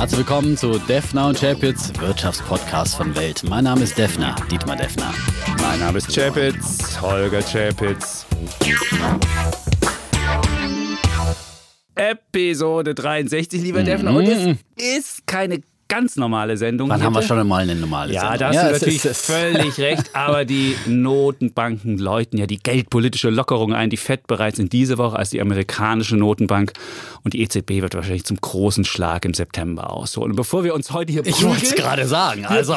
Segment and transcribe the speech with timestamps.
[0.00, 3.42] Herzlich willkommen zu Defner und Chapitz, Wirtschaftspodcast von Welt.
[3.46, 5.12] Mein Name ist Defner, Dietmar Defner.
[5.60, 8.24] Mein Name ist Chapitz, Holger Chapitz.
[11.94, 14.14] Episode 63, lieber Defner.
[14.14, 15.60] Und es ist keine
[15.90, 16.88] ganz normale Sendung.
[16.88, 17.04] Wann heute.
[17.04, 18.38] haben wir schon einmal eine normale Ja, Sendung?
[18.38, 20.10] da hast du es natürlich ist- völlig recht.
[20.14, 23.90] Aber die Notenbanken läuten ja die geldpolitische Lockerung ein.
[23.90, 26.72] Die FED bereits in diese Woche als die amerikanische Notenbank.
[27.24, 30.30] Und die EZB wird wahrscheinlich zum großen Schlag im September ausholen.
[30.30, 32.46] Und bevor wir uns heute hier Ich wollte es gerade sagen.
[32.46, 32.74] Also,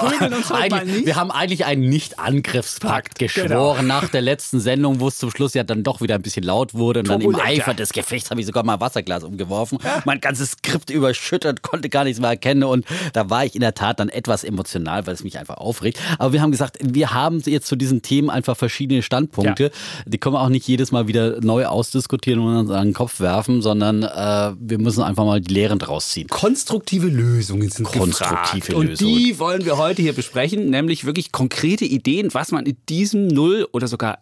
[0.86, 1.06] nicht.
[1.06, 3.28] wir haben eigentlich einen Nicht-Angriffspakt Genau.
[3.74, 6.44] geschworen nach der letzten Sendung, wo es zum Schluss ja dann doch wieder ein bisschen
[6.44, 7.00] laut wurde.
[7.02, 7.74] Und dann im Turbulent, Eifer ja.
[7.76, 9.78] des Gefechts habe ich sogar mal ein Wasserglas umgeworfen.
[10.06, 12.64] Mein ganzes Skript überschüttet, konnte gar nichts mehr erkennen.
[12.64, 16.00] Und da war ich in der Tat dann etwas emotional, weil es mich einfach aufregt.
[16.20, 19.72] Aber wir haben gesagt, wir haben jetzt zu diesen Themen einfach verschiedene Standpunkte.
[20.06, 23.20] Die können wir auch nicht jedes Mal wieder neu ausdiskutieren und uns an den Kopf
[23.20, 26.28] werfen, sondern äh, wir müssen einfach mal die Lehren draus ziehen.
[26.28, 28.74] Konstruktive Lösungen sind Konstruktive gefragt.
[28.74, 29.16] Und Lösungen.
[29.16, 33.68] die wollen wir heute hier besprechen, nämlich wirklich konkrete Ideen, was man in diesem Null-
[33.72, 34.20] oder sogar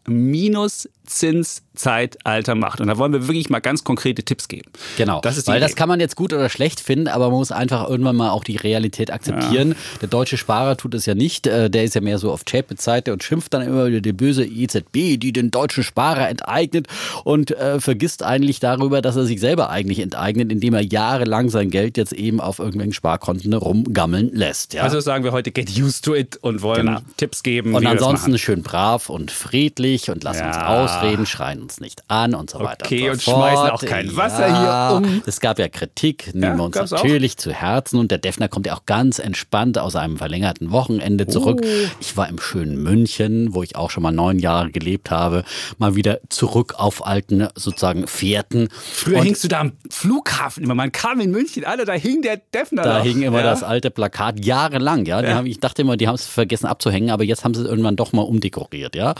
[1.73, 2.81] Minuszinszeitalter macht.
[2.81, 4.72] Und da wollen wir wirklich mal ganz konkrete Tipps geben.
[4.97, 5.66] Genau, Das weil Idee.
[5.67, 8.44] das kann man jetzt gut oder schlecht finden, aber man muss einfach irgendwann mal auch
[8.44, 9.75] die Realität akzeptieren.
[10.02, 13.13] Der deutsche Sparer tut es ja nicht, äh, der ist ja mehr so auf Chapitz-Seite
[13.13, 16.88] und schimpft dann immer wieder die böse EZB, die den deutschen Sparer enteignet
[17.23, 21.69] und äh, vergisst eigentlich darüber, dass er sich selber eigentlich enteignet, indem er jahrelang sein
[21.69, 24.73] Geld jetzt eben auf irgendwelchen Sparkonten rumgammeln lässt.
[24.73, 24.83] Ja?
[24.83, 27.00] Also sagen wir heute get used to it und wollen Genau.
[27.17, 27.75] Tipps geben.
[27.75, 30.67] und ansonsten schön brav und friedlich und uns Ja.
[30.67, 32.86] ausreden, schreien uns nicht an und so weiter.
[32.86, 33.52] Okay, und, und so fort.
[33.52, 35.22] schmeißen auch kein Wasser ja, hier um.
[35.26, 37.03] Es gab ja Kritik, nehmen Ja, wir uns gab's auch.
[37.03, 38.00] natürlich zu Herzen.
[38.00, 41.62] Und der Defner kommt ja auch ganz entspannt aus einem verlängerten Wochenende zurück.
[41.64, 41.68] Oh.
[42.00, 45.44] Ich war im schönen München, wo ich auch schon mal neun Jahre gelebt habe,
[45.78, 48.70] mal wieder zurück auf alten sozusagen Fährten.
[48.72, 50.75] Früher Und hingst du da am Flughafen immer.
[50.75, 52.84] Man kam in München, Alter, da hing der Defner.
[52.84, 53.06] Da noch.
[53.06, 53.44] hing immer ja?
[53.44, 55.22] das alte Plakat jahrelang, ja.
[55.22, 55.36] Die Ja.
[55.36, 57.96] Haben, ich dachte immer, die haben es vergessen abzuhängen, aber jetzt haben sie es irgendwann
[57.96, 59.16] doch mal umdekoriert, ja.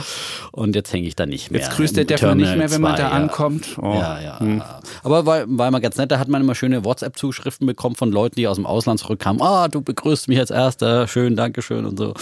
[0.52, 1.62] Und jetzt hänge ich da nicht mehr.
[1.62, 3.16] Jetzt grüßt der Im Defner nicht mehr, wenn man 2, da ja.
[3.16, 3.78] ankommt.
[3.82, 3.94] Oh.
[3.94, 4.82] Ja, ja.
[5.04, 8.36] Aber war, war immer ganz nett, da hat man immer schöne WhatsApp-Zuschriften bekommen von Leuten,
[8.36, 9.42] die aus dem Ausland zurückkamen.
[9.42, 12.14] Ah, du begrüßt mich als Erster, schön, Dankeschön und so.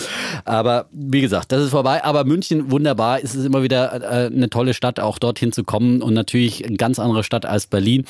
[0.46, 2.04] Aber wie gesagt, das ist vorbei.
[2.04, 6.02] Aber München, wunderbar, es ist immer wieder äh, eine tolle Stadt, auch dorthin zu kommen
[6.02, 8.06] und natürlich eine ganz andere Stadt als Berlin.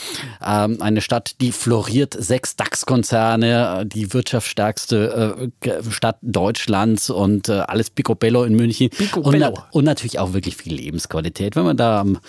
[0.45, 7.53] Ähm, eine Stadt, die floriert, sechs DAX-Konzerne, äh, die wirtschaftsstärkste äh, Stadt Deutschlands und äh,
[7.67, 8.89] alles Picobello in München.
[8.89, 9.47] Picobello.
[9.47, 11.55] Und, und natürlich auch wirklich viel Lebensqualität.
[11.55, 12.19] Wenn man da am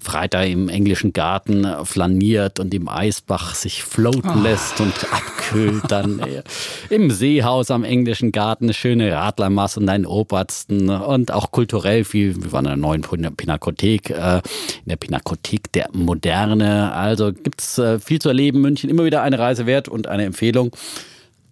[0.00, 6.42] Freitag im englischen Garten flaniert und im Eisbach sich floaten lässt und abkühlt, dann äh,
[6.88, 12.42] im Seehaus am englischen Garten eine schöne Radlermasse und einen Obersten und auch kulturell viel.
[12.42, 16.92] Wir waren in der neuen Pina- Pinakothek, äh, in der Pinakothek der Moderne.
[16.92, 18.60] Also gibt's äh, viel zu erleben.
[18.60, 20.70] München immer wieder eine Reise wert und eine Empfehlung.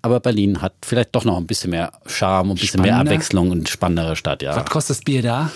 [0.01, 3.13] Aber Berlin hat vielleicht doch noch ein bisschen mehr Charme, ein bisschen mehr Spannender?
[3.13, 4.55] Abwechslung und spannendere Stadt, ja.
[4.55, 5.51] Was kostet das Bier da?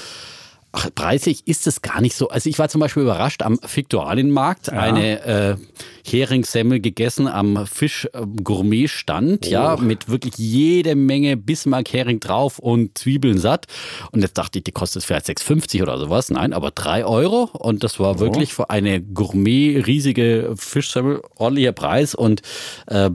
[0.75, 2.28] Ach, preisig ist es gar nicht so.
[2.28, 5.56] Also ich war zum Beispiel überrascht am Viktualienmarkt, eine äh,
[6.03, 13.66] Heringssemmel gegessen am Fisch-Gourmet-Stand, ja, mit wirklich jede Menge Bismarck-Hering drauf und Zwiebeln satt.
[14.12, 16.31] Und jetzt dachte ich, die kostet vielleicht 6,50 oder sowas.
[16.31, 17.50] Nein, aber 3 Euro.
[17.53, 22.41] Und das war wirklich für eine Gourmet riesige Fischsemmel ordentlicher Preis und
[22.87, 23.11] äh,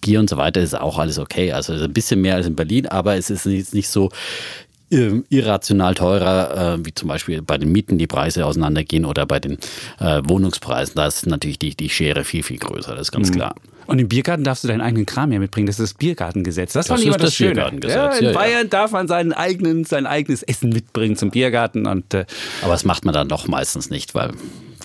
[0.00, 1.52] Bier und so weiter ist auch alles okay.
[1.52, 5.94] Also ein bisschen mehr als in Berlin, aber es ist jetzt nicht so ähm, irrational
[5.94, 9.58] teurer, äh, wie zum Beispiel bei den Mieten die Preise auseinandergehen oder bei den
[10.00, 10.94] äh, Wohnungspreisen.
[10.96, 13.54] Da ist natürlich die, die Schere viel, viel größer, das ist ganz klar.
[13.86, 15.66] Und im Biergarten darfst du deinen eigenen Kram ja mitbringen.
[15.66, 16.74] Das ist das Biergartengesetz.
[16.74, 17.54] Das, Das fand ich immer das, das Schöne.
[17.54, 18.36] Biergartengesetz, Ja, in ja, ja.
[18.38, 21.86] Bayern darf man seinen eigenen, sein eigenes Essen mitbringen zum Biergarten.
[21.86, 22.24] Und äh,
[22.62, 24.30] Aber das macht man dann doch meistens nicht, weil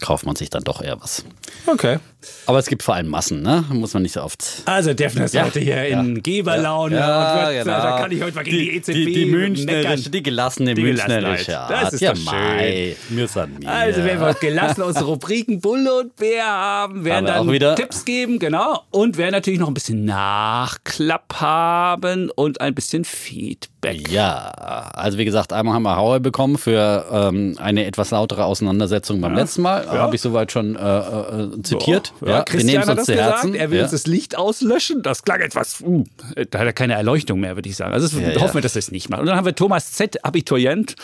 [0.01, 1.23] kauft man sich dann doch eher was.
[1.67, 1.97] okay.
[2.47, 3.65] Aber es gibt vor allem Massen, ne?
[3.69, 4.61] Muss man nicht so oft.
[4.65, 5.99] Also Defner ist Ja, heute hier ja.
[5.99, 6.95] in Geberlaune.
[6.95, 7.77] Ja, und wird, genau.
[7.77, 9.39] Da kann ich heute mal gegen die, EZB die, die meckern.
[9.39, 11.59] Münchnerische, die gelassene Die Münchnerische.
[11.59, 11.71] Art.
[11.71, 12.25] Das ist ja, doch schön.
[12.25, 12.95] Mei.
[13.65, 18.39] Also, wenn wir gelassen unsere Rubriken Bulle und Bär haben, werden auch dann Tipps geben,
[18.39, 18.83] genau.
[18.91, 24.09] Und werden natürlich noch ein bisschen Nachklapp haben und ein bisschen Feedback.
[24.09, 24.49] Ja,
[24.93, 29.33] also wie gesagt, einmal haben wir Haue bekommen für ähm, eine etwas lautere Auseinandersetzung beim
[29.35, 29.87] letzten Mal.
[29.87, 32.13] Habe ich soweit schon äh, äh, zitiert.
[32.21, 33.33] Ja, ja, wir Christian nehmen es hat uns das zu gesagt.
[33.35, 33.55] Herzen.
[33.55, 33.83] Er will ja.
[33.83, 35.01] uns das Licht auslöschen.
[35.01, 35.81] Das klang etwas.
[35.81, 36.03] uh,
[36.49, 37.93] da hat er keine Erleuchtung mehr, würde ich sagen.
[37.93, 38.41] Also Ja, ja.
[38.41, 39.21] hoffen wir, dass er es nicht macht.
[39.21, 40.95] Und dann haben wir Thomas Z., Abiturient.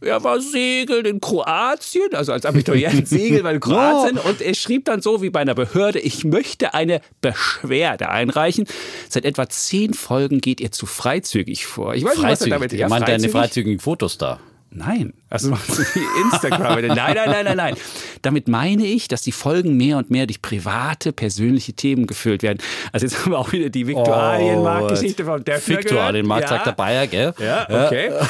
[0.00, 4.18] Er war segeln in Kroatien, also als Abiturient segeln bei Kroatien.
[4.18, 8.66] Und er schrieb dann so wie bei einer Behörde: Ich möchte eine Beschwerde einreichen.
[9.08, 11.94] Seit etwa zehn Folgen geht ihr zu freizügig vor.
[11.94, 13.32] Ich weiß nicht, was er damit Ich meinte deine freizügig?
[13.32, 14.40] freizügigen Fotos da.
[14.70, 15.12] Nein.
[15.30, 16.80] Also wie Instagram.
[16.86, 17.74] nein, nein, nein, nein, nein.
[18.22, 22.58] Damit meine ich, dass die Folgen mehr und mehr durch private, persönliche Themen gefüllt werden.
[22.92, 26.48] Also jetzt haben wir auch wieder die Viktualienmarktgeschichte von Döpfner Viktualienmarkt, ja.
[26.48, 27.32] sagt der Bayer, gell?
[27.38, 28.10] Ja, okay.
[28.10, 28.28] Ja.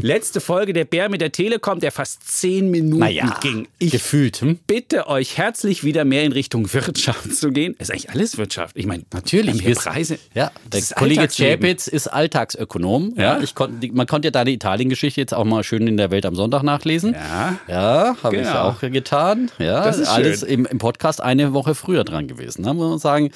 [0.00, 3.68] Letzte Folge der Bär mit der Telekom, der fast zehn Minuten naja, ging.
[3.78, 4.40] Ich gefühlt.
[4.40, 4.58] Hm?
[4.66, 7.74] bitte euch herzlich wieder mehr in Richtung Wirtschaft zu gehen.
[7.78, 8.76] Ist eigentlich alles Wirtschaft.
[8.76, 9.64] Ich meine, natürlich.
[9.64, 10.18] Wir Preise.
[10.34, 13.14] Ja, der Kollege Chapitz ist Alltagsökonom.
[13.16, 13.40] Ja.
[13.40, 16.33] ich kon, man konnte ja deine Italien-Geschichte jetzt auch mal schön in der Welt am
[16.34, 17.14] Sonntag nachlesen.
[17.14, 18.48] Ja, ja habe genau.
[18.48, 19.50] ich auch getan.
[19.58, 22.62] Ja, das ist alles im, im, Podcast eine Woche früher dran gewesen.
[22.64, 23.30] Da muss man sagen.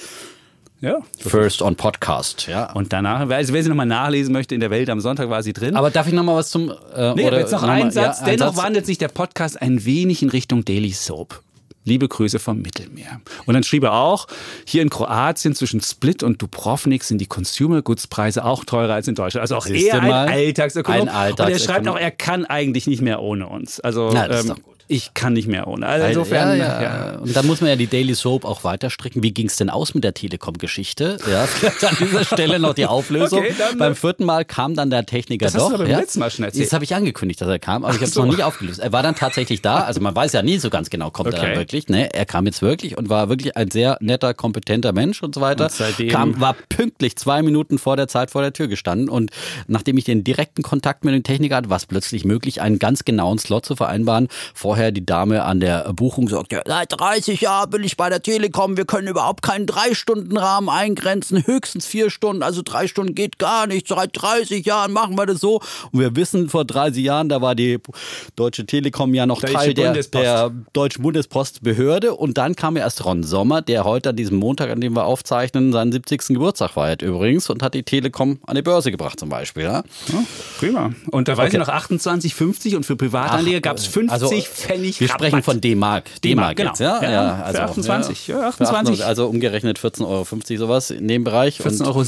[0.81, 0.99] Ja.
[1.19, 2.73] First on Podcast, ja.
[2.73, 5.53] Und danach, also wer sie nochmal nachlesen möchte, in der Welt am Sonntag war sie
[5.53, 5.75] drin.
[5.75, 6.73] Aber darf ich nochmal was zum.
[6.95, 8.21] Äh, nee, oder jetzt noch, noch ein Satz.
[8.21, 8.65] Ja, Dennoch Satz.
[8.65, 11.43] wandelt sich der Podcast ein wenig in Richtung Daily Soap.
[11.85, 13.21] Liebe Grüße vom Mittelmeer.
[13.47, 14.27] Und dann schrieb er auch,
[14.67, 19.09] hier in Kroatien zwischen Split und Dubrovnik sind die Consumer Goods Preise auch teurer als
[19.09, 19.43] in Deutschland.
[19.43, 21.03] Also auch eher ein Alltagsökonom.
[21.03, 21.47] Ein Alltagsökonom.
[21.47, 23.81] Und er schreibt auch, er kann eigentlich nicht mehr ohne uns.
[23.81, 25.87] Also Na, das ähm, ist doch gut ich kann nicht mehr ohne.
[25.87, 26.83] Also insofern, ja, ja.
[26.83, 29.23] ja, Und dann muss man ja die Daily Soap auch weiter stricken.
[29.23, 31.19] Wie ging es denn aus mit der Telekom-Geschichte?
[31.31, 31.43] Ja,
[31.89, 33.41] an dieser Stelle noch die Auflösung.
[33.41, 35.65] Okay, beim vierten Mal kam dann der Techniker das doch.
[35.65, 35.99] Hast du aber ja?
[35.99, 36.67] letzten Mal schon erzählt.
[36.67, 38.25] Das habe ich angekündigt, dass er kam, aber ich habe es so.
[38.25, 38.81] noch nicht aufgelöst.
[38.81, 39.81] Er war dann tatsächlich da.
[39.81, 41.37] Also man weiß ja nie so ganz genau, kommt okay.
[41.37, 41.89] er dann wirklich.
[41.89, 42.13] Ne?
[42.15, 45.65] Er kam jetzt wirklich und war wirklich ein sehr netter, kompetenter Mensch und so weiter.
[45.65, 49.31] Und seitdem kam, war pünktlich zwei Minuten vor der Zeit vor der Tür gestanden und
[49.67, 53.05] nachdem ich den direkten Kontakt mit dem Techniker hatte, war es plötzlich möglich, einen ganz
[53.05, 54.29] genauen Slot zu vereinbaren.
[54.55, 58.23] Vorher die Dame an der Buchung sagt, ja, seit 30 Jahren bin ich bei der
[58.23, 63.67] Telekom, wir können überhaupt keinen Drei-Stunden-Rahmen eingrenzen, höchstens vier Stunden, also drei Stunden geht gar
[63.67, 65.61] nicht, seit 30 Jahren machen wir das so.
[65.93, 67.79] Und wir wissen, vor 30 Jahren, da war die
[68.37, 73.23] Deutsche Telekom ja noch Teil der, der Deutschen Bundespostbehörde und dann kam ja erst Ron
[73.23, 76.29] Sommer, der heute an diesem Montag, an dem wir aufzeichnen, seinen 70.
[76.29, 79.65] Geburtstag feiert übrigens und hat die Telekom an die Börse gebracht zum Beispiel.
[79.65, 79.83] Ja?
[80.09, 80.25] ja
[80.59, 80.93] prima.
[81.11, 81.61] Und da weiß okay.
[81.61, 84.29] ich noch 28,50 und für Privatanleger gab es 50 also,
[84.69, 86.05] Pfennig Wir sprechen von D-Mark.
[86.23, 86.71] D-Mark, genau.
[86.71, 87.03] Jetzt, ja?
[87.03, 88.29] Ja, ja, also, 28.
[88.29, 89.05] Ja, 28.
[89.05, 90.27] Also umgerechnet 14,50 Euro
[90.57, 91.61] sowas in dem Bereich.
[91.61, 92.05] 14,57 Euro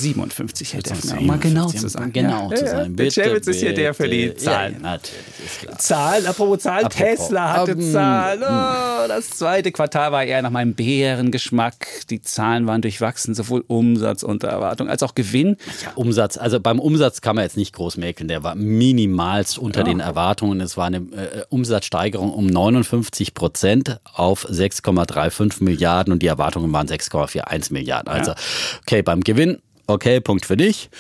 [0.73, 2.13] hätte er, um mal genau zu sein.
[2.13, 2.97] Genau zu sein.
[2.97, 4.75] Der Chavitz ist hier der für die Zahlen.
[4.75, 5.79] Ja, natürlich, ist klar.
[5.79, 7.19] Zahlen, apropos Zahlen, apropos.
[7.19, 8.43] Tesla hatte um, Zahlen.
[8.43, 11.87] Oh, das zweite Quartal war eher nach meinem Bärengeschmack.
[12.11, 15.57] Die Zahlen waren durchwachsen, sowohl Umsatz unter Erwartung als auch Gewinn.
[15.83, 18.29] Ja, Umsatz, also beim Umsatz kann man jetzt nicht groß mäkeln.
[18.29, 20.61] Der war minimalst unter den Erwartungen.
[20.61, 26.87] Es war eine äh, Umsatzsteigerung um 59 Prozent auf 6,35 Milliarden und die Erwartungen waren
[26.87, 28.13] 6,41 Milliarden.
[28.13, 28.33] Also,
[28.83, 30.91] okay, beim Gewinn, okay, Punkt für dich.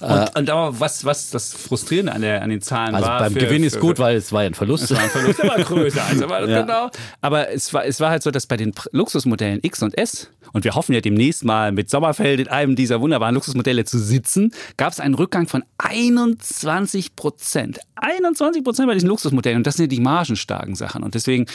[0.00, 3.18] Und, äh, und aber was, was das Frustrierende an, der, an den Zahlen also war.
[3.20, 4.84] Beim für, Gewinn ist für, gut, weil es war ja ein Verlust.
[4.84, 6.02] Es war ein Verlust, war größer.
[6.02, 6.62] Also war ja.
[6.62, 6.90] genau.
[7.20, 10.64] Aber es war, es war halt so, dass bei den Luxusmodellen X und S, und
[10.64, 14.92] wir hoffen ja demnächst mal mit Sommerfeld in einem dieser wunderbaren Luxusmodelle zu sitzen, gab
[14.92, 17.80] es einen Rückgang von 21 Prozent.
[17.96, 19.58] 21 Prozent bei diesen Luxusmodellen.
[19.58, 21.02] Und das sind ja die margenstarken Sachen.
[21.02, 21.46] Und deswegen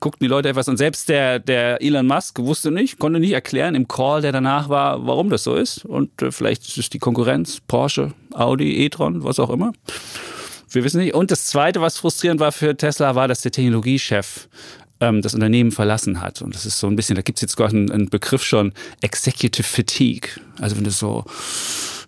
[0.00, 0.68] guckten die Leute etwas.
[0.68, 4.68] Und selbst der, der Elon Musk wusste nicht, konnte nicht erklären im Call, der danach
[4.68, 5.84] war, warum das so ist.
[5.84, 9.72] Und äh, vielleicht ist es die Konkurrenz, Porsche, Audi, e-tron, was auch immer.
[10.70, 11.14] Wir wissen nicht.
[11.14, 14.48] Und das Zweite, was frustrierend war für Tesla, war, dass der Technologiechef
[15.00, 16.42] ähm, das Unternehmen verlassen hat.
[16.42, 18.72] Und das ist so ein bisschen, da gibt es jetzt gerade einen, einen Begriff schon,
[19.00, 20.30] Executive Fatigue.
[20.60, 21.24] Also wenn du so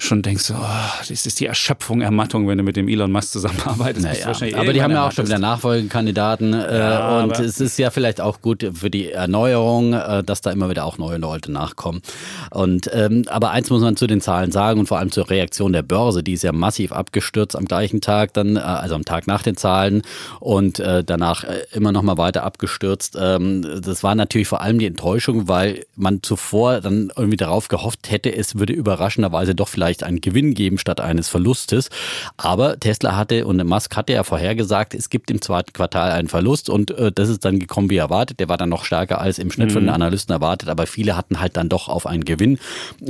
[0.02, 0.64] schon denkst, oh,
[0.99, 4.04] das ist die Erschöpfung, Ermattung, wenn du mit dem Elon Musk zusammenarbeitest.
[4.04, 7.90] Naja, aber die haben ja auch schon wieder Nachfolgekandidaten äh, ja, und es ist ja
[7.90, 12.02] vielleicht auch gut für die Erneuerung, äh, dass da immer wieder auch neue Leute nachkommen.
[12.50, 15.73] Und ähm, aber eins muss man zu den Zahlen sagen und vor allem zur Reaktion
[15.73, 19.26] der Börse, die ist ja massiv abgestürzt am gleichen Tag, dann äh, also am Tag
[19.26, 20.02] nach den Zahlen
[20.40, 23.16] und äh, danach äh, immer noch mal weiter abgestürzt.
[23.21, 28.11] Ähm, das war natürlich vor allem die Enttäuschung, weil man zuvor dann irgendwie darauf gehofft
[28.11, 31.90] hätte, es würde überraschenderweise doch vielleicht vielleicht einen Gewinn geben statt eines Verlustes.
[32.37, 36.70] Aber Tesla hatte und Musk hatte ja vorhergesagt, es gibt im zweiten Quartal einen Verlust
[36.70, 38.40] und äh, das ist dann gekommen wie erwartet.
[38.40, 39.72] Der war dann noch stärker als im Schnitt mhm.
[39.72, 42.58] von den Analysten erwartet, aber viele hatten halt dann doch auf einen Gewinn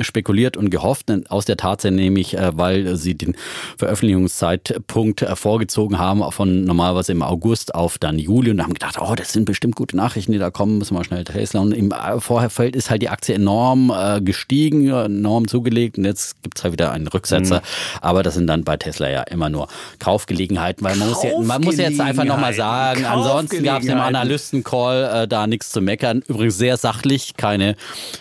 [0.01, 1.13] spekuliert und gehofft.
[1.29, 3.37] Aus der Tatsache nämlich, äh, weil sie den
[3.79, 9.15] Veröffentlichungszeitpunkt äh, vorgezogen haben von normalerweise im August auf dann Juli und haben gedacht, oh,
[9.15, 11.61] das sind bestimmt gute Nachrichten, die da kommen, müssen wir schnell Tesla.
[11.61, 16.43] Und im äh, Vorherfeld ist halt die Aktie enorm äh, gestiegen, enorm zugelegt und jetzt
[16.43, 17.57] gibt es halt wieder einen Rücksetzer.
[17.57, 17.99] Mhm.
[18.01, 21.63] Aber das sind dann bei Tesla ja immer nur Kaufgelegenheiten, weil man muss, ja, man
[21.63, 26.23] muss jetzt einfach nochmal sagen, ansonsten gab es im Analysten-Call äh, da nichts zu meckern.
[26.27, 27.77] Übrigens sehr sachlich, keine,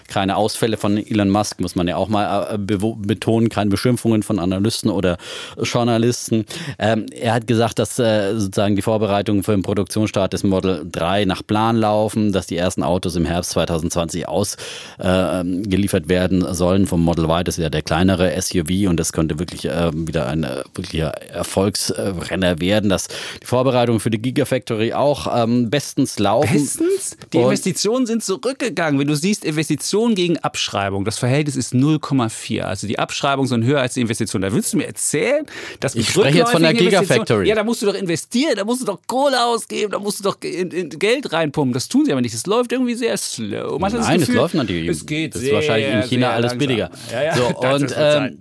[0.07, 4.39] keine Ausfälle von Elon Musk, muss man ja auch mal äh, betonen, keine Beschimpfungen von
[4.39, 5.17] Analysten oder
[5.61, 6.45] Journalisten.
[6.79, 11.25] Ähm, er hat gesagt, dass äh, sozusagen die Vorbereitungen für den Produktionsstart des Model 3
[11.25, 17.01] nach Plan laufen, dass die ersten Autos im Herbst 2020 ausgeliefert äh, werden sollen vom
[17.03, 20.43] Model Y, das ist ja der kleinere SUV und das könnte wirklich äh, wieder ein
[20.43, 22.89] äh, wirklicher Erfolgsrenner werden.
[22.89, 23.07] Das,
[23.41, 26.51] die Vorbereitungen für die Gigafactory auch ähm, bestens laufen.
[26.53, 27.17] Bestens?
[27.33, 28.99] Die Und- Investitionen sind zurückgegangen.
[28.99, 32.61] Wenn du siehst, Investitionen gegen Abschreibung, das Verhältnis ist 0,4.
[32.61, 34.43] Also die Abschreibungen sind höher als die Investitionen.
[34.43, 35.45] Da willst du mir erzählen,
[35.79, 37.47] dass Ich spreche jetzt von der Gigafactory.
[37.47, 40.23] Ja, da musst du doch investieren, da musst du doch Kohle ausgeben, da musst du
[40.23, 41.73] doch in, in Geld reinpumpen.
[41.73, 42.33] Das tun sie aber nicht.
[42.35, 43.77] Es läuft irgendwie sehr slow.
[43.79, 44.89] Man das Nein, es läuft natürlich.
[44.89, 46.57] Es geht das ist wahrscheinlich in China alles langsam.
[46.59, 46.89] billiger.
[47.11, 48.39] Ja, ja, so, das und, wird ähm,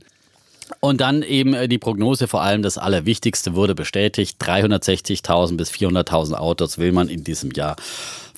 [0.78, 4.40] und dann eben äh, die Prognose, vor allem das Allerwichtigste wurde bestätigt.
[4.40, 7.76] 360.000 bis 400.000 Autos will man in diesem Jahr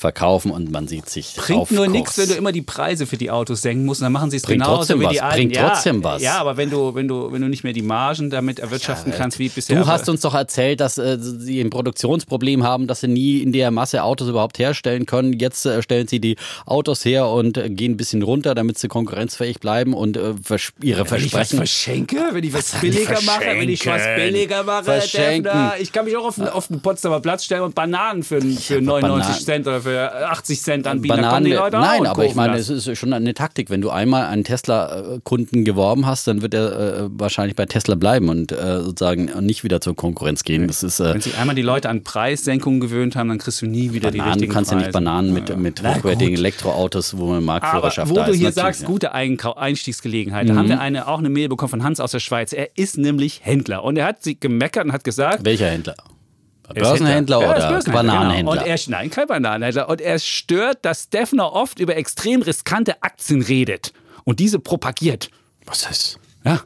[0.03, 3.31] verkaufen und man sieht sich Bringt nur nichts, wenn du immer die Preise für die
[3.31, 4.03] Autos senken musst.
[4.03, 5.37] Und dann machen sie es Bringt genauso wie was, die alten.
[5.37, 6.21] bringt ja, trotzdem was.
[6.21, 9.39] Ja, aber wenn du, wenn du, wenn du nicht mehr die Margen damit erwirtschaften kannst
[9.39, 9.79] wie bisher.
[9.79, 13.53] Du hast uns doch erzählt, dass äh, sie ein Produktionsproblem haben, dass sie nie in
[13.53, 15.33] der Masse Autos überhaupt herstellen können.
[15.39, 18.89] Jetzt äh, stellen sie die Autos her und äh, gehen ein bisschen runter, damit sie
[18.89, 21.57] konkurrenzfähig bleiben und äh, vers ihre Wenn ich was Versprechen.
[21.57, 25.45] verschenke, wenn ich was ich billiger mache, wenn ich was billiger mache, Verschenken.
[25.45, 28.41] Defner, ich kann mich auch auf den, auf den Potsdamer Platz stellen und Bananen für,
[28.41, 29.45] für 99 Bananen.
[29.45, 31.17] Cent oder für 80 Cent anbieten.
[31.17, 32.69] Bananen, die nein, und aber ich meine, das.
[32.69, 33.71] es ist schon eine Taktik.
[33.71, 38.29] Wenn du einmal einen Tesla-Kunden geworben hast, dann wird er äh, wahrscheinlich bei Tesla bleiben
[38.29, 40.67] und äh, sozusagen nicht wieder zur Konkurrenz gehen.
[40.67, 43.67] Das ist äh, Wenn sich einmal die Leute an Preissenkungen gewöhnt haben, dann kriegst du
[43.67, 44.33] nie wieder die Bananen.
[44.33, 44.99] Du richtigen kannst ja nicht Preise.
[44.99, 46.35] Bananen mit, mit Na hochwertigen.
[46.35, 48.89] Elektroautos, wo man Aber Marktführerschaft wo da du hier sagst, ja.
[48.89, 48.93] Mhm.
[48.93, 52.53] gute Einstiegsgelegenheit, da haben wir eine, auch eine Mail bekommen von Hans aus der Schweiz.
[52.53, 55.95] Er ist nämlich Händler und er hat sie gemeckert und hat gesagt, Welcher Händler?
[56.75, 58.53] Er Börsenhändler Ja, er oder Börsenhändler, Bananenhändler?
[58.53, 58.65] Genau.
[58.65, 59.89] Und er, nein, kein Bananenhändler.
[59.89, 63.93] Und er stört, dass Defner oft über extrem riskante Aktien redet
[64.25, 65.31] und diese propagiert.
[65.67, 66.19] Was ist?
[66.45, 66.61] Ja.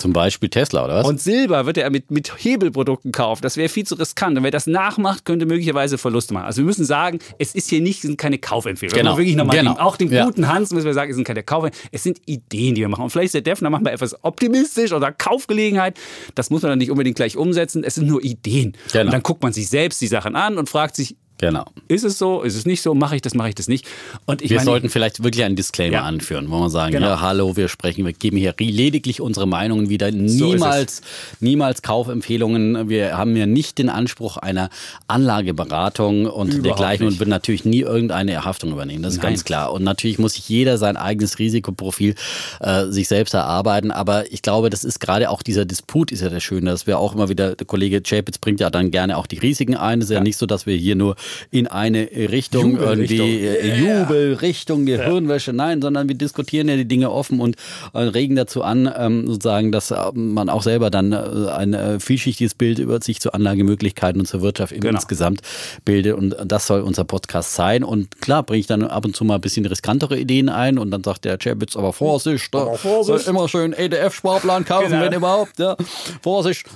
[0.00, 1.06] Zum Beispiel Tesla, oder was?
[1.06, 3.42] Und Silber wird er mit, mit Hebelprodukten kaufen.
[3.42, 4.36] Das wäre viel zu riskant.
[4.38, 6.46] Und wer das nachmacht, könnte möglicherweise Verluste machen.
[6.46, 8.98] Also wir müssen sagen, es ist hier nicht, sind keine Kaufempfehlungen.
[9.04, 9.16] Genau.
[9.18, 9.72] Wirklich nochmal Genau.
[9.78, 10.24] auch dem Ja.
[10.24, 11.90] guten Hans müssen wir sagen, es sind keine Kaufempfehlungen.
[11.92, 13.02] Es sind Ideen, die wir machen.
[13.04, 15.98] Und vielleicht ist der Defner manchmal etwas optimistisch oder Kaufgelegenheit.
[16.34, 17.84] Das muss man dann nicht unbedingt gleich umsetzen.
[17.84, 18.76] Es sind nur Ideen.
[18.92, 19.04] Genau.
[19.04, 21.64] Und dann guckt man sich selbst die Sachen an und fragt sich, genau.
[21.88, 23.86] ist es so, ist es nicht so, mache ich das, mache ich das nicht.
[24.26, 26.02] Und ich Wir meine, sollten vielleicht wirklich einen Disclaimer Ja.
[26.02, 27.08] anführen, wo wir sagen, Genau.
[27.08, 30.10] ja, hallo, wir sprechen, wir geben hier lediglich unsere Meinungen wieder.
[30.10, 31.02] Niemals,
[31.40, 32.88] niemals Kaufempfehlungen.
[32.88, 34.70] Wir haben ja nicht den Anspruch einer
[35.08, 37.14] Anlageberatung und Überhaupt dergleichen nicht.
[37.14, 39.02] und würden natürlich nie irgendeine Erhaftung übernehmen.
[39.02, 39.32] Das ist Nein.
[39.32, 39.72] ganz klar.
[39.72, 42.14] Und natürlich muss sich jeder sein eigenes Risikoprofil
[42.60, 43.90] äh, sich selbst erarbeiten.
[43.90, 46.98] Aber ich glaube, das ist gerade auch dieser Disput ist ja der Schöne, dass wir
[46.98, 49.98] auch immer wieder, der Kollege Chapitz bringt ja dann gerne auch die Risiken ein.
[50.00, 51.16] Es ist ja, nicht so, dass wir hier nur
[51.50, 53.26] in eine Richtung Jubelrichtung.
[53.28, 57.56] irgendwie äh, Jubelrichtung, Gehirnwäsche, nein, sondern wir diskutieren ja die Dinge offen und
[57.94, 61.16] äh, regen dazu an, ähm, sozusagen, dass äh, man auch selber dann äh,
[61.50, 64.90] ein äh, vielschichtiges Bild über sich zu Anlagemöglichkeiten und zur Wirtschaft Genau.
[64.90, 65.40] insgesamt
[65.84, 66.14] bildet.
[66.16, 67.84] Und das soll unser Podcast sein.
[67.84, 70.90] Und klar, bringe ich dann ab und zu mal ein bisschen riskantere Ideen ein und
[70.90, 73.26] dann sagt der Chapitz, aber Vorsicht, da, Vorsicht.
[73.28, 75.02] immer schön EDF-Sparplan kaufen, Genau.
[75.04, 75.58] wenn überhaupt.
[75.58, 75.76] Ja.
[76.22, 76.66] Vorsicht.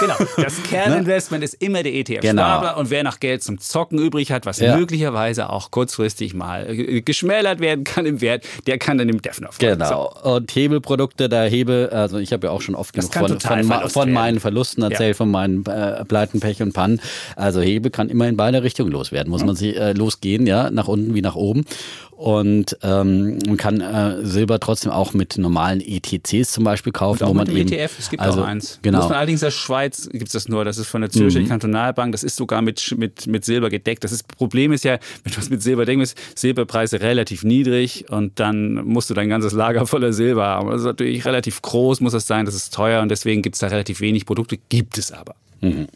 [0.00, 2.20] Genau, das Kerninvestment ist immer der ETF.
[2.20, 2.78] Genau.
[2.78, 4.76] Und wer noch Geld zum Zocken übrig hat, was Ja.
[4.76, 9.78] möglicherweise auch kurzfristig mal äh, geschmälert werden kann im Wert, der kann dann im folgen.
[9.78, 10.12] Genau.
[10.22, 14.12] Und Hebelprodukte, der Hebel, also ich habe ja auch schon oft genug von, von, von
[14.12, 15.14] meinen Verlusten erzählt, Ja.
[15.14, 17.00] von meinen äh, Pleiten, Pech und Pannen.
[17.36, 20.88] Also Hebel kann immer in beide Richtungen loswerden, muss man sich äh, losgehen, ja, nach
[20.88, 21.64] unten wie nach oben.
[22.20, 27.32] Und ähm, man kann äh, Silber trotzdem auch mit normalen ETCs zum Beispiel kaufen, wo
[27.32, 28.78] man mit eben, ETF, es gibt also, auch eins.
[28.82, 28.98] Genau.
[28.98, 31.42] Muss man allerdings in der Schweiz gibt es das nur, das ist von der Zürcher
[31.44, 33.89] Kantonalbank, das ist sogar mit, mit, mit Silber gedeckt.
[33.98, 38.38] Das ist, Problem ist ja, wenn du was mit Silber denkst, Silberpreise relativ niedrig und
[38.38, 40.70] dann musst du dein ganzes Lager voller Silber haben.
[40.70, 43.60] Das ist natürlich relativ groß, muss das sein, das ist teuer und deswegen gibt es
[43.60, 45.34] da relativ wenig Produkte, gibt es aber.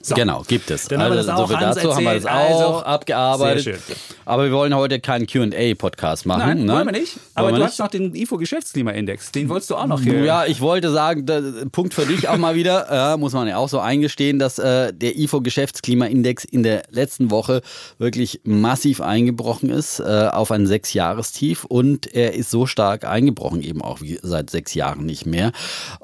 [0.03, 0.15] So.
[0.15, 0.89] Genau, gibt es.
[0.89, 3.65] Dann haben wir das auch, dazu haben wir das auch Also, abgearbeitet.
[3.65, 3.97] sehr schön.
[4.27, 6.41] Aber wir wollen heute keinen Qa-Podcast machen.
[6.41, 6.73] Nein, ne?
[6.73, 7.17] wollen wir nicht.
[7.35, 10.23] Aber Wollen du hast noch den IFO-Geschäftsklimaindex, den wolltest du auch noch hier.
[10.23, 11.41] Ja, ich wollte sagen, da,
[11.73, 14.93] Punkt für dich auch mal wieder, äh, muss man ja auch so eingestehen, dass äh,
[14.93, 17.63] der IFO-Geschäftsklimaindex in der letzten Woche
[17.99, 23.81] wirklich massiv eingebrochen ist äh, auf ein Sechsjahrestief und er ist so stark eingebrochen eben
[23.83, 25.53] auch wie seit sechs Jahren nicht mehr.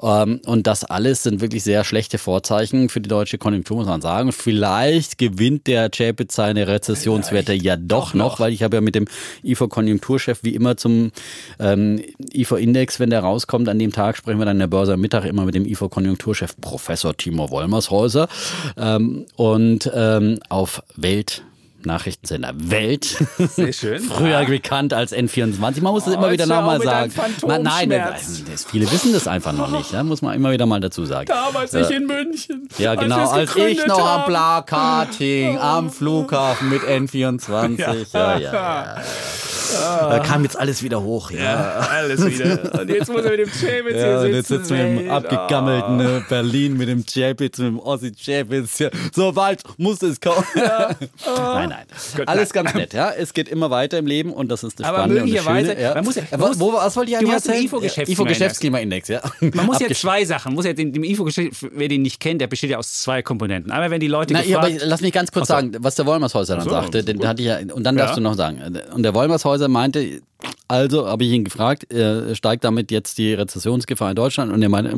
[0.01, 4.01] Ähm, und das alles sind wirklich sehr schlechte Vorzeichen für die deutsche Konjunktur, muss man
[4.01, 4.31] sagen.
[4.31, 9.07] Vielleicht gewinnt der Chapitz seine Rezessionswerte ja doch noch, weil ich habe ja mit dem
[9.43, 11.11] IFO-Konjunkturchef wie immer zum
[11.59, 12.01] ähm,
[12.33, 15.25] IFO-Index, wenn der rauskommt, an dem Tag sprechen wir dann in der Börse am Mittag
[15.25, 18.27] immer mit dem IFO-Konjunkturchef Professor Timo Wollmershäuser
[18.77, 21.43] ähm, und ähm, auf Welt.
[21.85, 23.17] Nachrichtensender Welt.
[23.37, 23.99] Sehr schön.
[24.01, 25.81] Früher bekannt als N24.
[25.81, 27.13] Man muss es Oh, immer wieder nochmal sagen.
[27.47, 28.43] Man, nein, Phantomschmerz.
[28.51, 29.91] das, viele wissen das einfach noch nicht.
[29.91, 31.27] Ja, muss man immer wieder mal dazu sagen.
[31.27, 32.67] Damals nicht in München.
[32.77, 33.29] Ja, genau.
[33.29, 34.25] Als ich noch am haben.
[34.25, 37.79] Plakat hing, am Flughafen mit N24.
[37.79, 38.97] Ja, ja, ja.
[39.73, 41.31] Da kam jetzt alles wieder hoch.
[41.31, 42.81] Ja, Ja, alles wieder.
[42.81, 44.63] Und jetzt muss er mit dem Chapitz Ja, und hier jetzt sitzen.
[44.65, 48.79] sitzen wir im abgegammelten äh, Berlin mit dem Chapitz, mit dem Ossi Chapitz.
[48.79, 50.43] Ja, so bald muss es kommen.
[50.55, 51.85] nein, nein.
[52.15, 52.63] Gut, Alles nein.
[52.65, 53.11] ganz nett, ja.
[53.11, 55.81] Es geht immer weiter im Leben und das ist das Aber Spannende das möglicherweise- Schöne.
[55.81, 55.93] Ja.
[55.95, 57.63] man muss ja- Äh, man muss- wo, was wollte ich den erzählen?
[57.65, 58.09] IFO-Geschäftsklimaindex.
[58.11, 59.21] IFO-Geschäftsklimaindex, ja.
[59.53, 61.27] Man muss ja zwei Sachen, muss ja den, dem IFO
[61.71, 63.71] wer den nicht kennt, der besteht ja aus zwei Komponenten.
[63.71, 65.53] Einmal wenn die Leute Na, ja, aber gefragt, lass mich ganz kurz so.
[65.53, 67.03] sagen, was der Wollmershäuser dann so, sagte.
[67.03, 68.15] Den, hatte ich ja, und dann darfst Ja.
[68.15, 68.61] du noch sagen.
[68.93, 70.21] Und der Wollmershäuser meinte,
[70.67, 74.51] also habe ich ihn gefragt, äh, steigt damit jetzt die Rezessionsgefahr in Deutschland?
[74.51, 74.91] Und er meinte,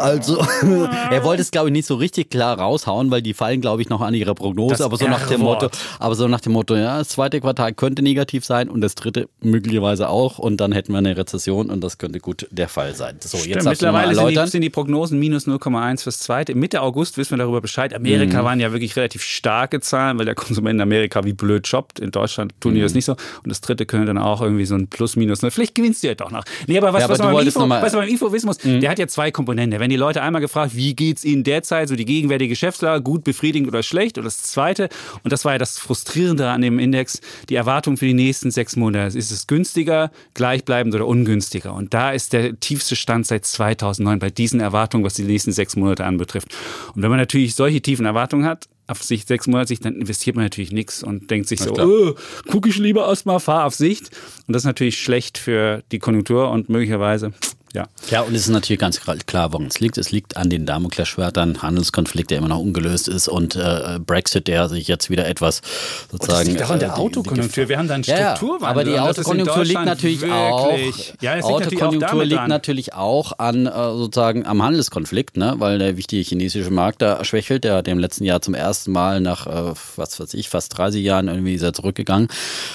[0.00, 0.44] also,
[1.10, 3.88] er wollte es glaube ich nicht so richtig klar raushauen, weil die fallen glaube ich
[3.88, 5.40] noch an ihrer Prognose, Das aber so nach dem.
[5.40, 8.94] Motto, aber so nach dem Motto, ja, das zweite Quartal könnte negativ sein und das
[8.94, 12.94] dritte möglicherweise auch und dann hätten wir eine Rezession und das könnte gut der Fall
[12.94, 13.16] sein.
[13.20, 16.54] So, jetzt Stimmt, mal mittlerweile sind die, sind die Prognosen minus 0,1 fürs zweite.
[16.54, 17.94] Mitte August wissen wir darüber Bescheid.
[17.94, 18.44] Amerika Mhm.
[18.44, 21.98] waren ja wirklich relativ starke Zahlen, weil der Konsument in Amerika wie blöd shoppt.
[22.00, 22.76] In Deutschland tun Mhm.
[22.76, 23.12] die das nicht so.
[23.12, 25.40] Und das dritte könnte dann auch irgendwie so ein Plus, Minus.
[25.40, 26.44] Vielleicht gewinnst du ja doch noch.
[26.66, 27.84] Nee, aber was, Ja, aber was, du man, beim IFO, noch mal- Mhm.
[27.84, 29.78] was man beim IFO wissen muss, der hat ja zwei Komponenten.
[29.80, 33.68] Wenn die Leute einmal gefragt, wie geht's ihnen derzeit, so die gegenwärtige Geschäftslage, gut, befriedigend
[33.68, 34.18] oder schlecht.
[34.18, 34.88] Und das zweite,
[35.22, 38.76] und das war ja das Frustrierende an dem Index, die Erwartung für die nächsten sechs
[38.76, 39.18] Monate.
[39.18, 41.74] Ist es günstiger, gleichbleibend oder ungünstiger?
[41.74, 45.76] Und da ist der tiefste Stand seit 2009 bei diesen Erwartungen, was die nächsten sechs
[45.76, 46.54] Monate anbetrifft.
[46.94, 50.34] Und wenn man natürlich solche tiefen Erwartungen hat, auf Sicht sechs Monate Sicht, dann investiert
[50.36, 52.14] man natürlich nichts und denkt sich so, oh,
[52.48, 54.10] gucke ich lieber erstmal, fahr auf Sicht.
[54.46, 57.32] Und das ist natürlich schlecht für die Konjunktur und möglicherweise,
[57.74, 57.86] ja.
[58.10, 59.96] Ja, und es ist natürlich ganz klar, woran es liegt.
[59.96, 64.68] Es liegt an den Damoklesschwertern, Handelskonflikt, der immer noch ungelöst ist und äh, Brexit, der
[64.68, 65.62] sich jetzt wieder etwas
[66.10, 66.48] sozusagen.
[66.48, 67.68] liegt auch an der äh, Autokonjunktur.
[67.68, 68.68] Wir haben da einen Ja, ja, Strukturwandel.
[68.68, 70.76] aber die das Autokonjunktur liegt natürlich auch.
[71.20, 75.54] Ja, das auch Autokonjunktur liegt natürlich auch an äh, sozusagen am Handelskonflikt, ne?
[75.58, 77.62] weil der wichtige chinesische Markt da schwächelt.
[77.62, 81.04] Der hat im letzten Jahr zum ersten Mal nach äh, was weiß ich fast 30
[81.04, 82.28] Jahren irgendwie er zurückgegangen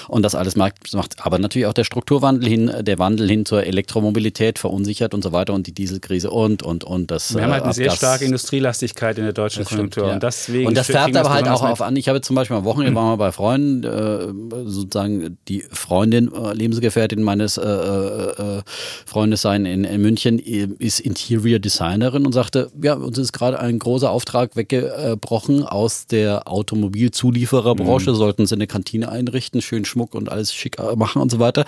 [0.08, 3.64] und das alles macht, macht aber natürlich auch der Strukturwandel hin, der Wandel hin zur
[3.64, 7.34] Elektromobilität verunsichert und so weiter und die Dieselkrise und und und das.
[7.34, 10.06] Wir haben halt eine äh, sehr Abgas- starke Industrielastigkeit in der deutschen das stimmt, Konjunktur.
[10.08, 10.14] ja.
[10.14, 11.96] Und deswegen und das färbt aber halt auch auf an.
[11.96, 16.52] Ich habe zum Beispiel am Wochenende waren wir bei Freunden, äh, sozusagen die Freundin, äh,
[16.54, 18.62] Lebensgefährtin meines äh, äh, äh,
[19.06, 23.78] Freundes sein in, in München, ist Interior Designerin und sagte, ja, uns ist gerade ein
[23.78, 28.14] großer Auftrag weggebrochen aus der Automobilzuliefererbranche, Mhm.
[28.14, 31.64] sollten sie eine Kantine einrichten, schön Schmuck und alles schick machen und so weiter.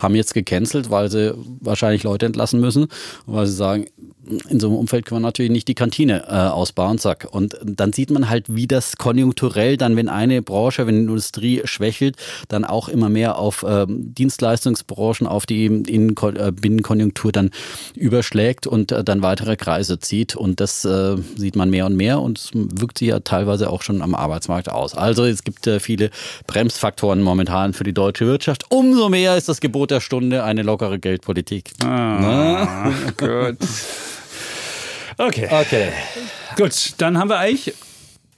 [0.00, 2.86] Haben jetzt gecancelt, weil sie wahrscheinlich Leute entlassen müssen,
[3.26, 3.84] weil sie sagen,
[4.48, 7.26] in so einem Umfeld können wir natürlich nicht die Kantine äh, ausbauen, zack.
[7.30, 11.62] Und dann sieht man halt, wie das konjunkturell dann, wenn eine Branche, wenn die Industrie
[11.64, 12.16] schwächelt,
[12.48, 17.50] dann auch immer mehr auf ähm, Dienstleistungsbranchen, auf die Innen äh, Binnenkonjunktur dann
[17.94, 20.36] überschlägt und äh, dann weitere Kreise zieht.
[20.36, 23.82] Und das äh, sieht man mehr und mehr und es wirkt sich ja teilweise auch
[23.82, 24.94] schon am Arbeitsmarkt aus.
[24.94, 26.10] Also es gibt äh, viele
[26.46, 28.66] Bremsfaktoren momentan für die deutsche Wirtschaft.
[28.70, 31.72] Umso mehr ist das Gebot der Stunde eine lockere Geldpolitik.
[31.84, 33.58] Ah, gut.
[35.18, 35.48] Okay.
[35.50, 35.92] Okay.
[36.56, 37.74] Gut, dann haben wir eigentlich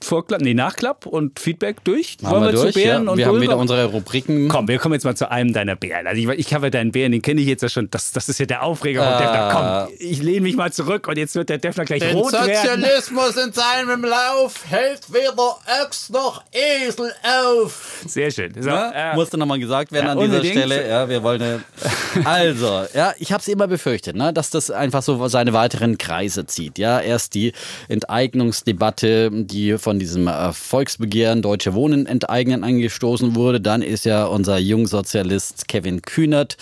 [0.03, 2.17] Vorklapp, nee, Nachklapp und Feedback durch.
[2.23, 3.11] Haben wir durch, zu Bären ja.
[3.11, 3.43] und Wir haben Pulver?
[3.43, 4.49] wieder unsere Rubriken.
[4.49, 6.05] Komm, wir kommen jetzt mal zu einem deiner Bären.
[6.05, 7.89] Also ich, ich habe ja deinen Bären, den kenne ich jetzt ja schon.
[7.89, 9.17] Das, das ist ja der Aufreger von Ah.
[9.17, 9.87] Defner.
[9.87, 12.81] Komm, ich lehne mich mal zurück und jetzt wird der Defner gleich Den rot werden.
[12.81, 18.03] Sozialismus in seinem Lauf hält weder Ochs noch Esel auf.
[18.05, 18.53] Sehr schön.
[18.61, 20.57] So, Ja, äh, Musste nochmal gesagt werden ja, an dieser unbedingt.
[20.57, 20.87] Stelle.
[20.89, 21.41] Ja, wir wollen.
[21.41, 21.57] äh,
[22.25, 26.45] Also, ja, ich habe es immer befürchtet, ne, dass das einfach so seine weiteren Kreise
[26.45, 26.77] zieht.
[26.77, 27.53] Ja, erst die
[27.87, 33.61] Enteignungsdebatte, die von diesem äh, Volksbegehren Deutsche Wohnen enteignen angestoßen wurde.
[33.61, 36.57] Dann ist ja unser Jungsozialist Kevin Kühnert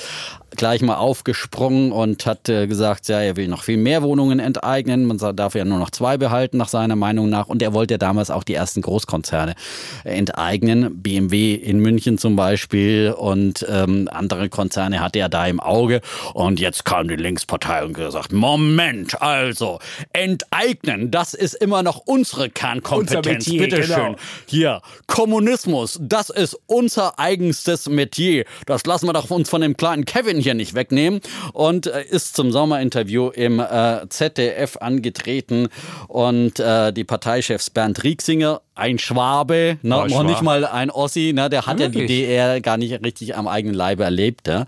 [0.55, 5.05] gleich mal aufgesprungen und hat äh, gesagt, ja, er will noch viel mehr Wohnungen enteignen.
[5.05, 7.47] Man darf ja nur noch zwei behalten, nach seiner Meinung nach.
[7.47, 9.55] Und er wollte ja damals auch die ersten Großkonzerne
[10.03, 11.01] enteignen.
[11.01, 16.01] BMW in München zum Beispiel und ähm, andere Konzerne hatte er da im Auge.
[16.33, 19.79] Und jetzt kam die Linkspartei und gesagt, Moment, also
[20.11, 23.47] enteignen, das ist immer noch unsere Kernkompetenz.
[23.47, 24.15] Metier, Bitte genau.
[24.45, 28.45] Hier, Kommunismus, das ist unser eigenstes Metier.
[28.65, 31.21] Das lassen wir doch uns von dem kleinen Kevin hier nicht wegnehmen.
[31.53, 35.69] Und äh, ist zum Sommerinterview im äh, ZDF angetreten.
[36.07, 40.25] Und äh, die Parteichefs Bernd Rieksinger, ein Schwabe, ne, noch Schwabe.
[40.25, 42.25] nicht mal ein Ossi, ne, der hat ja die Wirklich?
[42.27, 44.47] DR gar nicht richtig am eigenen Leibe erlebt.
[44.47, 44.65] Ja.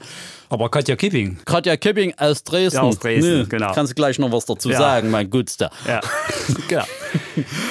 [0.49, 1.37] aber Katja Kipping.
[1.45, 2.77] Katja Kipping aus Dresden.
[2.77, 3.71] Ja, aus Dresden, Ne, genau.
[3.73, 4.77] Kannst du gleich noch was dazu Ja.
[4.77, 5.71] sagen, mein Gutster.
[5.87, 6.01] Ja,
[6.67, 6.83] genau.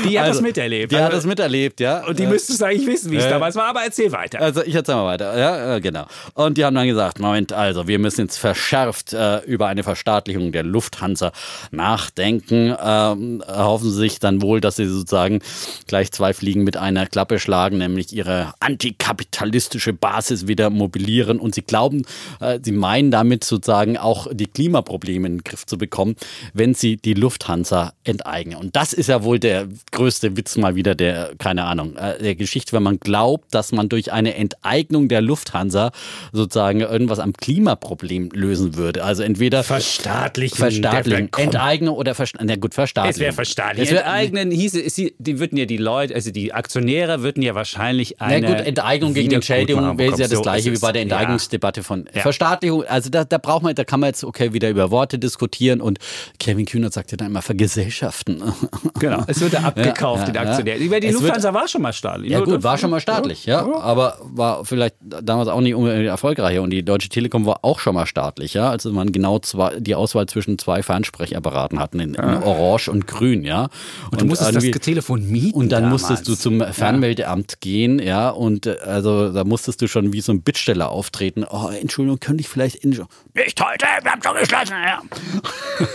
[0.04, 0.92] Die hat Also, das miterlebt.
[0.92, 2.04] Die hat Also- das miterlebt, ja.
[2.06, 4.40] Und die Äh, müsstest du eigentlich wissen, wie es äh, damals war, aber erzähl weiter.
[4.40, 6.04] Also ich erzähl mal weiter, ja, äh, genau.
[6.34, 10.52] Und die haben dann gesagt, Moment, also wir müssen jetzt verschärft äh, über eine Verstaatlichung
[10.52, 11.32] der Lufthansa
[11.70, 12.74] nachdenken.
[12.82, 15.40] Ähm, erhoffen sie sich dann wohl, dass sie sozusagen
[15.86, 21.38] gleich zwei Fliegen mit einer Klappe schlagen, nämlich ihre antikapitalistische Basis wieder mobilieren.
[21.38, 22.02] Und sie glauben,
[22.40, 26.16] äh, sie meinen damit sozusagen auch die Klimaprobleme in den Griff zu bekommen,
[26.52, 28.58] wenn sie die Lufthansa enteignen.
[28.58, 32.34] Und das ist ja wohl der größte Witz mal wieder der, keine Ahnung, äh, der
[32.34, 35.92] Geschichte, wenn man glaubt, dass man durch eine Enteignung der Lufthansa
[36.32, 39.04] sozusagen irgendwas am Klimaproblem lösen würde.
[39.04, 40.56] Also entweder Verstaatlichen.
[40.56, 42.54] verstaatlichen, enteignen oder verstaatlichen.
[42.54, 43.14] Na gut, verstaatlichen.
[43.16, 43.96] Es wäre verstaatlichen.
[43.96, 48.26] Es wär- hieße, die würden ja die Leute, also die Aktionäre würden ja wahrscheinlich Na
[48.26, 48.46] eine.
[48.46, 51.02] gut, Enteignung gegen Entschädigung wäre ja das So gleiche wie bei der.
[51.02, 52.22] Enteignungsdebatte von Ja.
[52.22, 52.84] Verstaatlichung.
[52.84, 55.98] Also da, da braucht man, da kann man jetzt okay wieder über Worte diskutieren und
[56.38, 58.42] Kevin Kühnert sagt ja dann immer vergesellschaften.
[59.00, 59.24] Genau.
[59.26, 60.80] Es wird ja abgekauft, Ja, den Aktionären.
[60.90, 61.00] ja.
[61.00, 62.30] Die Es wird- Lufthansa war schon mal staatlich.
[62.30, 66.62] Ja gut, war schon mal staatlich, ja, aber war vielleicht damals auch nicht unbedingt erfolgreicher
[66.62, 69.94] und die Deutsche Telekom war auch schon mal staatlich, ja, also man genau zwei, die
[69.94, 73.68] Auswahl zwischen zwei Fernsprechapparaten hatten, in, in Orange und Grün, ja.
[74.10, 75.58] Und du musstest das Telefon mieten.
[75.58, 76.02] und dann damals.
[76.08, 80.32] Musstest du zum Fernmeldeamt gehen, ja, und äh, also da musstest du schon wie so
[80.32, 81.44] ein Bittsteller auftreten.
[81.48, 82.90] Oh, Entschuldigung, könnte ich vielleicht in
[83.34, 85.02] nicht heute, wir haben schon geschlossen, ja.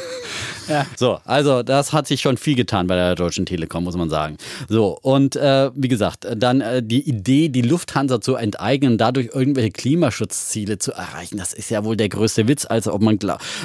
[0.98, 4.38] So, also das hat sich schon viel getan bei der Deutschen Telekom, muss man sagen.
[4.68, 9.72] So, und äh, wie gesagt, dann äh, die Idee, die Lufthansa zu enteignen, dadurch irgendwelche
[9.72, 13.20] Klimaschutzziele zu erreichen, das ist ja wohl der größte Witz, als ob man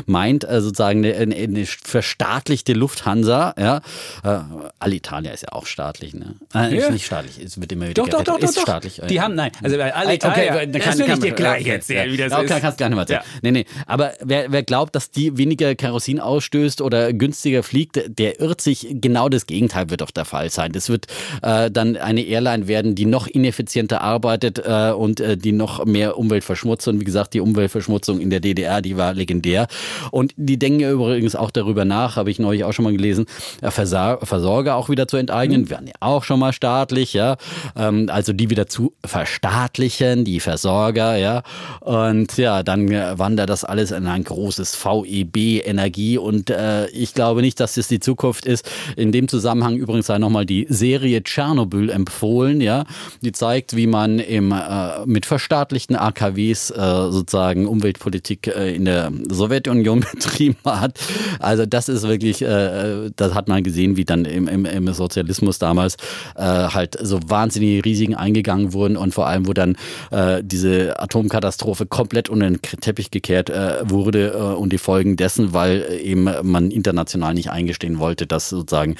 [0.06, 3.80] meint, äh, sozusagen eine, eine, verstaatlichte Lufthansa, ja.
[4.22, 4.40] Äh,
[4.78, 6.34] Alitalia ist ja auch staatlich, ne?
[6.54, 6.84] Äh, Ja.
[6.84, 8.28] Ist nicht staatlich, es wird immer wieder Doch, doch, gerettet.
[8.28, 8.48] doch, doch.
[8.48, 8.62] ist doch.
[8.62, 9.00] staatlich.
[9.08, 9.22] Die ja.
[9.22, 12.10] haben, nein, also bei alle Okay, dann das kann, will kann, ich dir gleich erzählen,
[12.12, 12.50] wie das ja, ist.
[12.50, 13.20] Okay, kannst du gar nicht mehr erzählen.
[13.24, 13.38] Ja.
[13.42, 13.66] Nee, nee.
[13.86, 18.86] Aber wer, wer glaubt, dass die weniger Kerosin ausstößt oder günstiger fliegt, der irrt sich.
[18.90, 20.72] Genau das Gegenteil wird doch der Fall sein.
[20.72, 21.06] Das wird
[21.42, 26.18] äh, dann eine Airline werden, die noch ineffizienter arbeitet äh, und äh, die noch mehr
[26.18, 26.88] Umwelt verschmutzt.
[26.88, 29.66] Und wie gesagt, die Umweltverschmutzung in der DDR, die war legendär.
[30.10, 33.26] Und die denken ja übrigens auch darüber nach, habe ich neulich auch schon mal gelesen,
[33.60, 35.70] äh, Versorger auch wieder zu enteignen.
[35.70, 37.36] Werden ja auch schon mal staatlich, ja.
[37.76, 41.42] Ähm, also die wieder zu verstaatlichen, die Versorger, ja.
[41.80, 47.14] Und ja, dann äh, wandert das alles in ein großes VEB Energie und äh, ich
[47.14, 48.68] glaube nicht, dass das die Zukunft ist.
[48.96, 52.84] In dem Zusammenhang übrigens sei nochmal die Serie Tschernobyl empfohlen, ja.
[53.22, 56.74] Die zeigt, wie man im, äh, mit verstaatlichten AKWs äh,
[57.10, 60.98] sozusagen Umweltpolitik äh, in der Sowjetunion betrieben hat.
[61.38, 65.58] Also das ist wirklich, äh, das hat man gesehen, wie dann im, im, im Sozialismus
[65.58, 65.96] damals
[66.36, 69.76] äh, halt so wahnsinnige Risiken eingegangen wurden und vor allem, wo dann
[70.10, 75.52] äh, diese Atomkatastrophe komplett unter den Teppich gekehrt äh, wurde äh, und die Folgen dessen,
[75.52, 78.96] weil äh, eben man international nicht eingestehen wollte, dass sozusagen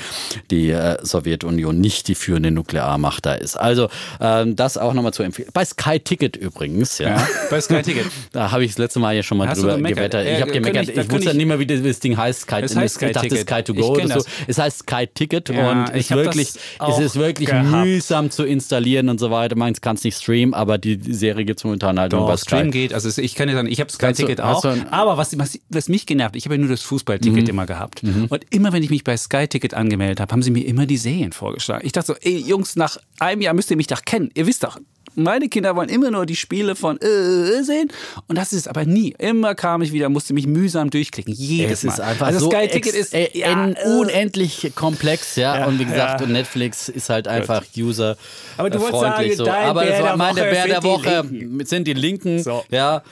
[0.51, 3.57] die äh, Sowjetunion nicht die führende Nuklearmacht da ist.
[3.57, 3.89] Also
[4.21, 5.49] ähm, das auch nochmal zu empfehlen.
[5.53, 7.11] Bei Sky Ticket übrigens, ja.
[7.17, 8.07] Ja, bei Sky Ticket.
[8.33, 10.27] Da habe ich das letzte Mal ja schon mal Hast drüber gewettert.
[10.27, 10.89] Äh, Ich habe gemeckert.
[10.89, 12.43] ich- Ich, wusste ich- nicht mehr, wie das, Ding heißt.
[12.43, 13.49] Sky, Es heißt Sky ich dachte Ticket.
[13.49, 14.15] Sky to go oder so.
[14.15, 14.27] das.
[14.47, 17.69] Es heißt Sky Ticket Ja, und ist wirklich, es auch ist wirklich gehabt.
[17.87, 19.57] mühsam zu installieren und so weiter.
[19.57, 22.39] Man kann es nicht streamen, aber die, Serie gibt es momentan halt nur bei Doch,
[22.41, 22.71] Stream Sky.
[22.71, 22.95] geht.
[22.95, 24.61] Also ich kann ja sagen, ich habe Sky du- Ticket auch.
[24.63, 27.67] du ein- aber was, was, was mich genervt, ich habe ja nur das Fußballticket immer
[27.67, 28.03] gehabt.
[28.05, 30.97] Und immer wenn ich mich bei Sky Ticket angemeldet habe, haben sie mir immer die
[30.97, 31.87] Serien vorgeschlagen.
[31.87, 34.31] Ich dachte so, ey Jungs, nach einem Jahr müsst ihr mich doch kennen.
[34.35, 34.79] Ihr wisst doch,
[35.17, 37.89] meine Kinder wollen immer nur die Spiele von äh, sehen.
[38.27, 39.15] Und das ist es aber nie.
[39.19, 41.33] Immer kam ich wieder, musste mich mühsam durchklicken.
[41.33, 42.05] Jedes Es ist Mal.
[42.09, 45.61] einfach also so Sky Ticket ist äh, ja, äh, unendlich komplex, ja.
[45.61, 46.27] Ja, und wie gesagt, ja.
[46.27, 48.17] Netflix ist halt einfach user
[48.57, 49.53] Aber du wolltest freundlich sagen, so.
[49.53, 51.67] Aber Bär das war der mein Woche Bär der sind die Woche Linken.
[51.67, 52.65] sind die Linken, So.
[52.71, 53.03] ja.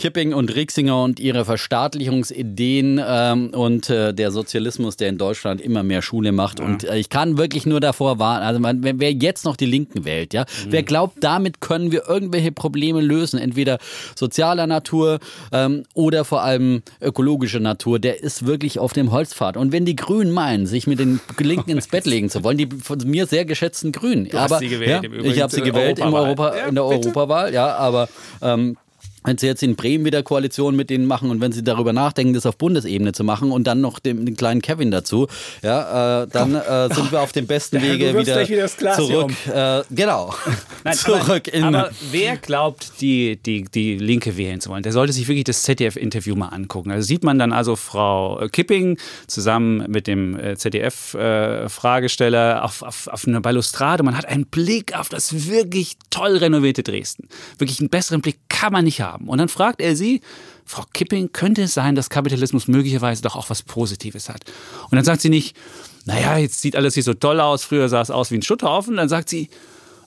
[0.00, 5.82] Kipping und Rixinger und ihre Verstaatlichungsideen ähm, und äh, der Sozialismus, der in Deutschland immer
[5.82, 6.58] mehr Schule macht.
[6.58, 10.06] Und äh, ich kann wirklich nur davor warnen, also man, wer jetzt noch die Linken
[10.06, 10.72] wählt, ja, Mhm.
[10.72, 13.78] wer glaubt, damit können wir irgendwelche Probleme lösen, entweder
[14.16, 15.18] sozialer Natur
[15.52, 19.58] ähm, oder vor allem ökologischer Natur, der ist wirklich auf dem Holzpfad.
[19.58, 22.68] Und wenn die Grünen meinen, sich mit den Linken ins Bett legen zu wollen, die
[22.82, 25.58] von mir sehr geschätzten Grünen, hast aber sie gewählt ja, im Übrigen ich habe sie
[25.58, 26.24] zur gewählt im Europawahl.
[26.24, 27.08] Europa, Ja, in der bitte.
[27.08, 28.08] Europawahl, ja, aber
[28.40, 28.78] ähm,
[29.24, 32.32] wenn sie jetzt in Bremen wieder Koalition mit denen machen und wenn sie darüber nachdenken,
[32.32, 35.26] das auf Bundesebene zu machen und dann noch den, den kleinen Kevin dazu,
[35.62, 39.32] ja, äh, dann äh, sind wir auf dem besten Wege wieder, wieder zurück.
[39.52, 40.34] Äh, genau.
[40.84, 41.64] Nein, zurück aber, in.
[41.64, 45.62] aber wer glaubt, die, die, die Linke wählen zu wollen, der sollte sich wirklich das
[45.64, 46.90] ZDF-Interview mal angucken.
[46.90, 53.40] Also sieht man dann also Frau Kipping zusammen mit dem ZDF-Fragesteller auf, auf, auf einer
[53.40, 54.02] Balustrade.
[54.02, 57.28] Man hat einen Blick auf das wirklich toll renovierte Dresden.
[57.58, 59.09] Wirklich einen besseren Blick kann man nicht haben.
[59.16, 60.20] Und dann fragt er sie,
[60.64, 64.44] Frau Kipping, könnte es sein, dass Kapitalismus möglicherweise doch auch was Positives hat?
[64.90, 65.56] Und dann sagt sie nicht,
[66.04, 68.96] naja, jetzt sieht alles hier so toll aus, früher sah es aus wie ein Schutthaufen.
[68.96, 69.48] Dann sagt sie,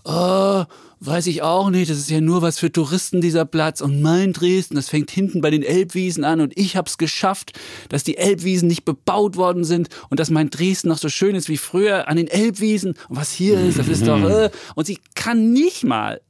[0.06, 0.64] oh,
[1.06, 4.32] weiß ich auch nicht, das ist ja nur was für Touristen dieser Platz und mein
[4.32, 8.68] Dresden, das fängt hinten bei den Elbwiesen an und ich hab's geschafft, dass die Elbwiesen
[8.68, 12.16] nicht bebaut worden sind und dass mein Dresden noch so schön ist wie früher an
[12.16, 14.50] den Elbwiesen und was hier ist, das ist doch äh.
[14.76, 16.22] und sie kann nicht mal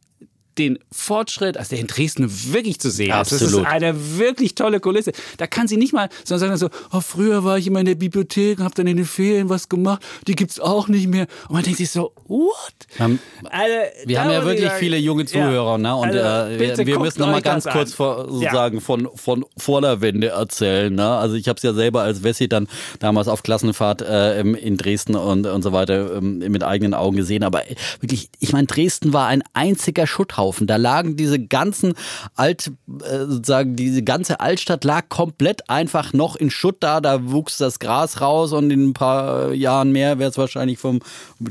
[0.58, 3.42] den Fortschritt, also der in Dresden wirklich zu sehen Absolut.
[3.44, 3.54] ist.
[3.54, 5.12] Das ist eine wirklich tolle Kulisse.
[5.38, 7.96] Da kann sie nicht mal, sondern sagen so, oh, früher war ich immer in der
[7.96, 11.28] Bibliothek und habe dann in den Ferien was gemacht, die gibt's auch nicht mehr.
[11.48, 12.74] Und man denkt sich so, what?
[13.00, 13.74] Ähm, Also,
[14.06, 15.78] wir haben ja wirklich sagen, viele junge Zuhörer, ja.
[15.78, 15.96] ne?
[15.96, 18.52] Und Also, äh, wir, müssen noch mal ganz kurz vor, Ja.
[18.52, 20.94] sagen von, von vor der Wende erzählen.
[20.94, 21.08] Ne?
[21.08, 22.68] Also ich habe es ja selber als Wessi dann
[23.00, 27.44] damals auf Klassenfahrt äh, in Dresden und, und so weiter ähm, mit eigenen Augen gesehen.
[27.44, 30.08] Aber äh, wirklich, ich meine, Dresden war ein einziger
[30.44, 30.68] Schutthaufen.
[30.68, 31.94] Da lagen diese ganzen
[32.36, 37.02] Alt, äh, sozusagen diese ganze Altstadt lag komplett einfach noch in Schutt da.
[37.02, 41.00] Da wuchs das Gras raus und in ein paar Jahren mehr wäre es wahrscheinlich vom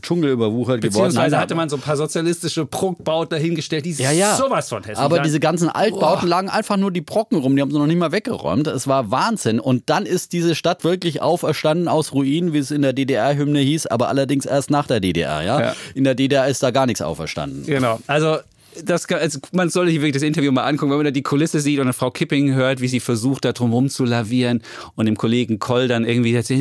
[0.01, 1.09] Dschungel überwuchert geworden.
[1.09, 4.37] Beziehungsweise hatte man so ein paar sozialistische Prunkbauten dahingestellt, die Ja, ja.
[4.37, 7.71] sowas von hässlich Aber diese ganzen Altbauten lagen einfach nur die Brocken rum, die haben
[7.71, 8.67] sie noch nicht mal weggeräumt.
[8.67, 9.61] Es war Wahnsinn.
[9.61, 13.87] Und dann ist diese Stadt wirklich auferstanden aus Ruinen, wie es in der DDR-Hymne hieß,
[13.87, 15.43] aber allerdings erst nach der DDR.
[15.43, 15.61] Ja?
[15.61, 15.75] Ja.
[15.95, 17.65] In der DDR ist da gar nichts auferstanden.
[17.67, 17.99] Genau.
[18.07, 18.39] Also
[18.85, 21.61] das also man soll sich wirklich das Interview mal angucken, wenn man da die Kulisse
[21.61, 24.63] sieht und eine Frau Kipping hört, wie sie versucht, da drum rum zu lavieren
[24.95, 26.61] und dem Kollegen Koll dann irgendwie erzählt,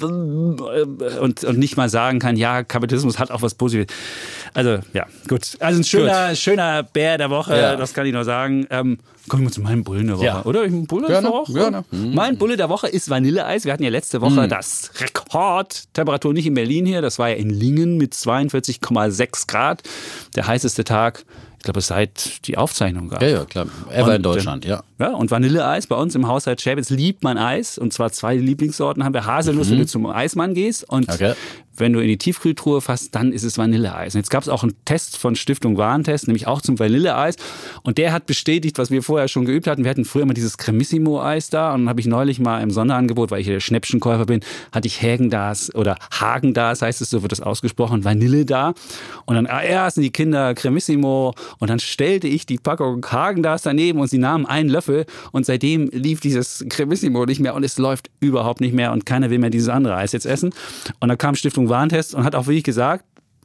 [0.00, 3.94] und, und nicht mal sagen kann, ja, Kapitalismus hat auch was Positives.
[4.54, 5.56] Also, ja, gut.
[5.60, 7.76] Also ein schöner, schöner Bär der Woche, Ja.
[7.76, 8.66] das kann ich nur sagen.
[8.70, 10.44] Ähm, kommen wir zu meinem Bullen der Woche, Ja.
[10.44, 10.64] oder?
[10.64, 11.52] Ich bin Bulle Gerne, der Woche.
[11.52, 11.84] gerne.
[11.90, 13.64] Mein Bulle der Woche ist Vanilleeis.
[13.64, 17.50] Wir hatten ja letzte Woche das Rekordtemperatur nicht in Berlin hier, das war ja in
[17.50, 19.82] Lingen mit 42,6 Grad.
[20.34, 21.24] Der heißeste Tag,
[21.58, 23.22] ich glaube, seit die Aufzeichnung gab.
[23.22, 23.66] Ja, ja, klar.
[23.90, 24.82] Er war in Deutschland, ja.
[24.98, 27.76] Ja, und Vanilleeis bei uns im Haushalt Schäbitz liebt man Eis.
[27.76, 29.26] Und zwar zwei Lieblingssorten haben wir.
[29.26, 30.88] Haselnuss, wenn du zum Eismann gehst.
[30.88, 31.14] Und Mhm.
[31.14, 31.34] Okay.
[31.78, 34.14] Wenn du in die Tiefkühltruhe fasst, dann ist es Vanilleeis.
[34.14, 37.36] Und jetzt gab es auch einen Test von Stiftung Warentest, nämlich auch zum Vanilleeis.
[37.82, 39.84] Und der hat bestätigt, was wir vorher schon geübt hatten.
[39.84, 41.74] Wir hatten früher immer dieses Cremissimo-Eis da.
[41.74, 44.40] Und dann habe ich neulich mal im Sonderangebot, weil ich ja der Schnäppchenkäufer bin,
[44.72, 48.74] hatte ich Hägendas oder Hagendas heißt es, so wird das ausgesprochen, Vanille da.
[49.26, 51.34] Und dann ah, erst die Kinder Cremissimo.
[51.58, 55.06] Und dann stellte ich die Packung Hagendas daneben und sie nahmen einen Löffel.
[55.32, 58.92] Und seitdem lief dieses Cremissimo nicht mehr und es läuft überhaupt nicht mehr.
[58.92, 60.50] Und keiner will mehr dieses andere Eis jetzt essen.
[61.00, 63.04] Und dann kam Stiftung Warentest und hat auch wirklich gesagt,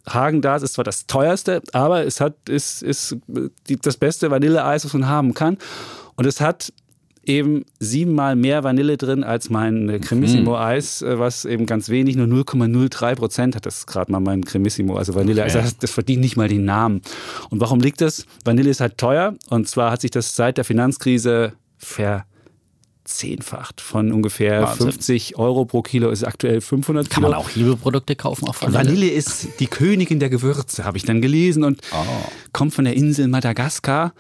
[0.09, 3.17] Hagen-Dazs ist zwar das teuerste, aber es hat, ist, ist
[3.67, 5.57] die, das beste Vanilleeis, was man haben kann.
[6.15, 6.73] Und es hat
[7.23, 13.15] eben siebenmal mehr Vanille drin als mein Cremissimo-Eis, äh, was eben ganz wenig, nur 0,03
[13.15, 15.43] Prozent hat das gerade mal mein Cremissimo, also Vanille.
[15.43, 17.01] Also das, das verdient nicht mal den Namen.
[17.49, 18.25] Und warum liegt das?
[18.43, 21.53] Vanille ist halt teuer und zwar hat sich das seit der Finanzkrise
[23.11, 23.81] verzehnfacht.
[23.81, 24.91] Von ungefähr Wahnsinn.
[24.91, 27.29] 50 Euro pro Kilo ist aktuell 500 Kann Kilo.
[27.29, 28.79] man auch Hebelprodukte kaufen auf Vanille?
[28.79, 31.81] Vanille ist die Königin der Gewürze, habe ich dann gelesen und
[32.53, 34.13] kommt von der Insel Madagaskar.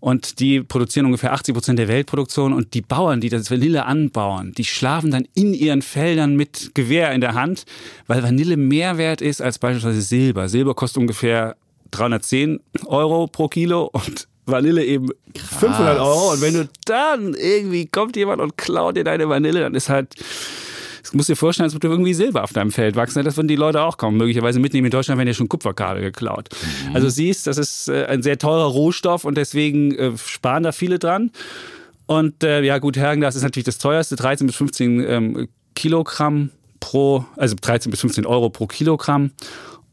[0.00, 2.52] Und die produzieren ungefähr 80 Prozent der Weltproduktion.
[2.52, 7.12] Und die Bauern, die das Vanille anbauen, die schlafen dann in ihren Feldern mit Gewehr
[7.12, 7.64] in der Hand,
[8.06, 10.48] weil Vanille mehr wert ist als beispielsweise Silber.
[10.48, 11.56] Silber kostet ungefähr
[11.90, 16.32] 310 Euro pro Kilo und Vanille eben 500 Euro.
[16.32, 20.14] Und wenn du dann irgendwie kommt jemand und klaut dir deine Vanille, dann ist halt
[21.08, 23.24] das musst du dir vorstellen, als würde irgendwie Silber auf deinem Feld wachsen.
[23.24, 24.18] Das würden die Leute auch kommen.
[24.18, 26.50] Möglicherweise mitnehmen in Deutschland werden ja schon Kupferkabel geklaut.
[26.92, 30.98] Also siehst, das ist äh, ein sehr teurer Rohstoff und deswegen äh, sparen da viele
[30.98, 31.30] dran.
[32.04, 37.24] Und äh, ja gut, Herrengas ist natürlich das teuerste, 13 bis 15 ähm, Kilogramm pro,
[37.36, 39.30] also 13 bis 15 Euro pro Kilogramm.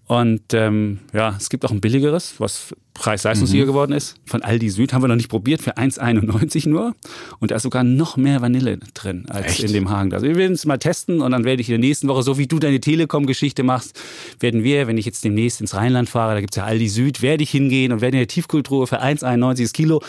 [0.08, 4.16] Und ähm, ja, es gibt auch ein billigeres, was Preis-Leistungssieger geworden ist.
[4.26, 6.94] Von Aldi Süd haben wir noch nicht probiert, für 1,91 nur.
[7.40, 9.64] Und da ist sogar noch mehr Vanille drin als Echt?
[9.64, 10.14] in dem Hagen.
[10.14, 12.38] Also wir werden es mal testen und dann werde ich in der nächsten Woche, so
[12.38, 14.00] wie du deine Telekom-Geschichte machst,
[14.40, 17.44] werden wir, wenn ich jetzt demnächst ins Rheinland fahre, da gibt's ja Aldi Süd, werde
[17.44, 20.04] ich hingehen und werde in der Tiefkultur für 1,91 das Kilo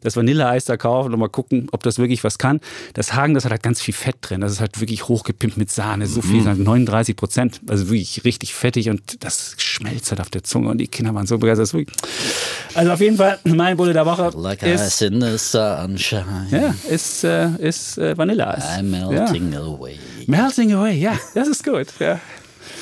[0.00, 2.60] das Vanilleeis da kaufen und mal gucken, ob das wirklich was kann.
[2.94, 4.40] Das Hagen, das hat halt ganz viel Fett drin.
[4.40, 6.06] Das ist halt wirklich hochgepimpt mit Sahne.
[6.06, 7.60] So viel, halt 39 Prozent.
[7.68, 11.26] Also wirklich richtig fettig und das schmelzt halt auf der Zunge und die Kinder waren
[11.26, 11.86] so begeistert.
[12.74, 16.46] Also auf jeden Fall, mein Bulle der Woche Like ist, in the sunshine.
[16.50, 18.64] ja, ist, äh, ist äh, Vanilleeis.
[18.64, 19.94] I'm melting away.
[19.94, 20.24] Ja.
[20.26, 21.86] Melting away, ja, das ist gut.
[21.98, 22.20] Ja.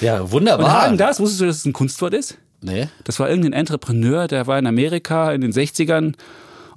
[0.00, 0.83] Ja, Und wunderbar.
[0.83, 2.38] Hagen, das, wusstest du, dass es ein Kunstwort ist?
[2.61, 2.88] Nee?
[3.05, 6.14] Das war irgendein Entrepreneur, der war in Amerika in den 60ern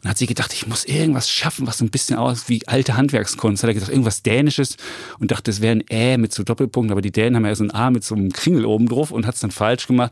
[0.04, 2.96] und hat sich gedacht, ich muss irgendwas schaffen, was so ein bisschen aus wie alte
[2.96, 3.64] Handwerkskunst.
[3.64, 4.78] Hat er gedacht, irgendwas Dänisches
[5.20, 7.64] und dachte, es wäre ein Ä mit so Doppelpunkten, aber die Dänen haben ja so
[7.64, 10.12] ein A mit so einem Kringel oben drauf und hat es dann falsch gemacht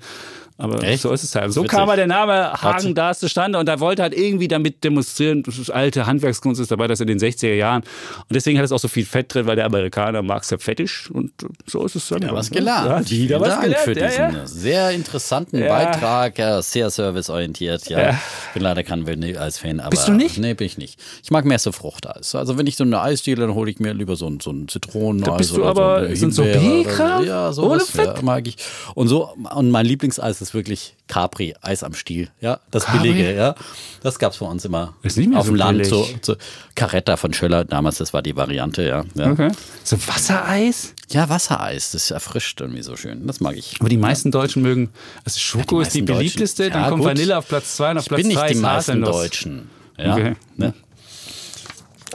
[0.59, 1.03] Aber Echt?
[1.03, 1.53] so ist es halt.
[1.53, 1.77] So Witzig.
[1.77, 5.43] kam halt der Name Hagen sich- da zustande und er wollte halt irgendwie damit demonstrieren,
[5.43, 7.83] dass es alte Handwerkskunst ist, dabei das in den 60er Jahren.
[7.83, 10.57] Und deswegen hat es auch so viel Fett drin, weil der Amerikaner mag es ja
[10.57, 11.31] fettig und
[11.67, 12.23] so ist es dann.
[12.23, 13.09] Ja, was gelernt.
[13.09, 13.83] Ja, wieder was Dank gelernt.
[13.83, 14.47] für ja, diesen ja.
[14.47, 15.67] sehr interessanten Ja.
[15.67, 16.37] Beitrag.
[16.39, 17.87] Ja, sehr serviceorientiert.
[17.89, 18.09] Ja.
[18.11, 18.15] Ich
[18.53, 19.79] bin leider kein Vanilleeis-Fan.
[19.79, 20.37] aber- Bist du nicht?
[20.39, 20.99] Nee, bin ich nicht.
[21.23, 22.33] Ich mag mehr so Fruchteis.
[22.35, 24.67] Also wenn ich so eine Eisdiele, dann hole ich mir lieber so ein, so ein
[24.67, 25.37] Zitroneneis.
[25.37, 27.25] bist du oder aber- so sind so B-Kram?
[27.25, 28.23] Ja, so Ohne ja, Fett?
[28.23, 28.57] mag ich.
[28.95, 32.29] Und so, und mein Lieblingseis ist wirklich Capri, Eis am Stiel.
[32.41, 32.99] Ja, das Capri?
[33.13, 33.55] billige, ja.
[34.03, 35.85] Das gab es bei uns immer Ist nicht mehr auf so dem Land.
[35.85, 36.35] So, so
[36.75, 39.03] Caretta von Schöller, damals, das war die Variante, ja.
[39.15, 39.51] Ja, Okay.
[39.83, 40.93] So Wassereis?
[41.09, 43.25] ja Wassereis, das erfrischt irgendwie so schön.
[43.27, 43.77] Das mag ich.
[43.79, 44.89] Aber die meisten Deutschen mögen,
[45.25, 46.17] also Schoko ist die meisten Deutschen.
[46.17, 47.09] beliebteste, dann Ja, kommt gut.
[47.09, 49.01] Vanille auf Platz 2 und auf Ich Platz bin nicht 3 die ist meisten.
[49.01, 49.69] Deutschen.
[49.97, 50.35] Ja, Okay.
[50.57, 50.73] ne?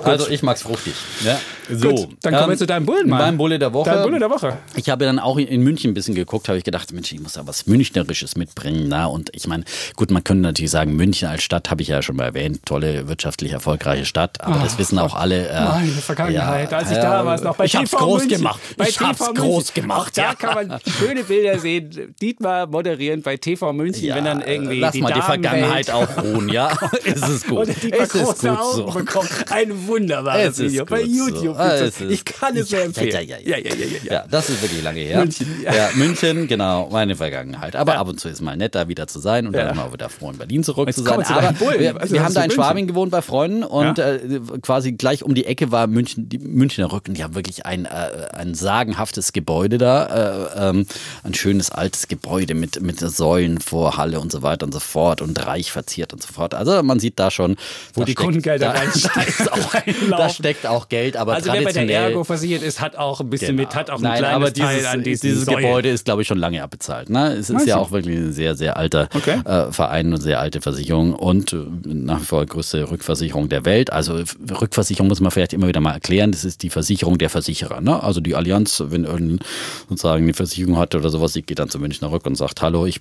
[0.02, 0.94] Also ich mag's fruchtig.
[1.24, 1.38] Ja.
[1.70, 3.18] So, Gut, dann kommen wir zu deinem Bullen, Mann.
[3.20, 3.90] Mein Bulle der Woche.
[3.90, 4.58] Dein Bulle der Woche.
[4.74, 7.34] Ich habe dann auch in München ein bisschen geguckt, habe ich gedacht, Mensch, ich muss
[7.34, 8.86] da was Münchnerisches mitbringen.
[8.88, 9.64] Na, und ich meine,
[9.96, 13.06] gut, man könnte natürlich sagen, München als Stadt habe ich ja schon mal erwähnt, tolle,
[13.08, 15.48] wirtschaftlich erfolgreiche Stadt, aber das wissen auch alle.
[15.48, 18.38] Äh, Meine Vergangenheit, als ich da war, ist noch bei ich hab's TV groß München.
[18.38, 18.60] gemacht.
[18.76, 19.34] Bei ich TV hab's München.
[19.44, 20.18] groß gemacht.
[20.18, 20.34] Da ja.
[20.34, 22.14] kann man schöne Bilder sehen.
[22.20, 26.08] Dietmar moderierend bei TV München, Ja, wenn dann irgendwie lass die mal die Vergangenheit auch
[26.22, 26.70] ruhen, ja?
[27.04, 27.68] ist es gut.
[27.68, 28.98] Und Dietmar es ist große gut Augen so.
[28.98, 29.28] bekommt.
[29.50, 31.56] Ein wunderbares Es Video bei YouTube.
[31.98, 32.04] so.
[32.08, 33.28] Ich kann es nur Ja, empfehlen.
[33.28, 33.74] Ja, ja, ja, ja.
[33.74, 35.18] ja, ja, das ist wirklich lange her.
[35.20, 35.88] München, ja.
[35.94, 37.76] München, genau, meine Vergangenheit.
[37.76, 40.08] Aber ab und zu ist mal nett, da wieder zu sein und dann mal wieder
[40.08, 41.22] froh in Berlin zurück Jetzt zu sein.
[41.24, 42.50] Aber wir, Also, wir haben da in?
[42.50, 44.20] Schwabing gewohnt bei Freunden und äh,
[44.62, 47.14] quasi gleich um die Ecke war München, die Münchner Rücken.
[47.14, 47.88] Die haben wirklich ein, äh,
[48.32, 50.86] ein sagenhaftes Gebäude da, äh, ähm,
[51.22, 55.22] ein schönes altes Gebäude mit, mit Säulen vor Halle und so weiter und so fort
[55.22, 56.54] und reich verziert und so fort.
[56.54, 57.56] Also man sieht da schon,
[57.94, 58.80] Wo da die steckt- Kundengelder da,
[59.14, 60.30] da, ist auch, da Reinlaufen.
[60.34, 63.30] steckt auch Geld, aber Also wer bei der traditionell Ergo versichert ist, hat auch ein
[63.30, 64.10] bisschen mit, hat auch ein Genau.
[64.10, 65.60] Nein, kleines aber Teil dieses, an diesen dieses Säulen.
[65.62, 67.10] Gebäude ist, glaube ich, schon lange abbezahlt.
[67.10, 67.32] Ne?
[67.32, 67.80] Es ist Meinst ja du?
[67.82, 69.40] auch wirklich ein sehr, sehr alter Okay.
[69.44, 73.92] äh, Verein und sehr alte Versicherung und äh, nach wie vor größte Rückversicherung der Welt.
[73.92, 74.22] Also
[74.60, 76.32] Rückversicherung muss man vielleicht immer wieder mal erklären.
[76.32, 77.80] Das ist die Versicherung der Versicherer.
[77.80, 78.02] Ne?
[78.02, 79.40] Also die Allianz, wenn irgendein
[79.88, 82.86] sozusagen eine Versicherung hat oder sowas, die geht dann zu Münchner Rück und sagt, hallo,
[82.86, 83.00] ich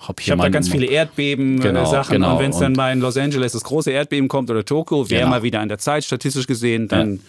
[0.00, 2.34] habe Ich hier habe da ganz viele Erdbeben Genau, äh, Sachen genau.
[2.34, 5.20] und wenn es dann mal in Los Angeles das große Erdbeben kommt oder Tokio, wäre
[5.22, 5.30] Genau.
[5.30, 7.20] mal wieder an der Zeit statistisch gesehen, dann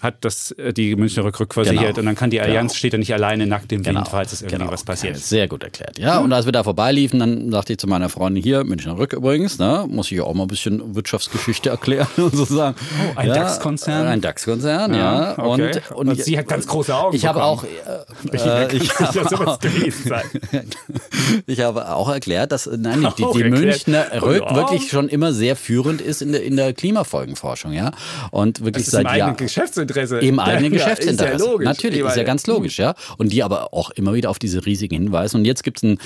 [0.00, 1.98] hat das äh, die Münchner Rück rückversichert Genau.
[2.00, 2.78] und dann kann die Allianz Genau.
[2.78, 4.72] steht ja nicht alleine nackt im Genau, Wind, falls es irgendwie genau.
[4.72, 5.16] was passiert.
[5.18, 5.98] Sehr gut erklärt.
[5.98, 9.12] Ja, und als wir da vorbeiliefen, dann sagte ich zu meiner Freundin hier, Münchner Rück
[9.12, 12.76] übrigens, ne, muss ich ja auch mal ein bisschen Wirtschaftsgeschichte erklären sozusagen.
[13.14, 14.06] Oh, ein ja, DAX-Konzern?
[14.06, 15.34] Ein DAX-Konzern, ja.
[15.36, 15.80] Ah, okay.
[15.94, 17.68] Und, Und sie hat ganz große Augen Ich habe auch, äh,
[18.36, 19.58] äh, ich Kann ja habe auch,
[21.46, 23.50] ich habe auch erklärt, dass äh, nein, die, die erklärt.
[23.50, 24.54] Münchner Rück Ja.
[24.56, 27.92] wirklich schon immer sehr führend ist in der, in der Klimafolgenforschung, ja.
[28.30, 29.36] Und wirklich seit Jahren.
[29.86, 30.18] Geschäftsinteresse.
[30.26, 31.34] Im eigenen Ja, Geschäftsinteresse.
[31.34, 31.64] Ist ja logisch.
[31.66, 32.94] Natürlich, ist ja ganz logisch, ja.
[33.16, 35.38] Und die aber auch immer wieder auf diese Risiken hinweisen.
[35.38, 35.96] Und jetzt gibt es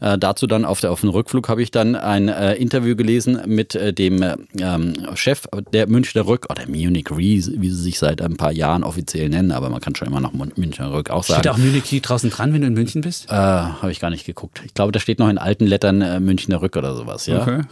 [0.00, 3.40] äh, dazu dann auf, der, auf dem Rückflug habe ich dann ein äh, Interview gelesen
[3.46, 7.98] mit äh, dem äh, ähm, Chef der Münchner Rück oder Munich Re, wie sie sich
[7.98, 11.24] seit ein paar Jahren offiziell nennen, aber man kann schon immer noch Münchner Rück auch
[11.24, 11.40] sagen.
[11.40, 13.26] Steht auch Munich draußen dran, wenn du in München bist?
[13.28, 14.62] Äh, habe ich gar nicht geguckt.
[14.64, 17.42] Ich glaube, da steht noch in alten Lettern äh, Münchner Rück oder sowas, ja.
[17.42, 17.62] Okay.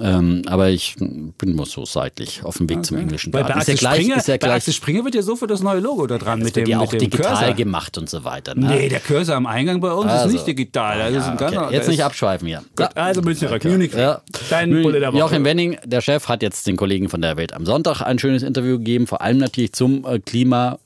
[0.00, 3.60] Ähm, aber ich bin nur so seitlich auf dem Weg zum englischen Weil bei Garten.
[3.60, 5.80] Ist ja Axel, gleich, Springer, ist ja bei Axel Springer wird ja sofort das neue
[5.80, 7.54] Logo da dran mit wird dem, ja mit auch dem digital Cursor.
[7.54, 8.54] gemacht und so weiter.
[8.54, 8.66] Ne?
[8.68, 10.28] Nee, der Cursor am Eingang bei uns Also.
[10.28, 11.00] ist nicht digital.
[11.02, 11.50] Also ist Ja, okay.
[11.50, 12.62] der Jetzt nicht abschweifen hier.
[12.76, 13.92] Gut, also München Rück, Munich.
[13.92, 14.22] Ja.
[14.48, 15.20] Dein Bulle der Woche.
[15.20, 18.42] Joachim Wenning, der Chef, hat jetzt den Kollegen von der Welt am Sonntag ein schönes
[18.42, 20.18] Interview gegeben, vor allem natürlich zum äh,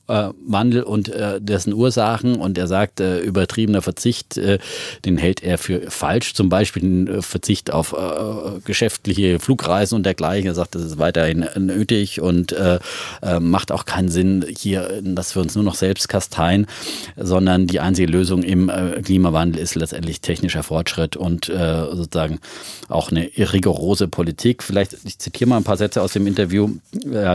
[0.09, 2.35] Klimawandel und äh, dessen Ursachen.
[2.35, 4.59] Und er sagt, äh, übertriebener Verzicht, äh,
[5.05, 6.33] den hält er für falsch.
[6.33, 10.47] Zum Beispiel den äh, Verzicht auf äh, geschäftliche Flugreisen und dergleichen.
[10.47, 12.79] Er sagt, das ist weiterhin nötig und äh,
[13.21, 16.67] äh, macht auch keinen Sinn hier, dass wir uns nur noch selbst kasteien,
[17.15, 22.39] sondern die einzige Lösung im äh, Klimawandel ist letztendlich technischer Fortschritt und äh, sozusagen
[22.87, 24.63] auch eine rigorose Politik.
[24.63, 26.69] Vielleicht, ich zitiere mal ein paar Sätze aus dem Interview.
[27.11, 27.29] Er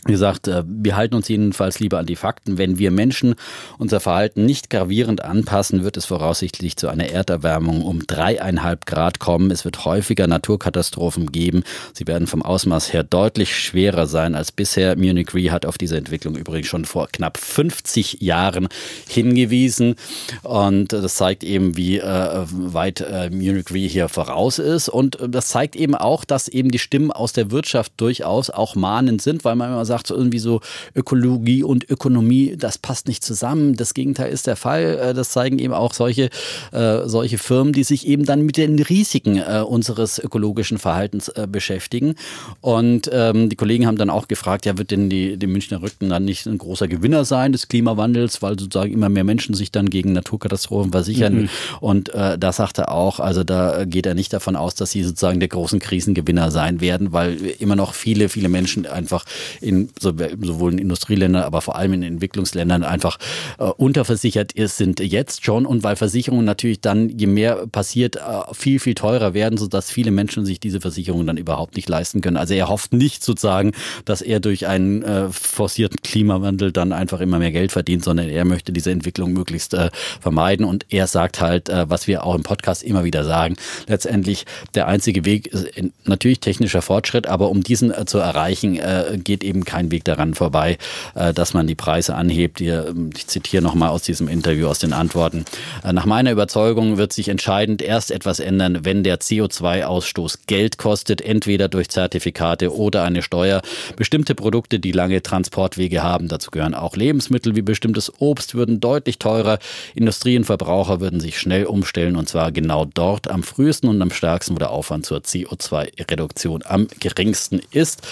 [0.00, 2.58] hat gesagt, äh, wir halten uns jedenfalls lieber an die Fakten.
[2.58, 3.34] Wenn wir Menschen
[3.78, 9.50] unser Verhalten nicht gravierend anpassen, wird es voraussichtlich zu einer Erderwärmung um dreieinhalb Grad kommen.
[9.50, 11.64] Es wird häufiger Naturkatastrophen geben.
[11.92, 14.96] Sie werden vom Ausmaß her deutlich schwerer sein als bisher.
[14.96, 18.68] Munich Re hat auf diese Entwicklung übrigens schon vor knapp 50 Jahren
[19.08, 19.96] hingewiesen.
[20.42, 24.88] Und das zeigt eben, wie äh, weit äh, Munich Re hier voraus ist.
[24.88, 29.20] Und das zeigt eben auch, dass eben die Stimmen aus der Wirtschaft durchaus auch mahnend
[29.22, 30.60] sind, weil man immer sagt irgendwie so
[30.94, 33.74] Ökologie und Ökonomie, das passt nicht zusammen.
[33.74, 34.98] Das Gegenteil ist der Fall.
[35.02, 36.30] Äh, das zeigen eben auch solche,
[36.70, 41.48] äh, solche Firmen, die sich eben dann mit den Risiken äh, unseres ökologischen Verhaltens äh,
[41.50, 42.14] beschäftigen.
[42.60, 46.08] Und ähm, die Kollegen haben dann auch gefragt, ja, wird denn die, die Münchner Rücken
[46.08, 49.90] dann nicht ein großer Gewinner sein des Klimawandels, weil sozusagen immer mehr Menschen sich dann
[49.90, 51.34] gegen Naturkatastrophen versichern.
[51.34, 51.48] Mhm.
[51.80, 55.40] Und da sagt er auch, also da geht er nicht davon aus, dass sie sozusagen
[55.40, 59.24] der großen Krisengewinner sein werden, weil immer noch viele, viele Menschen einfach
[59.60, 63.18] in sowohl in Industrieländern, aber vor allem in Entwicklungsländern einfach
[63.58, 68.20] äh, unterversichert ist, sind jetzt schon und weil Versicherungen natürlich dann, je mehr passiert, äh,
[68.52, 72.36] viel, viel teurer werden, sodass viele Menschen sich diese Versicherungen dann überhaupt nicht leisten können.
[72.36, 73.72] Also er hofft nicht sozusagen,
[74.04, 78.44] dass er durch einen äh, forcierten Klimawandel dann einfach immer mehr Geld verdient, sondern er
[78.44, 82.42] möchte diese Entwicklung möglichst äh, vermeiden und er sagt halt, äh, was wir auch im
[82.42, 83.56] Podcast immer wieder sagen,
[83.86, 85.68] letztendlich der einzige Weg ist
[86.04, 88.80] natürlich technischer Fortschritt, aber um diesen äh, zu erreichen,
[89.22, 90.78] geht eben kein Weg daran vorbei,
[91.14, 92.60] äh, dass man die Preise anhebt.
[92.60, 95.44] Ich zitiere nochmal aus diesem Interview, aus den Antworten.
[95.84, 101.68] Nach meiner Überzeugung wird sich entscheidend erst etwas ändern, wenn der CO2-Ausstoß Geld kostet, entweder
[101.68, 103.62] durch Zertifikate oder eine Steuer.
[103.96, 109.18] Bestimmte Produkte, die lange Transportwege haben, dazu gehören auch Lebensmittel wie bestimmtes Obst, würden deutlich
[109.18, 109.58] teurer.
[109.94, 114.10] Industrie und Verbraucher würden sich schnell umstellen und zwar genau dort am frühesten und am
[114.10, 118.02] stärksten, wo der Aufwand zur CO2-Reduktion am geringsten ist.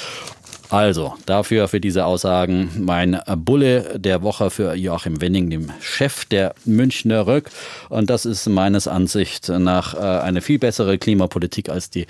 [0.70, 6.54] Also, dafür für diese Aussagen mein Bulle der Woche für Joachim Wenning, dem Chef der
[6.66, 7.50] Münchner Rück.
[7.88, 12.06] Und das ist meines Ansichts nach äh, eine viel bessere Klimapolitik als die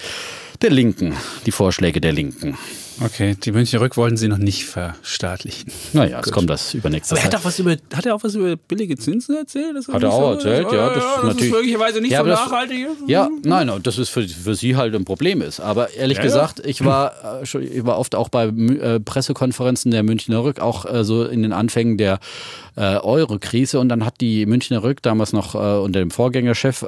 [0.61, 1.15] der Linken,
[1.47, 2.59] die Vorschläge der Linken.
[3.01, 5.71] Okay, die Münchner Rück wollten sie noch nicht verstaatlichen.
[5.93, 8.35] Naja, es kommt das übernächste Aber er hat, auch was über, hat er auch was
[8.35, 9.77] über billige Zinsen erzählt?
[9.77, 10.95] Das hat er auch so, erzählt, ja.
[10.95, 13.09] Das, ja, ist, natürlich, ist möglicherweise nicht ja, so nachhaltig ist.
[13.09, 15.61] Ja, nein, das ist für, für sie halt ein Problem ist.
[15.61, 20.03] Aber ehrlich ja, gesagt, ich war, äh, ich war oft auch bei äh, Pressekonferenzen der
[20.03, 22.21] Münchner Rück, auch äh, so in den Anfängen der
[22.77, 23.81] Euro-Krise.
[23.81, 26.85] Und dann hat die Münchner Rück damals noch unter dem Vorgängerchef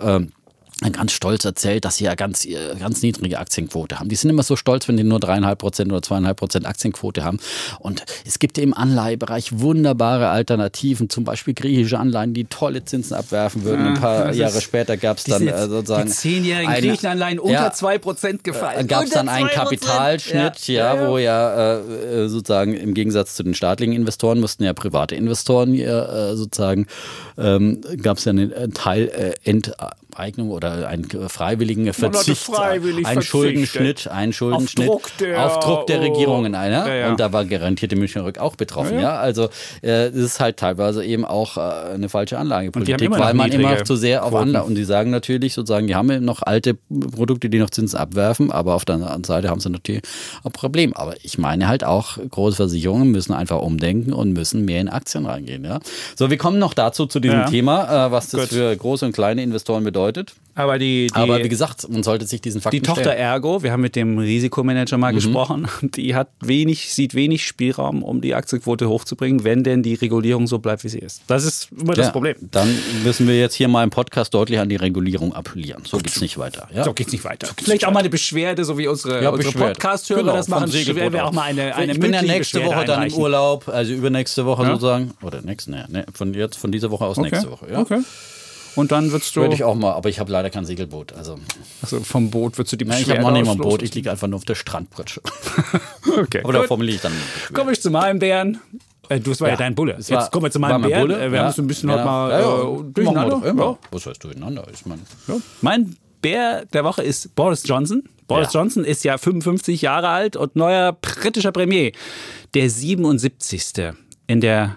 [0.92, 4.08] ganz stolz erzählt, dass sie ja ganz, äh, ganz niedrige Aktienquote haben.
[4.08, 7.38] Die sind immer so stolz, wenn die nur dreieinhalb Prozent oder zweieinhalb Prozent Aktienquote haben.
[7.78, 13.64] Und es gibt im Anleihebereich wunderbare Alternativen, zum Beispiel griechische Anleihen, die tolle Zinsen abwerfen
[13.64, 13.88] würden.
[13.88, 16.08] Ein paar Jahre später gab es dann äh, sozusagen.
[16.08, 18.80] Die zehnjährigen Griechenanleihen unter zwei ja, Prozent gefallen.
[18.80, 23.34] Äh, gab es dann einen Kapitalschnitt, ja, ja, ja, wo ja äh, sozusagen im Gegensatz
[23.34, 26.86] zu den staatlichen Investoren mussten ja private Investoren hier äh, sozusagen,
[27.36, 29.50] ähm, gab es ja einen Teil äh,
[30.11, 35.86] Enteignung oder einen freiwilligen Verzicht, freiwillig einen Schuldenschnitt, einen Schuldenschnitt auf Druck der, auf Druck
[35.86, 36.86] der Regierungen einer.
[36.86, 37.11] Ja, ja.
[37.11, 38.94] Und da war garantiert die Münchner Rück auch betroffen.
[38.94, 39.16] Ja, ja.
[39.18, 39.44] Also
[39.82, 43.96] äh, das ist halt teilweise eben auch äh, eine falsche Anlagepolitik, weil man immer zu
[43.96, 46.76] sehr auf Anlage und die sagen natürlich sozusagen, die haben noch alte
[47.14, 50.02] Produkte, die noch Zinsen abwerfen, aber auf der anderen Seite haben sie natürlich
[50.44, 50.92] ein Problem.
[50.94, 55.26] Aber ich meine halt auch, große Versicherungen müssen einfach umdenken und müssen mehr in Aktien
[55.26, 55.64] reingehen.
[55.64, 55.78] Ja?
[56.16, 58.50] So, wir kommen noch dazu zu diesem Thema, äh, was das Gut.
[58.50, 59.99] für große und kleine Investoren bedeutet.
[60.55, 63.18] Aber, die, die, Aber wie gesagt, man sollte sich diesen Fakten Die Tochter stellen.
[63.18, 65.16] Ergo, wir haben mit dem Risikomanager mal mhm.
[65.16, 70.46] gesprochen, die hat wenig, sieht wenig Spielraum, um die Aktienquote hochzubringen, wenn denn die Regulierung
[70.46, 71.22] so bleibt, wie sie ist.
[71.28, 72.36] Das ist immer das Problem.
[72.51, 72.68] Dann
[73.05, 75.82] müssen wir jetzt hier mal im Podcast deutlich an die Regulierung appellieren.
[75.86, 76.68] So geht es nicht weiter.
[76.74, 76.84] Ja?
[76.84, 77.46] So geht es nicht weiter.
[77.46, 80.72] So Vielleicht auch mal eine Beschwerde, so wie unsere, ja, unsere Podcast-Hörer genau, das machen.
[80.72, 83.92] Werden wir auch mal eine, eine Ich bin ja nächste Woche dann im Urlaub, also
[83.92, 84.70] übernächste Woche ja?
[84.70, 85.12] sozusagen.
[85.22, 87.30] Oder nächste, ne, ne, von, jetzt, von dieser Woche aus okay.
[87.30, 87.70] nächste Woche.
[87.70, 87.78] Ja?
[87.78, 88.01] Okay.
[88.76, 89.40] Und dann würdest du.
[89.40, 91.12] Würde ich auch mal, aber ich habe leider kein Segelboot.
[91.12, 91.38] Also,
[91.82, 93.94] also vom Boot würdest du die Nein, ich habe noch nicht mal ein Boot, ich
[93.94, 95.20] liege einfach nur auf der Strandpritsche.
[96.18, 96.42] okay.
[96.44, 97.12] Aber da formuliere ich dann.
[97.52, 98.60] Komme ich zu meinem Bären.
[99.08, 99.94] Äh, du, das war ja, ja dein Bulle.
[99.94, 101.08] Jetzt war, kommen wir zu meinem Bären.
[101.08, 103.54] Bulle, äh, wir ja, haben es ein bisschen ja, heute mal ja, äh, durcheinander.
[103.56, 103.78] Ja.
[103.90, 104.66] Was heißt durcheinander?
[104.72, 105.00] Ich mein,
[105.60, 108.04] Mein Bär der Woche ist Boris Johnson.
[108.28, 111.90] Boris Johnson ist ja 55 Jahre alt und neuer britischer Premier.
[112.54, 113.94] Der 77.
[114.28, 114.76] in der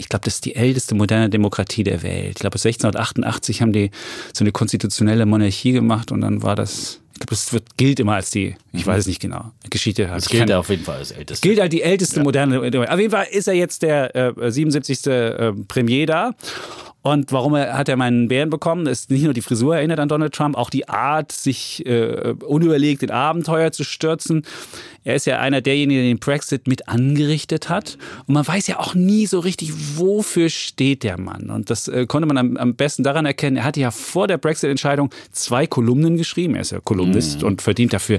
[0.00, 2.30] ich glaube, das ist die älteste moderne Demokratie der Welt.
[2.30, 3.90] Ich glaube, 1688 haben die
[4.32, 8.14] so eine konstitutionelle Monarchie gemacht und dann war das, ich glaube, das wird, gilt immer
[8.14, 10.06] als die, ich weiß es nicht genau, Geschichte.
[10.06, 11.46] Das gilt kann, auf jeden Fall als älteste.
[11.46, 12.22] Gilt als die älteste ja.
[12.22, 12.94] moderne Demokratie.
[12.94, 15.06] Auf jeden Fall ist er jetzt der äh, 77.
[15.06, 16.34] Äh, Premier da
[17.02, 18.86] und warum er, hat er meinen Bären bekommen?
[18.86, 23.02] ist nicht nur die Frisur erinnert an Donald Trump, auch die Art, sich äh, unüberlegt
[23.02, 24.44] in Abenteuer zu stürzen.
[25.02, 27.96] Er ist ja einer derjenigen, der den Brexit mit angerichtet hat.
[28.26, 31.48] Und man weiß ja auch nie so richtig, wofür steht der Mann.
[31.50, 33.56] Und das äh, konnte man am, am, besten daran erkennen.
[33.56, 36.54] Er hatte ja vor der Brexit-Entscheidung zwei Kolumnen geschrieben.
[36.54, 37.48] Er ist ja Kolumnist mhm.
[37.48, 38.18] und verdient dafür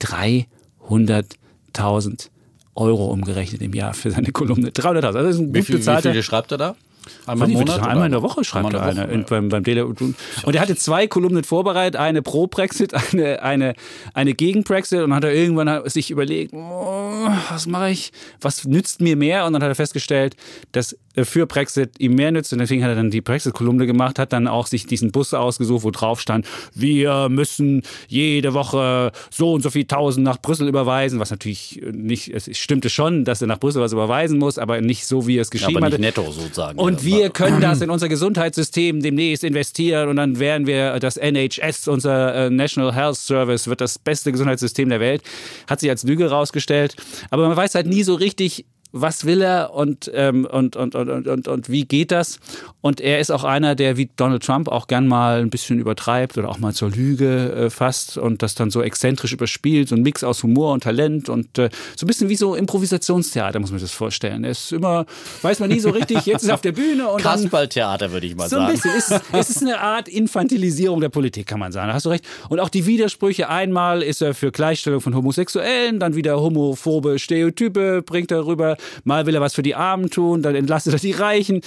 [0.00, 2.30] 300.000
[2.74, 4.70] Euro umgerechnet im Jahr für seine Kolumne.
[4.70, 5.04] 300.000.
[5.04, 6.76] Also das ist ein wie, viel, wie viele schreibt er da?
[7.26, 7.82] Einmal im Monat?
[7.82, 9.04] Einmal in der Woche schreibt er eine.
[9.04, 13.74] In, beim, beim Daily und er hatte zwei Kolumnen vorbereitet, eine pro Brexit, eine, eine,
[14.12, 15.00] eine gegen Brexit.
[15.00, 18.12] Und dann hat er irgendwann sich überlegt, oh, was mache ich?
[18.40, 19.46] Was nützt mir mehr?
[19.46, 20.36] Und dann hat er festgestellt,
[20.72, 22.52] dass für Brexit ihm mehr nützt.
[22.52, 25.84] Und deswegen hat er dann die Brexit-Kolumne gemacht, hat dann auch sich diesen Bus ausgesucht,
[25.84, 31.20] wo drauf stand, wir müssen jede Woche so und so viel Tausend nach Brüssel überweisen.
[31.20, 35.06] Was natürlich nicht, es stimmte schon, dass er nach Brüssel was überweisen muss, aber nicht
[35.06, 36.20] so, wie er es geschrieben ja, aber nicht hatte.
[36.22, 36.78] netto sozusagen.
[36.78, 41.88] Und wir können das in unser Gesundheitssystem demnächst investieren und dann werden wir das NHS,
[41.88, 45.22] unser äh, National Health Service, wird das beste Gesundheitssystem der Welt.
[45.68, 46.96] Hat sich als Lüge rausgestellt.
[47.30, 48.64] Aber man weiß halt nie so richtig,
[48.96, 52.38] was will er und, ähm, und, und, und, und, und, wie geht das?
[52.80, 56.38] Und er ist auch einer, der wie Donald Trump auch gern mal ein bisschen übertreibt
[56.38, 60.02] oder auch mal zur Lüge äh, fasst und das dann so exzentrisch überspielt, so ein
[60.02, 63.80] Mix aus Humor und Talent und äh, so ein bisschen wie so Improvisationstheater, muss man
[63.80, 64.44] sich das vorstellen.
[64.44, 65.06] Er ist immer,
[65.42, 68.36] weiß man nie so richtig, jetzt ist er auf der Bühne und Kasperltheater, würde ich
[68.36, 68.76] mal so sagen.
[68.76, 69.20] So ein bisschen.
[69.32, 71.88] Es, es ist eine Art Infantilisierung der Politik, kann man sagen.
[71.88, 72.24] Da hast du recht.
[72.48, 73.48] Und auch die Widersprüche.
[73.48, 79.26] Einmal ist er für Gleichstellung von Homosexuellen, dann wieder homophobe Stereotype bringt er rüber mal
[79.26, 81.60] will er was für die Armen tun, dann entlastet er die Reichen.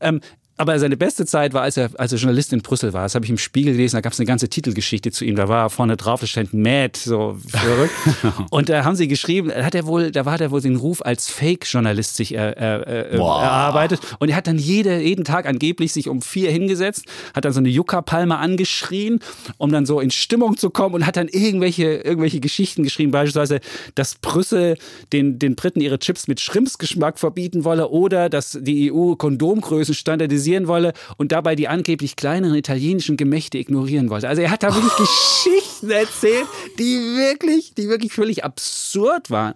[0.00, 0.20] Ähm,
[0.56, 3.02] aber seine beste Zeit war, als er, als er Journalist in Brüssel war.
[3.02, 5.34] Das habe ich im Spiegel gelesen, da gab es eine ganze Titelgeschichte zu ihm.
[5.34, 7.94] Da war er vorne drauf, da stand Mad, so verrückt.
[8.50, 11.28] und da haben sie geschrieben, hat er wohl, da hat er wohl den Ruf als
[11.28, 14.00] Fake-Journalist sich er, er, er, erarbeitet.
[14.20, 17.58] Und er hat dann jede, jeden Tag angeblich sich um vier hingesetzt, hat dann so
[17.58, 19.18] eine Yucca-Palme angeschrien,
[19.58, 23.58] um dann so in Stimmung zu kommen und hat dann irgendwelche, irgendwelche Geschichten geschrieben, beispielsweise,
[23.96, 24.76] dass Brüssel
[25.12, 30.43] den, den Briten ihre Chips mit Schrimpsgeschmack verbieten wolle oder dass die EU Kondomgrößen standardisiert
[30.44, 34.28] kritisieren wolle und dabei die angeblich kleineren italienischen Gemächte ignorieren wollte.
[34.28, 35.04] Also er hat da wirklich oh.
[35.04, 36.46] Geschichten erzählt,
[36.78, 39.54] die wirklich, die wirklich völlig absurd waren.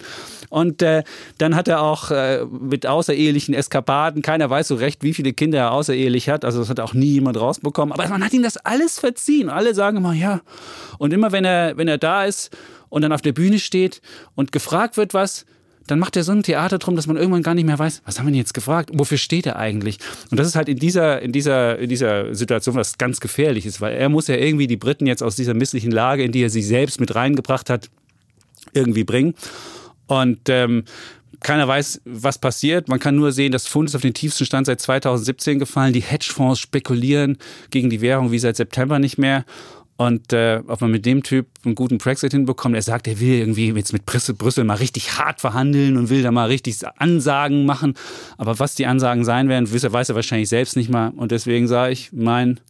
[0.49, 1.05] Und äh,
[1.37, 5.59] dann hat er auch äh, mit außerehelichen Eskapaden, keiner weiß so recht, wie viele Kinder
[5.59, 8.57] er außerehelich hat, also das hat auch nie jemand rausbekommen, aber man hat ihm das
[8.57, 9.51] alles verziehen.
[9.51, 10.41] Alle sagen immer, ja.
[10.99, 12.57] Und immer wenn er, wenn er da ist
[12.89, 14.01] und dann auf der Bühne steht
[14.35, 15.45] und gefragt wird was,
[15.91, 18.19] dann macht er so ein Theater drum, dass man irgendwann gar nicht mehr weiß, was
[18.19, 18.91] haben wir denn jetzt gefragt?
[18.93, 19.99] Wofür steht er eigentlich?
[20.31, 23.81] Und das ist halt in dieser, in dieser, in dieser Situation was ganz gefährlich ist,
[23.81, 26.51] weil er muss ja irgendwie die Briten jetzt aus dieser misslichen Lage, in die er
[26.51, 27.91] sich selbst mit reingebracht hat,
[28.73, 29.35] irgendwie bringen.
[30.07, 30.85] Und ähm,
[31.41, 32.89] keiner weiß, was passiert.
[32.89, 35.93] Man kann nur sehen, das Pfund ist auf den tiefsten Stand seit 2017 gefallen.
[35.93, 37.39] Die Hedgefonds spekulieren
[37.71, 39.45] gegen die Währung wie seit September nicht mehr.
[39.99, 43.41] Und äh, ob man mit dem Typ einen guten Brexit hinbekommt, er sagt, er will
[43.41, 47.95] irgendwie jetzt mit Brüssel, mal richtig hart verhandeln und will da mal richtig Ansagen machen.
[48.37, 51.09] Aber was die Ansagen sein werden, weiß er wahrscheinlich selbst nicht mal.
[51.09, 52.61] Und deswegen sage ich, mein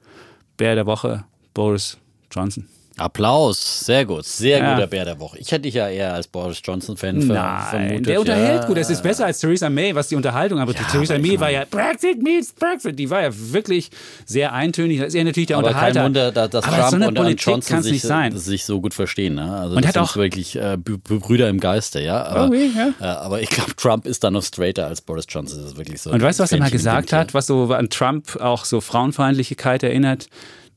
[0.56, 1.98] Bär der Woche, Boris
[2.30, 2.66] Johnson.
[2.98, 4.74] Applaus, sehr gut, sehr ja.
[4.74, 5.38] guter Bär der Woche.
[5.38, 8.06] Ich hätte dich ja eher als Boris Johnson-Fan vermutet.
[8.06, 8.66] Der unterhält ja.
[8.66, 11.50] gut, das ist besser als Theresa May, was die Unterhaltung aber Ja, Theresa May war
[11.50, 13.90] ja Brexit meets Brexit, die war ja wirklich
[14.26, 14.98] sehr eintönig.
[14.98, 16.00] Das ist ja natürlich der aber Unterhalter.
[16.00, 19.34] Kein Wunder, dass, dass Trump so und Politik Johnson sich, sich, so gut verstehen.
[19.34, 19.56] Ne?
[19.56, 22.24] Also und das hat auch wirklich äh, Brüder im Geiste, ja.
[22.24, 22.70] Aber, okay.
[23.00, 25.60] Äh, aber ich glaube, Trump ist da noch straighter als Boris Johnson.
[25.60, 26.10] Das ist wirklich so.
[26.10, 29.82] Und weißt du, was er mal gesagt hat, was so an Trump auch so Frauenfeindlichkeit
[29.82, 30.28] erinnert?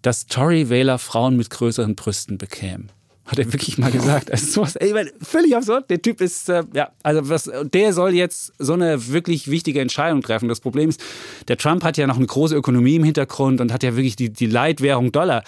[0.02, 2.92] Dass Tory-Wähler Frauen mit größeren Brüsten bekämen.
[3.26, 4.32] Hat er wirklich mal gesagt.
[4.32, 5.90] Also sowas, ey, völlig absurd.
[5.90, 10.22] Der Typ ist, äh, ja, also was, der soll jetzt so eine wirklich wichtige Entscheidung
[10.22, 10.50] treffen.
[10.50, 11.02] Das Problem ist,
[11.48, 14.32] der Trump hat ja noch eine große Ökonomie im Hintergrund und hat ja wirklich die,
[14.32, 15.44] die Leitwährung Dollar.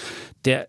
[0.45, 0.67] Der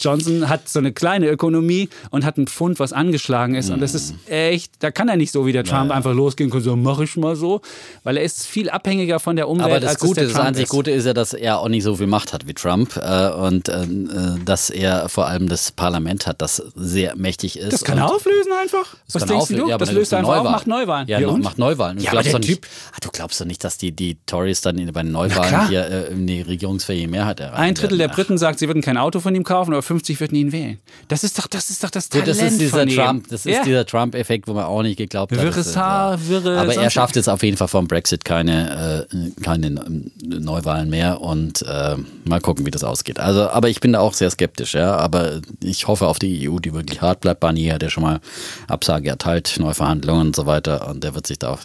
[0.00, 3.70] Johnson hat so eine kleine Ökonomie und hat einen Pfund, was angeschlagen ist.
[3.70, 5.96] Und das ist echt, da kann er nicht so wie der Trump ja.
[5.96, 7.60] einfach losgehen und sagen, mach ich mal so,
[8.02, 9.70] weil er ist viel abhängiger von der Umwelt.
[9.70, 12.06] Aber das als Gute, das einzig Gute ist ja, dass er auch nicht so viel
[12.06, 13.86] Macht hat wie Trump äh, und äh,
[14.44, 17.72] dass er vor allem das Parlament hat, das sehr mächtig ist.
[17.72, 18.96] Das kann er auflösen einfach.
[19.06, 19.68] Das was denkst du?
[19.68, 21.08] Ja, das löst er einfach auf, macht Neuwahlen.
[21.08, 21.98] Ja, ja macht Neuwahlen.
[21.98, 25.02] Ja, aber der typ, ah, du glaubst doch nicht, dass die, die Tories dann bei
[25.02, 27.60] den Neuwahlen hier äh, in die regierungsfähige Mehrheit erreichen.
[27.60, 30.36] Ein Drittel der Briten sagt, sie würden kein Auto von ihm kaufen, aber 50 würden
[30.36, 30.78] ihn wählen.
[31.08, 33.62] Das ist doch das, ist doch das Talent das ist dieser Trump, Das ist ja.
[33.62, 35.42] dieser Trump-Effekt, wo man auch nicht geglaubt hat.
[35.42, 36.58] Wirres Haar, wirre.
[36.58, 41.62] Aber er schafft jetzt auf jeden Fall vom Brexit keine, äh, keine Neuwahlen mehr und
[41.62, 43.18] äh, mal gucken, wie das ausgeht.
[43.18, 44.96] Also, aber ich bin da auch sehr skeptisch, ja.
[44.96, 47.40] Aber ich hoffe auf die EU, die wirklich hart bleibt.
[47.40, 48.20] Barnier hat ja schon mal
[48.68, 50.88] Absage erteilt, Neuverhandlungen und so weiter.
[50.88, 51.60] Und der wird sich da auch.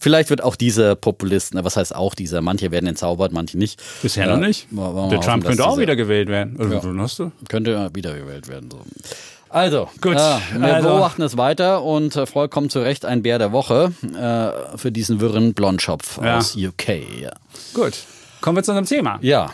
[0.00, 3.80] Vielleicht wird auch dieser Populist, was heißt auch dieser, manche werden entzaubert, manche nicht.
[4.02, 4.68] Bisher äh, noch nicht.
[4.70, 6.56] Der Trump könnte auch wieder gewählt werden.
[6.58, 6.98] Also, ja.
[6.98, 7.32] hast du?
[7.50, 8.70] Könnte wiedergewählt werden.
[8.70, 8.78] So.
[9.48, 10.14] Also, gut.
[10.14, 10.88] Äh, wir also.
[10.88, 15.20] beobachten es weiter und äh, vollkommen zu Recht ein Bär der Woche äh, für diesen
[15.20, 16.38] wirren Blondschopf ja.
[16.38, 16.88] aus UK.
[17.20, 17.32] Ja.
[17.74, 17.94] Gut.
[18.40, 19.18] Kommen wir zu unserem Thema.
[19.20, 19.50] Ja,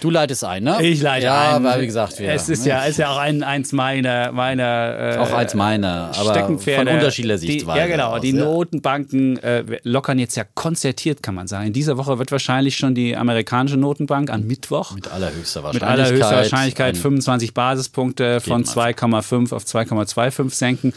[0.00, 0.82] du leitest ein, ne?
[0.82, 1.64] Ich leite ja, ein.
[1.64, 5.18] weil wie gesagt, wir, es ist ja, ist ja auch ein, eins meiner, meiner äh,
[5.18, 6.84] auch eins meiner, aber Steckenpferde.
[6.90, 7.78] von unterschiedlicher Sichtweise.
[7.78, 8.10] Ja, genau.
[8.14, 8.44] aus, die ja.
[8.44, 11.68] Notenbanken äh, lockern jetzt ja konzertiert, kann man sagen.
[11.68, 15.88] In dieser Woche wird wahrscheinlich schon die amerikanische Notenbank an Mittwoch Mit allerhöchster mit Wahrscheinlichkeit.
[16.06, 20.92] allerhöchster Wahrscheinlichkeit ein- 25 Basispunkte von man 2,5 auf 2,25 senken.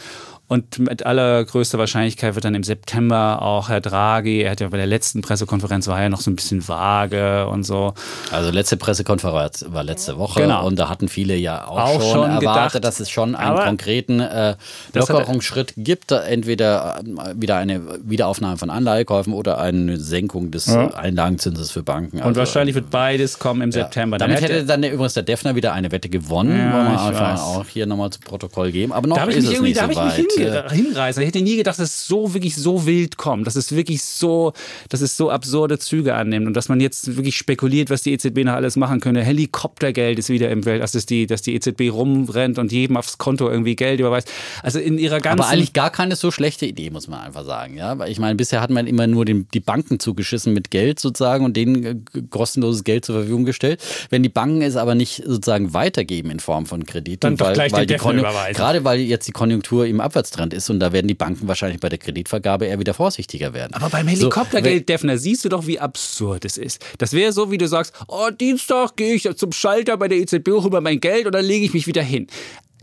[0.50, 4.78] Und mit allergrößter Wahrscheinlichkeit wird dann im September auch Herr Draghi, er hat ja bei
[4.78, 7.94] der letzten Pressekonferenz war ja noch so ein bisschen vage und so.
[8.32, 10.66] Also letzte Pressekonferenz war letzte Woche Genau.
[10.66, 12.84] und da hatten viele ja auch, Auch schon, schon erwartet, gedacht.
[12.84, 14.56] dass es schon einen konkreten äh, er-
[14.92, 16.10] Lockerungsschritt gibt.
[16.10, 20.88] Entweder äh, wieder eine Wiederaufnahme von Anleihekäufen oder eine Senkung des Ja.
[20.94, 22.16] Einlagenzinses für Banken.
[22.16, 23.82] Und Also, wahrscheinlich wird beides kommen im ja.
[23.84, 24.18] September.
[24.18, 27.00] Dann Damit hätte- hätte dann übrigens der Defner wieder eine Wette gewonnen, Ja, wollen wir
[27.00, 28.92] einfach auch hier nochmal zum Protokoll geben.
[28.92, 30.39] Aber noch ist es nicht so weit.
[30.70, 31.22] Hinreißen.
[31.22, 34.52] Ich hätte nie gedacht, dass es so wirklich so wild kommt, dass es wirklich so,
[34.88, 38.44] dass es so absurde Züge annimmt und dass man jetzt wirklich spekuliert, was die EZB
[38.44, 39.22] noch alles machen könnte.
[39.22, 43.18] Helikoptergeld ist wieder im Welt, also dass die, dass die EZB rumrennt und jedem aufs
[43.18, 44.30] Konto irgendwie Geld überweist.
[44.62, 47.76] Also in ihrer ganzen Aber eigentlich gar keine so schlechte Idee, muss man einfach sagen.
[47.76, 47.98] Ja?
[47.98, 51.44] Weil ich meine, bisher hat man immer nur den, die Banken zugeschissen mit Geld sozusagen
[51.44, 51.96] und denen äh,
[52.30, 53.80] kostenloses Geld zur Verfügung gestellt.
[54.10, 57.54] Wenn die Banken es aber nicht sozusagen weitergeben in Form von Krediten, Dann doch weil,
[57.54, 58.54] gleich weil die Defner Konju- überweisen.
[58.56, 60.00] gerade weil jetzt die Konjunktur im
[60.30, 63.74] Abwärtstrend ist und da werden die Banken wahrscheinlich bei der Kreditvergabe eher wieder vorsichtiger werden.
[63.74, 66.84] Aber beim So, Helikoptergeld, Defner, siehst du doch, wie absurd es ist.
[66.98, 70.48] Das wäre so, wie du sagst, oh, Dienstag gehe ich zum Schalter bei der EZB,
[70.48, 72.26] rüber mein Geld und dann lege ich mich wieder hin.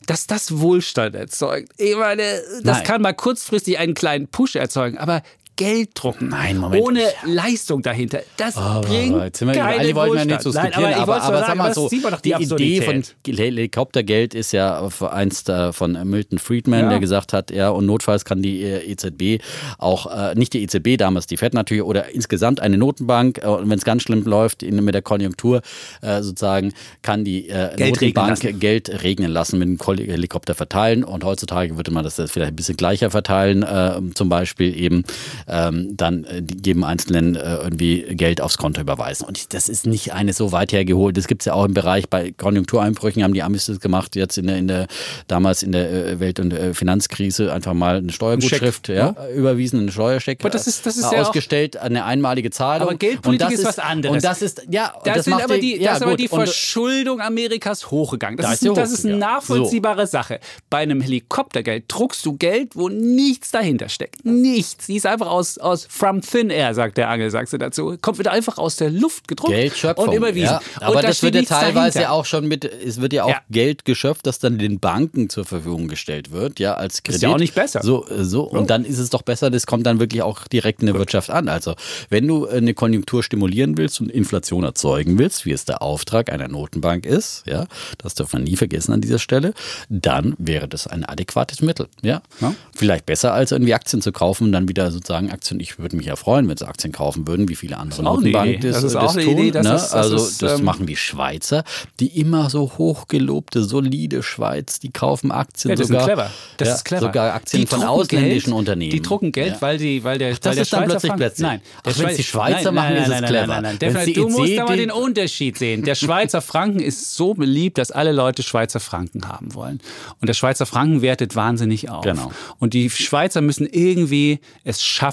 [0.05, 1.71] Dass das Wohlstand erzeugt.
[1.77, 2.23] Ich meine,
[2.63, 2.83] das Nein.
[2.83, 5.21] kann mal kurzfristig einen kleinen Push erzeugen, aber
[5.57, 6.81] Geld drucken, Nein, Moment.
[6.83, 10.31] ohne Leistung dahinter, das bringt Aber jetzt sind wir, keinen eigentlich wollten Wohlstand.
[10.31, 13.03] nicht diskutieren, Nein, aber, aber, aber, nur sag sagen, mal so, die, die, Idee von.
[13.35, 16.89] Helikoptergeld ist ja einst äh, von Milton Friedman, Ja.
[16.89, 19.43] der gesagt hat, ja, und notfalls kann die äh, EZB
[19.77, 23.69] auch, äh, nicht die EZB damals, die FED natürlich, oder insgesamt eine Notenbank, äh, und
[23.69, 25.61] wenn es ganz schlimm läuft in, mit der Konjunktur
[26.01, 28.59] äh, sozusagen, kann die äh, Geld regnen Notenbank lassen.
[28.59, 31.03] Geld regnen lassen, mit dem Helikopter verteilen.
[31.03, 35.03] Und heutzutage würde man das vielleicht ein bisschen gleicher verteilen, äh, zum Beispiel eben
[35.47, 39.25] ähm, dann äh, jedem Einzelnen äh, irgendwie Geld aufs Konto überweisen.
[39.25, 41.15] Und ich- das ist nicht eine so weit hergeholt.
[41.17, 44.37] Das gibt es ja auch im Bereich bei Konjunktureinbrüchen, haben die Amis das gemacht, jetzt
[44.37, 44.87] in der, in der
[45.27, 49.79] damals in der äh, Welt- und äh, Finanzkrise einfach mal eine Steuergutschrift Scheck, ja, überwiesen,
[49.79, 52.87] einen Steuerscheck Aber das ist- das ist äh, ja ausgestellt, eine einmalige Zahlung.
[52.89, 54.15] Aber Geldpolitik das ist was anderes.
[54.15, 56.15] Und das ist, ja, und Da das sind macht aber die, ja, da ist aber
[56.17, 58.37] die Verschuldung Amerikas hochgegangen.
[58.37, 60.39] Das, Da ist, ist ein- das ist eine nachvollziehbare Sache.
[60.69, 64.25] Bei einem Helikoptergeld druckst du Geld, wo nichts dahinter steckt.
[64.25, 64.87] Nichts.
[64.87, 67.97] Die ist einfach aus, aus from thin air, sagt der Angelsachse dazu.
[68.01, 70.09] Kommt wieder einfach aus der Luft gedruckt Geldschöpfung.
[70.09, 70.45] und überwiesen.
[70.45, 72.11] Ja, und aber da das wird ja teilweise dahinter.
[72.13, 73.41] auch schon mit, es wird ja auch Ja.
[73.49, 77.21] Geld geschöpft, das dann den Banken zur Verfügung gestellt wird, ja, als Kredit.
[77.21, 77.81] ja auch nicht besser.
[77.83, 78.43] So, äh, so.
[78.43, 81.29] Und dann ist es doch besser, das kommt dann wirklich auch direkt in der Wirtschaft
[81.29, 81.47] an.
[81.49, 81.75] Also,
[82.09, 86.47] wenn du eine Konjunktur stimulieren willst und Inflation erzeugen willst, wie es der Auftrag einer
[86.47, 87.67] Notenbank ist, ja,
[87.97, 89.53] das darf man nie vergessen an dieser Stelle,
[89.89, 92.21] dann wäre das ein adäquates Mittel, ja.
[92.41, 92.53] Ja.
[92.75, 95.59] Vielleicht besser als irgendwie Aktien zu kaufen und dann wieder sozusagen Aktien.
[95.59, 98.75] Ich würde mich ja freuen, wenn sie Aktien kaufen würden, wie viele andere Notenbanken das,
[98.75, 99.33] Das ist das auch eine tun.
[99.37, 99.63] Idee, ne?
[99.63, 101.63] das- das also ist, das ähm, machen die Schweizer,
[101.99, 106.01] die immer so hochgelobte, solide Schweiz, die kaufen Aktien Ja, das sogar.
[106.01, 106.31] ist clever.
[106.57, 107.01] Das ja, ist clever.
[107.07, 108.91] Sogar Aktien Die von ausländischen Geld, Unternehmen.
[108.91, 109.61] Die drucken Geld, Ja.
[109.61, 111.47] weil, die, weil der, das weil der ist dann plötzlich Franken- plötzlich.
[111.47, 113.47] Nein, Ach, wenn's die Schweizer nein, machen, nein, ist es nein, clever.
[113.47, 114.05] Nein, nein, nein.
[114.05, 115.83] Die du musst aber den Unterschied sehen.
[115.83, 119.79] Der Schweizer Franken ist so beliebt, dass alle Leute Schweizer Franken haben wollen.
[120.21, 122.03] Und der Schweizer Franken wertet wahnsinnig auf.
[122.03, 122.31] Genau.
[122.59, 125.06] Und die Schweizer müssen irgendwie es schaffen,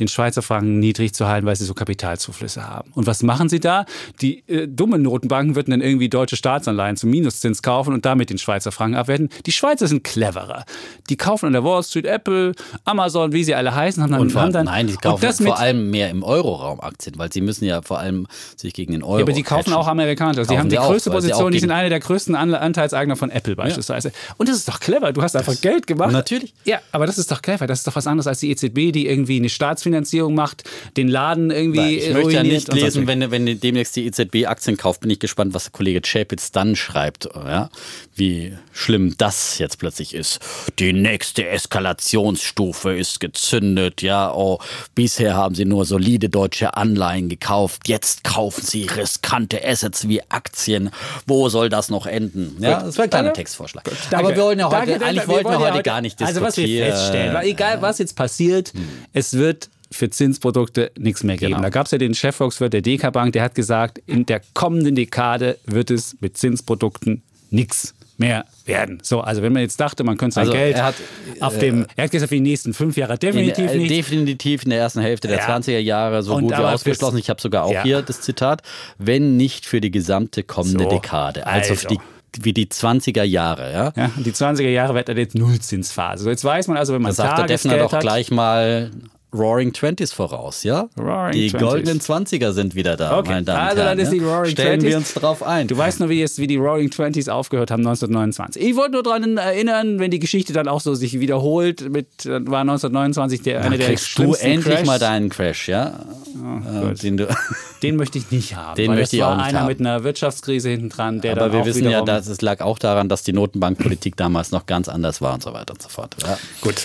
[0.00, 2.90] den Schweizer Franken niedrig zu halten, weil sie so Kapitalzuflüsse haben.
[2.94, 3.84] Und was machen sie da?
[4.20, 8.38] Die äh, dummen Notenbanken würden dann irgendwie deutsche Staatsanleihen zum Minuszins kaufen und damit den
[8.38, 9.28] Schweizer Franken abwerten.
[9.46, 10.64] Die Schweizer sind cleverer.
[11.08, 12.52] Die kaufen an der Wall Street Apple,
[12.84, 15.40] Amazon, wie sie alle heißen, haben dann, Und vor, haben dann nein, die kaufen das
[15.40, 18.26] vor allem mehr im Euroraum Aktien, weil sie müssen ja vor allem
[18.56, 19.18] sich gegen den Euro.
[19.18, 20.38] Ja, aber die kaufen auch amerikanisch.
[20.38, 22.54] Also die haben die auch, größte sie Position, auch die sind einer der größten An
[22.54, 24.12] Anteilseigner von Apple beispielsweise.
[24.36, 25.12] Und das ist doch clever.
[25.12, 26.12] Du hast einfach Geld gemacht.
[26.12, 26.54] Natürlich.
[26.64, 27.66] Ja, aber das ist doch clever.
[27.66, 30.64] Das ist doch was anderes als die EZB, die irgendwie eine Staatsfinanzierung macht,
[30.96, 34.76] den Laden irgendwie Nein, ich möchte ja nicht lesen, wenn, wenn demnächst die EZB Aktien
[34.76, 37.28] kauft, bin ich gespannt, was der Kollege Chapitz dann schreibt.
[37.34, 37.70] Ja?
[38.14, 40.40] Wie schlimm das jetzt plötzlich ist.
[40.78, 44.02] Die nächste Eskalationsstufe ist gezündet.
[44.02, 44.58] Ja, oh,
[44.94, 47.88] bisher haben sie nur solide deutsche Anleihen gekauft.
[47.88, 50.90] Jetzt kaufen sie riskante Assets wie Aktien.
[51.26, 52.56] Wo soll das noch enden?
[52.58, 53.40] Ja, das war ein kleiner Danke.
[53.40, 53.84] Textvorschlag.
[53.84, 54.16] Danke.
[54.16, 56.44] Aber wir wollen ja heute, Danke, eigentlich wollten wir wollen ja heute gar nicht diskutieren.
[56.44, 58.72] Also was wir feststellen, weil egal was jetzt passiert,
[59.12, 61.52] es wird für Zinsprodukte nichts mehr geben.
[61.52, 61.62] Genau.
[61.62, 64.94] Da gab es ja den Chefvolkswirt der DK Bank, der hat gesagt, in der kommenden
[64.94, 68.98] Dekade wird es mit Zinsprodukten nichts mehr werden.
[69.02, 70.94] So, also wenn man jetzt dachte, man könnte sein Also Geld er hat,
[71.40, 73.90] auf dem, er hat gesagt, für die nächsten fünf Jahre definitiv in, äh, nicht.
[73.90, 75.46] Definitiv in der ersten Hälfte der Ja.
[75.46, 77.18] 20er Jahre so Und gut wie ausgeschlossen.
[77.18, 77.82] Ich habe sogar auch Ja.
[77.82, 78.62] hier das Zitat,
[78.98, 81.46] wenn nicht für die gesamte kommende So, Dekade.
[81.46, 81.88] Also, also.
[81.88, 83.72] für die, wie die 20er Jahre.
[83.72, 83.92] Ja?
[83.96, 86.22] ja, die 20er Jahre wird er jetzt Nullzinsphase.
[86.24, 88.30] So, jetzt weiß man also, wenn man Da sagt der Defner Tagesgeld doch hat, gleich
[88.30, 88.90] mal
[89.32, 90.88] Roaring Twenties voraus, ja?
[90.98, 91.58] Roaring die 20s.
[91.58, 93.98] goldenen Zwanziger sind wieder da, Okay, meine Damen und also Herren.
[93.98, 94.18] dann ist die?
[94.18, 94.96] Roaring Stellen wir 20s.
[94.96, 95.68] uns drauf ein.
[95.68, 98.62] Du weißt nur, wie, es, wie die Roaring Twenties aufgehört haben 1929.
[98.62, 102.50] Ich wollte nur daran erinnern, wenn die Geschichte dann auch so sich wiederholt, mit, dann
[102.50, 104.86] war 1929 der, eine der kriegst du schlimmsten endlich Crashs.
[104.86, 106.00] mal deinen Crash, ja?
[106.34, 107.02] Äh, gut.
[107.02, 107.28] den du,
[107.82, 108.74] Den möchte ich nicht haben.
[108.76, 109.66] Den möchte ich war auch nicht einer haben.
[109.68, 112.78] mit einer Wirtschaftskrise hinten dran, der aber dann wir wissen ja, dass es lag auch
[112.78, 116.14] daran, dass die Notenbankpolitik damals noch ganz anders war und so weiter und so fort.
[116.22, 116.36] Ja.
[116.60, 116.84] Gut.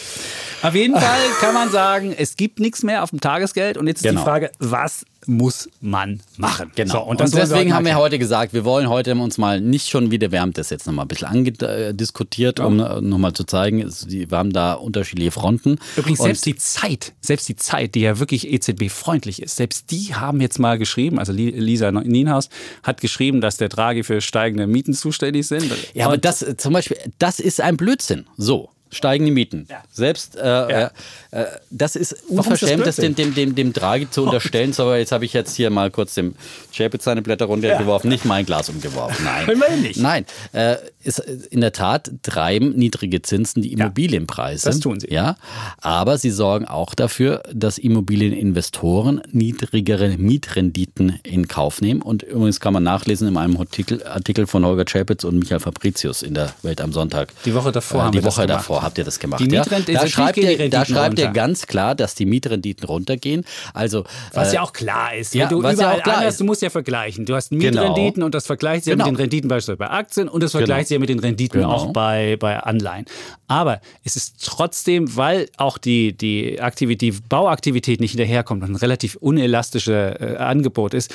[0.68, 3.98] Auf jeden Fall kann man sagen, es gibt nichts mehr auf dem Tagesgeld und jetzt
[3.98, 4.22] ist Genau.
[4.22, 6.72] die Frage, was muss man machen?
[6.76, 6.94] Genau.
[6.94, 9.90] So, und wollen deswegen wir haben wir heute gesagt, wir wollen heute uns mal nicht
[9.90, 13.90] schon wieder, wir haben das jetzt nochmal ein bisschen angediskutiert, um äh, nochmal zu zeigen,
[14.08, 15.80] wir haben da unterschiedliche Fronten.
[15.98, 20.14] Übrigens, Und- selbst die Zeit, selbst die Zeit, die ja wirklich EZB-freundlich ist, selbst die
[20.16, 22.50] haben jetzt mal geschrieben, also Li- Lisa Nienhaus
[22.84, 25.72] hat geschrieben, dass der Draghi für steigende Mieten zuständig sind.
[25.94, 28.26] Ja, aber Und- das äh, zum Beispiel, das ist ein Blödsinn.
[28.38, 28.70] So.
[28.96, 29.68] Steigen die Mieten.
[29.70, 29.84] Ja.
[29.92, 30.90] Selbst, äh, äh,
[31.32, 33.36] äh, das ist unverschämt, das dem, Blödsinn?
[33.36, 34.74] dem, dem, dem Draghi zu unterstellen.
[34.74, 36.36] So, jetzt habe ich jetzt hier mal kurz dem
[36.74, 39.26] Chapitz seine Blätter runtergeworfen, nicht mein Glas umgeworfen.
[39.26, 39.50] Nein.
[39.50, 40.00] Immerhin nicht.
[40.00, 40.26] Nein.
[40.54, 44.66] Äh, ist, äh, in der Tat treiben niedrige Zinsen die Immobilienpreise.
[44.68, 45.12] das tun sie.
[45.14, 45.38] Ja.
[45.80, 52.02] Aber sie sorgen auch dafür, dass Immobilieninvestoren niedrigere Mietrenditen in Kauf nehmen.
[52.02, 56.22] Und übrigens kann man nachlesen in einem Artikel, Artikel von Holger Chapitz und Michael Fabricius
[56.22, 57.34] in der Welt am Sonntag.
[57.46, 59.40] Die Woche davor Äh, haben die Woche davor habt ihr das gemacht.
[59.40, 59.62] Die ja?
[59.64, 63.46] Mietrenditen- Da schreibt, ihr, da schreibt ihr ganz klar, dass die Mietrenditen runtergehen.
[63.74, 64.04] Also,
[64.34, 65.34] Was äh, ja auch klar ist.
[65.36, 66.40] ja, du was ja auch klar anders, ist.
[66.42, 67.26] du musst ja vergleichen.
[67.26, 67.62] Du hast Genau.
[67.90, 69.06] Mietrenditen und das vergleicht sie ja Genau.
[69.06, 71.72] mit den Renditen beispielsweise bei Aktien und das vergleicht sie ja mit den Renditen Genau.
[71.72, 73.06] auch bei, bei Anleihen.
[73.48, 78.76] Aber es ist trotzdem, weil auch die, die, Aktivität, die Bauaktivität nicht hinterherkommt und ein
[78.76, 81.14] relativ unelastisches äh, Angebot ist,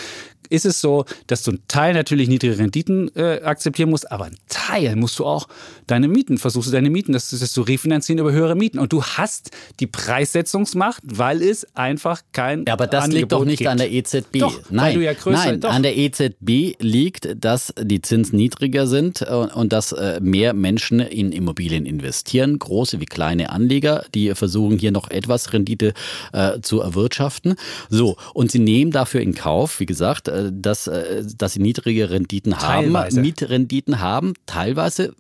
[0.51, 4.37] ist es so, dass du einen Teil natürlich niedrige Renditen äh, akzeptieren musst, aber einen
[4.71, 5.49] Teil musst du auch
[5.87, 8.79] deine Mieten, versuchst du deine Mieten, das, das zu refinanzieren über höhere Mieten.
[8.79, 9.51] Und du hast
[9.81, 13.71] die Preissetzungsmacht, weil es einfach kein Ja, aber das Angebot liegt doch nicht gibt.
[13.71, 14.39] an der EZB.
[14.39, 15.71] Doch, weil nein, du ja größer- nein doch.
[15.71, 21.01] an der EZB liegt, dass die Zinsen niedriger sind äh, und dass äh, mehr Menschen
[21.01, 25.95] in Immobilien investieren, große wie kleine Anleger, die versuchen hier noch etwas Rendite
[26.33, 27.57] äh, zu erwirtschaften.
[27.89, 30.89] So, und sie nehmen dafür in Kauf, wie gesagt, äh, dass,
[31.37, 33.21] dass sie niedrige Renditen haben, Teilweise.
[33.21, 35.13] Mietrenditen haben, teilweise teilweise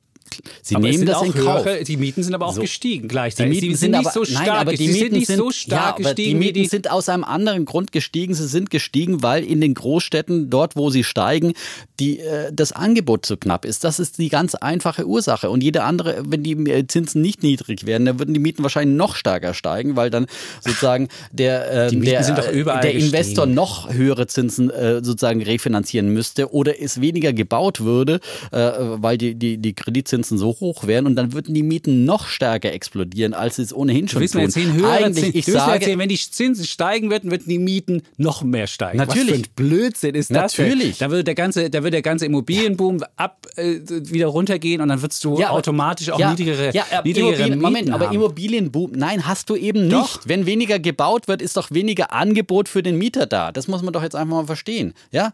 [0.62, 1.64] Sie Aber nehmen sind das in Kauf.
[1.64, 2.60] höhere, die Mieten sind aber auch So.
[2.60, 3.60] gestiegen Die gleichzeitig.
[3.60, 5.50] Mieten Sie sind, nicht aber, so stark, nein, aber die Mieten sind nicht sind, so
[5.50, 6.66] stark ja, gestiegen die Mieten die.
[6.68, 8.34] sind aus einem anderen Grund gestiegen.
[8.34, 11.52] Sie sind gestiegen, weil in den Großstädten, dort wo sie steigen,
[11.98, 13.84] die, äh, das Angebot zu knapp ist.
[13.84, 15.50] Das ist die ganz einfache Ursache.
[15.50, 18.96] Und jede andere, wenn die äh, Zinsen nicht niedrig wären, dann würden die Mieten wahrscheinlich
[18.96, 20.26] noch stärker steigen, weil dann
[20.60, 23.06] sozusagen der, Die Mieten der, sind äh, der gestiegen.
[23.06, 28.20] Investor noch höhere Zinsen äh, sozusagen refinanzieren müsste oder es weniger gebaut würde,
[28.52, 32.26] äh, weil die, die, die Kreditzinsen so hoch wären und dann würden die Mieten noch
[32.26, 34.40] stärker explodieren, als sie es ohnehin schon tun.
[34.42, 35.38] erzählen, höhere Eigentlich, Zinsen.
[35.38, 38.98] ich du sage, erzählen, wenn die Zinsen steigen würden, würden die Mieten noch mehr steigen.
[38.98, 39.28] Natürlich.
[39.30, 40.56] Was für ein Blödsinn ist das?
[40.58, 40.98] Natürlich.
[40.98, 45.02] Da würde der ganze, da würde der ganze Immobilienboom ab äh, wieder runtergehen und dann
[45.02, 48.06] würdest du Ja, aber- automatisch auch ja, niedrigere, ja, aber niedrigere Immobilien, Mieten Moment, aber
[48.06, 48.14] haben.
[48.14, 49.92] Immobilienboom, nein, hast du eben nicht.
[49.94, 50.20] Doch.
[50.26, 53.52] Wenn weniger gebaut wird, ist doch weniger Angebot für den Mieter da.
[53.52, 55.32] Das muss man doch jetzt einfach mal verstehen, ja?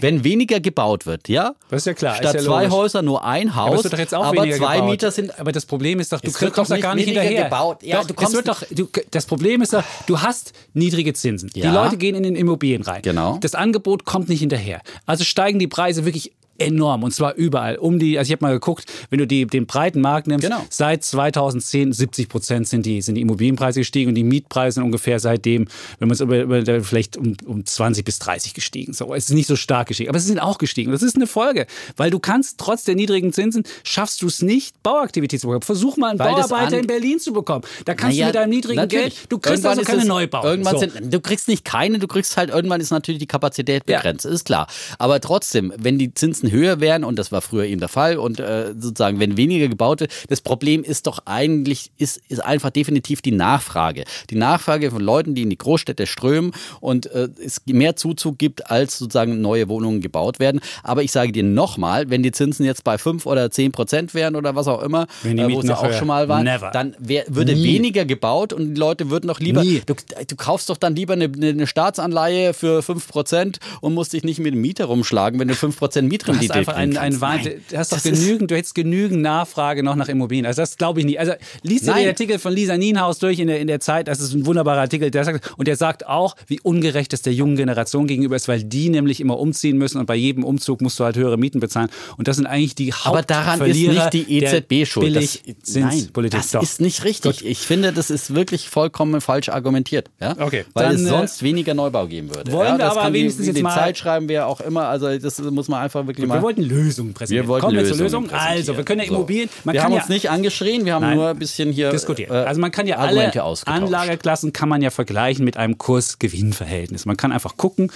[0.00, 1.54] Wenn weniger gebaut wird, ja?
[1.70, 2.70] Das ist ja klar, Statt ja zwei.
[2.70, 4.90] Häuser nur ein aber Haus, es wird doch jetzt auch aber weniger zwei gebaut.
[4.90, 7.44] Mieter sind Aber das Problem ist doch, du Es kriegst- kommst doch gar nicht hinterher.
[7.44, 7.82] gebaut.
[7.82, 11.12] Ja, doch, du es kommst wird doch, du, das Problem ist doch, du hast niedrige
[11.14, 11.50] Zinsen.
[11.54, 11.72] Die Ja.
[11.72, 13.02] Leute gehen in den Immobilien rein.
[13.02, 13.38] Genau.
[13.40, 14.80] Das Angebot kommt nicht hinterher.
[15.06, 17.76] Also steigen die Preise wirklich enorm und zwar überall.
[17.76, 20.64] Um die, also ich habe mal geguckt, wenn du die, den breiten Markt nimmst, Genau.
[20.70, 25.18] seit 2010 70 Prozent sind die, sind die Immobilienpreise gestiegen und die Mietpreise sind ungefähr
[25.20, 25.66] seitdem,
[25.98, 28.92] wenn man es über, über vielleicht um, um 20 bis 30 gestiegen.
[28.92, 30.92] So, es ist nicht so stark gestiegen, aber sie sind auch gestiegen.
[30.92, 34.82] Das ist eine Folge, weil du kannst trotz der niedrigen Zinsen schaffst du es nicht,
[34.82, 35.62] Bauaktivität zu bekommen.
[35.62, 37.64] Versuch mal einen Weil Bauarbeiter in Berlin zu bekommen.
[37.84, 39.14] Da kannst Naja, du mit deinem niedrigen natürlich.
[39.20, 40.50] Geld, du kriegst Irgendwann also keine es- Neubauten.
[40.50, 40.80] Irgendwann So.
[40.80, 43.98] sind, du kriegst nicht keine, du kriegst halt, irgendwann ist natürlich die Kapazität Ja.
[43.98, 44.66] begrenzt, ist klar.
[44.98, 48.40] Aber trotzdem, wenn die Zinsen höher wären, und das war früher eben der Fall, und
[48.40, 53.22] äh, sozusagen, wenn weniger gebaut wird, das Problem ist doch eigentlich, ist, ist einfach definitiv
[53.22, 54.04] die Nachfrage.
[54.30, 58.70] Die Nachfrage von Leuten, die in die Großstädte strömen und äh, es mehr Zuzug gibt,
[58.70, 60.60] als sozusagen neue Wohnungen gebaut werden.
[60.82, 64.54] Aber ich sage dir nochmal, wenn dieZinsen jetzt bei 5 oder 10 Prozent wären oder
[64.54, 66.70] was auch immer, Wenn die äh, wo sie noch auch schon mal waren, Never.
[66.70, 67.74] dann wär, würde Nie.
[67.74, 69.62] weniger gebaut und die Leute würden doch lieber.
[69.62, 74.38] Du, du kaufst doch dann lieber eine, eine Staatsanleihe für 5% und musst dich nicht
[74.38, 77.20] mit dem Mieter rumschlagen, wenn du 5% Mietrendite und hast die einfach einen, einen.
[77.20, 77.62] Wahnsinn.
[77.70, 80.46] Du hast doch genügend, du hättest genügend Nachfrage noch nach Immobilien.
[80.46, 81.18] Also das glaube ich nicht.
[81.20, 81.32] Also
[81.62, 84.08] liest dir den Artikel von Lisa Nienhaus durch in der, in der Zeit.
[84.08, 85.10] Das ist ein wunderbarer Artikel.
[85.10, 88.62] Der sagt, und der sagt auch, wie ungerecht es der jungen Generation gegenüber ist, weil
[88.64, 91.88] die nämlich immer umziehen müssen und bei jedem Umzug musst du halt höhere Mieten bezahlen.
[92.16, 95.14] Und das sind eigentlich die Aber daran ist nicht die EZB schuld.
[95.16, 96.40] Das, nein, Billigzinspolitik.
[96.40, 96.62] das Doch.
[96.62, 97.44] ist nicht richtig.
[97.44, 100.10] Ich finde, das ist wirklich vollkommen falsch argumentiert.
[100.20, 100.36] Ja?
[100.38, 102.50] Okay, Weil dann, es äh, sonst weniger Neubau geben würde.
[102.52, 104.60] wollen ja, wir das aber kann die, wenigstens jetzt die mal- Zeit schreiben wir auch
[104.60, 104.88] immer.
[104.88, 106.42] Also das muss man einfach wirklich Wir mal.
[106.42, 107.46] wollten Lösungen präsentieren.
[107.46, 108.38] Wir wollten Kommen wir zur Lösungen Lösung.
[108.38, 109.08] Also, wir können ja.
[109.08, 109.48] Immobilien.
[109.64, 111.16] Man wir kann haben ja uns nicht angeschrien, wir haben Nein.
[111.16, 112.34] nur ein bisschen hier diskutieren.
[112.34, 113.32] äh, also man kann ja alle.
[113.66, 117.06] Anlageklassen kann man ja vergleichen mit einem Kurs-Gewinn-Verhältnis.
[117.06, 117.90] Man kann einfach gucken,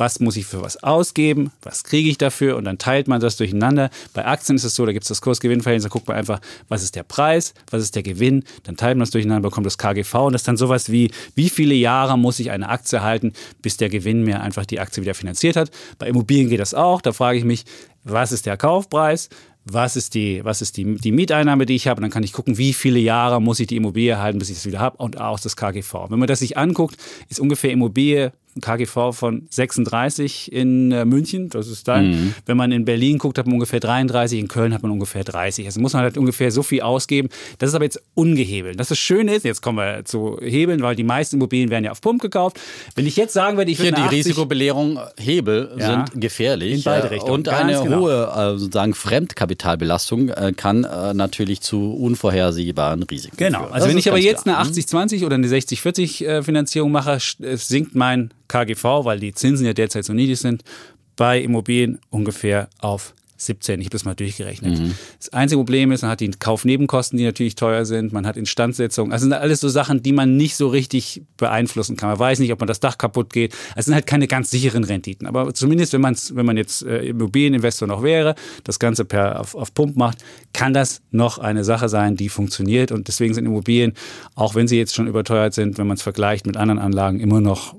[0.00, 3.36] was muss ich für was ausgeben, was kriege ich dafür und dann teilt man das
[3.36, 3.90] durcheinander.
[4.14, 6.82] Bei Aktien ist es so, da gibt es das Kurs-Gewinn-Verhältnis, da guckt man einfach, was
[6.82, 10.14] ist der Preis, was ist der Gewinn, dann teilt man das durcheinander, bekommt das KGV
[10.14, 13.76] und das ist dann sowas wie, wie viele Jahre muss ich eine Aktie halten, bis
[13.76, 15.70] der Gewinn mir einfach die Aktie wieder finanziert hat.
[15.98, 17.64] Bei Immobilien geht das auch, da frage ich mich,
[18.02, 19.28] was ist der Kaufpreis,
[19.64, 21.98] was ist die, was ist die, die Mieteinnahme, die ich habe.
[21.98, 24.56] Und dann kann ich gucken, wie viele Jahre muss ich die Immobilie halten, bis ich
[24.56, 26.06] es wieder habe und auch das KGV.
[26.08, 26.96] Wenn man das sich anguckt,
[27.28, 32.10] ist ungefähr Immobilie KGV von 36 in äh, München, das ist dann.
[32.10, 32.34] Mhm.
[32.46, 35.66] Wenn man in Berlin guckt, hat man ungefähr 33, in Köln hat man ungefähr 30.
[35.66, 37.28] Also muss man halt ungefähr so viel ausgeben.
[37.58, 38.78] Das ist aber jetzt ungehebelt.
[38.78, 41.92] Das das Schöne ist, jetzt kommen wir zu Hebeln, weil die meisten Immobilien werden ja
[41.92, 42.58] auf Pump gekauft.
[42.96, 46.04] Wenn ich jetzt sagen würde, ich würde die eine 80 Risikobelehrung Hebel Ja.
[46.08, 48.00] sind gefährlich In beide äh, Richtungen, und eine genau.
[48.00, 50.80] hohe äh, sozusagen Fremdkapitalbelastung kann
[51.14, 53.60] natürlich zu unvorhersehbaren Risiken Genau.
[53.60, 53.72] führen.
[53.72, 54.58] Also Das wenn ist ich aber jetzt klar.
[54.58, 57.18] eine 80-20 oder eine 60-40 äh, Finanzierung mache,
[57.56, 60.62] sinkt mein KGV, weil die Zinsen ja derzeit so niedrig sind,
[61.16, 63.80] bei Immobilien ungefähr auf 17.
[63.80, 64.78] Ich habe das mal durchgerechnet.
[64.78, 64.94] Mhm.
[65.18, 69.12] Das einzige Problem ist, man hat die Kaufnebenkosten, die natürlich teuer sind, man hat Instandsetzung.
[69.12, 72.10] Also sind alles so Sachen, die man nicht so richtig beeinflussen kann.
[72.10, 73.54] Man weiß nicht, ob man das Dach kaputt geht.
[73.76, 75.26] Es sind halt keine ganz sicheren Renditen.
[75.26, 78.34] Aber zumindest, wenn, man's, wenn man jetzt äh, Immobilieninvestor noch wäre,
[78.64, 80.18] das Ganze per auf, auf Pump macht,
[80.52, 82.92] kann das noch eine Sache sein, die funktioniert.
[82.92, 83.94] Und deswegen sind Immobilien,
[84.34, 87.40] auch wenn sie jetzt schon überteuert sind, wenn man es vergleicht mit anderen Anlagen, immer
[87.40, 87.74] noch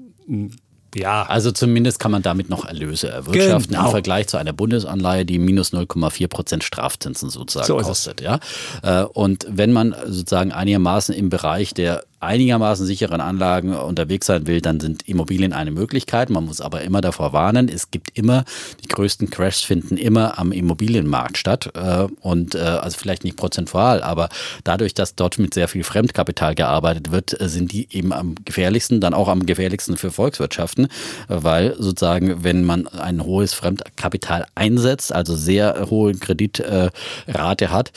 [0.95, 3.85] ja, Also zumindest kann man damit noch Erlöse erwirtschaften Genau.
[3.85, 8.19] im Vergleich zu einer Bundesanleihe, die minus 0,4 Prozent Strafzinsen sozusagen So kostet.
[8.21, 8.39] Ja?
[8.83, 14.61] Äh, Und wenn man sozusagen einigermaßen im Bereich der einigermaßen sicheren Anlagen unterwegs sein will,
[14.61, 16.29] dann sind Immobilien eine Möglichkeit.
[16.29, 18.45] Man muss aber immer davor warnen, es gibt immer,
[18.83, 21.71] die größten Crashs finden immer am Immobilienmarkt statt.
[21.75, 24.29] Äh, Und äh, also vielleicht nicht prozentual, aber
[24.63, 29.01] dadurch, dass dort mit sehr viel Fremdkapital gearbeitet wird, äh, sind die eben am gefährlichsten,
[29.01, 30.87] dann auch am gefährlichsten für Volkswirtschaften,
[31.27, 37.91] weil sozusagen, wenn man ein hohes Fremdkapital einsetzt, also sehr hohe Kreditrate hat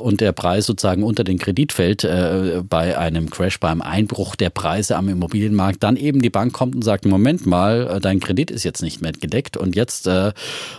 [0.00, 2.06] und der Preis sozusagen unter den Kredit fällt
[2.68, 6.82] bei einem Crash, beim Einbruch der Preise am Immobilienmarkt, dann eben die Bank kommt und
[6.82, 10.32] sagt, Moment mal, äh, dein Kredit ist jetzt nicht mehr gedeckt und jetzt äh,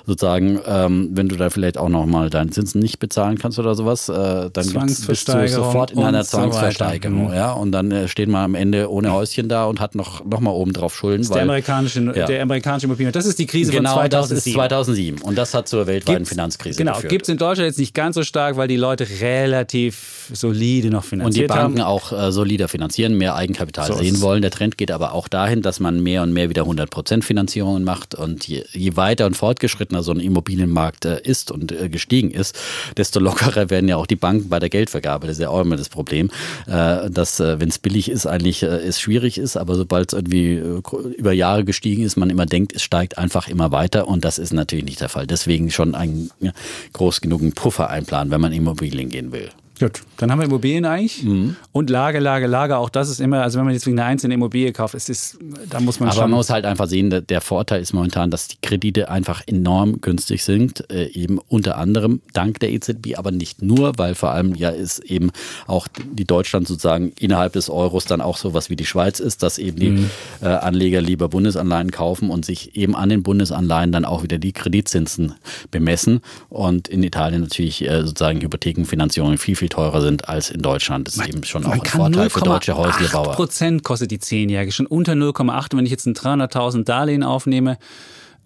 [0.05, 4.09] sozusagen, ähm, wenn du da vielleicht auch nochmal deine Zinsen nicht bezahlen kannst oder sowas,
[4.09, 6.37] äh, dann bist du sofort in einer so.
[6.37, 7.27] Zwangsversteigerung.
[7.29, 7.33] Mhm.
[7.33, 10.41] Ja, und dann äh, steht man am Ende ohne Häuschen da und hat noch, noch
[10.41, 11.25] mal oben drauf Schulden.
[11.29, 12.25] der amerikanische, Ja.
[12.25, 13.13] der amerikanische Immobilien.
[13.13, 14.37] Das ist die Krise genau, von das 2007.
[14.51, 17.11] ist 2007 und das hat zur weltweiten Gibt's- Finanzkrise Genau, geführt.
[17.11, 21.03] gibt es in Deutschland jetzt nicht ganz so stark, weil die Leute relativ solide noch
[21.03, 21.87] und die finanziert Banken haben.
[21.87, 24.41] auch äh, solider finanzieren, mehr Eigenkapital So sehen wollen.
[24.41, 28.15] Der Trend geht aber auch dahin, dass man mehr und mehr wieder 100% Finanzierungen macht.
[28.15, 32.59] Und je, je weiter und fortgeschrittener so ein Immobilienmarkt äh, ist und äh, gestiegen ist,
[32.97, 35.27] desto lockerer werden ja auch die Banken bei der Geldvergabe.
[35.27, 36.31] Das ist ja auch immer das Problem,
[36.65, 39.55] äh, dass, äh, wenn es billig ist, eigentlich äh, es schwierig ist.
[39.55, 40.81] Aber sobald es irgendwie äh,
[41.15, 44.07] über Jahre gestiegen ist, man immer denkt, es steigt einfach immer weiter.
[44.07, 45.27] Und das ist natürlich nicht der Fall.
[45.27, 46.51] Deswegen schon einen ja,
[46.93, 49.51] groß genugen Puffer einplanen, wenn man Immobilien gehen will.
[49.79, 51.23] Gut, dann haben wir Immobilien eigentlich.
[51.23, 51.55] Mhm.
[51.71, 52.77] Und Lage, Lage, Lage.
[52.77, 55.39] Auch das ist immer, also wenn man jetzt wegen einer einzelnen Immobilie kauft, es ist,
[55.69, 56.29] da muss man Aber schon.
[56.29, 60.43] man muss halt einfach sehen, der- Vorteil ist momentan, dass die Kredite einfach enorm günstig
[60.43, 64.69] sind, äh, eben unter anderem dank der EZB, aber nicht nur, weil vor allem ja
[64.69, 65.31] ist eben
[65.67, 69.57] auch die Deutschland sozusagen innerhalb des Euros dann auch sowas wie die Schweiz ist, dass
[69.57, 70.09] eben die Mhm.
[70.41, 74.53] äh, Anleger lieber Bundesanleihen kaufen und sich eben an den Bundesanleihen dann auch wieder die
[74.53, 75.33] Kreditzinsen
[75.71, 81.07] bemessen und in Italien natürlich äh, sozusagen Hypothekenfinanzierungen viel, viel teurer sind als in Deutschland.
[81.07, 83.33] Das ist eben schon auch ein Vorteil für deutsche Häuslebauer.
[83.33, 85.73] Prozent kostet die 10-Jährige, schon unter 0,8.
[85.73, 87.77] Und wenn ich jetzt ein 300.000 Darlehen aufnehme,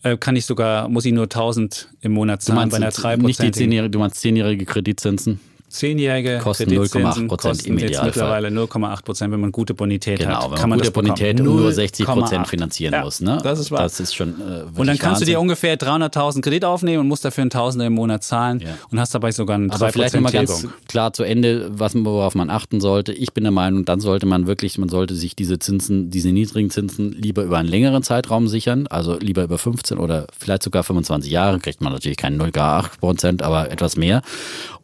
[0.04, 3.42] äh, kann ich sogar, muss ich nur 1000 im Monat zahlen meinst bei einer nicht
[3.42, 3.52] die 3%.
[3.54, 5.40] zehnjährige, du meinst zehnjährige Kreditzinsen?
[5.78, 8.06] Zehnjährige Kosten 0,8 Prozent im jetzt Idealfall.
[8.08, 10.52] mittlerweile 0,8 Prozent, wenn man gute Bonität Genau, hat.
[10.52, 11.08] wenn kann man man gute bekommen.
[11.16, 12.50] Bonität nur 60 Prozent 0,8.
[12.50, 13.22] finanzieren Ja, muss.
[13.22, 13.40] Ne?
[13.44, 13.82] Das ist wahr.
[13.82, 15.38] Das ist schon äh, und dann kannst du dir Wahnsinn.
[15.42, 18.70] ungefähr 300.000 Kredit aufnehmen und musst dafür einen Tausender im Monat zahlen Ja.
[18.92, 22.36] und hast dabei sogar eine 3% Aber vielleicht nochmal ganz klar zu Ende, was, worauf
[22.36, 23.14] man achten sollte.
[23.14, 26.70] Ich bin der Meinung, dann sollte man wirklich, man sollte sich diese Zinsen, diese niedrigen
[26.70, 31.32] Zinsen lieber über einen längeren Zeitraum sichern, also lieber über 15 oder vielleicht sogar 25
[31.32, 34.22] Jahre, kriegt man natürlich keinen 0,8 Prozent, aber etwas mehr.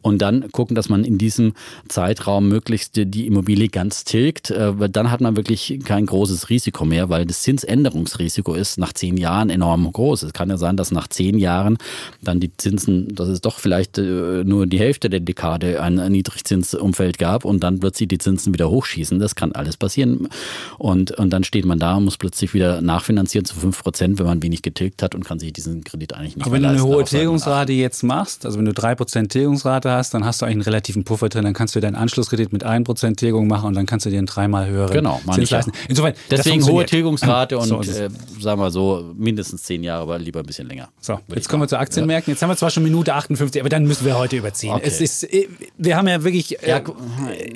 [0.04, 1.54] Und dann gucken, dass man in diesem
[1.88, 7.08] Zeitraum möglichst die- Immobilie ganz tilgt, äh, dann hat man wirklich kein großes Risiko mehr,
[7.08, 10.24] weil das Zinsänderungsrisiko ist nach zehn Jahren enorm groß.
[10.24, 11.78] Es kann ja sein, dass nach zehn Jahren
[12.20, 17.18] dann die Zinsen, dass es doch vielleicht äh, nur die Hälfte der Dekade ein Niedrigzinsumfeld
[17.18, 19.18] gab und dann plötzlich die Zinsen wieder hochschießen.
[19.18, 20.28] Das kann alles passieren.
[20.76, 24.26] Und, und dann steht man da und muss plötzlich wieder nachfinanzieren zu 5 Prozent, wenn
[24.26, 26.82] man wenig getilgt hat und kann sich diesen Kredit eigentlich nicht Aber wenn du eine
[26.82, 30.62] hohe Tilgungsrate jetzt machst, also wenn du 3% Tilgungsrate hast, dann hast du eigentlich einen
[30.62, 34.06] relativen Puffer drin, dann kannst du deinen Anschlusskredit mit 1% Tilgung machen und dann kannst
[34.06, 35.72] du dir einen dreimal höheren Genau, Zins leisten.
[35.88, 36.84] Insofern, Deswegen hohe.
[36.84, 38.08] Tilgungsrate und So äh,
[38.40, 40.88] sagen wir so, mindestens zehn Jahre, aber lieber ein bisschen länger.
[41.00, 42.32] So, jetzt kommen wir zu Aktienmärkten.
[42.34, 44.72] Jetzt haben wir zwar schon Minute 58, aber dann müssen wir heute überziehen.
[44.74, 44.84] Okay.
[44.86, 46.82] Es ist, äh, wir haben ja wirklich, äh, Ja,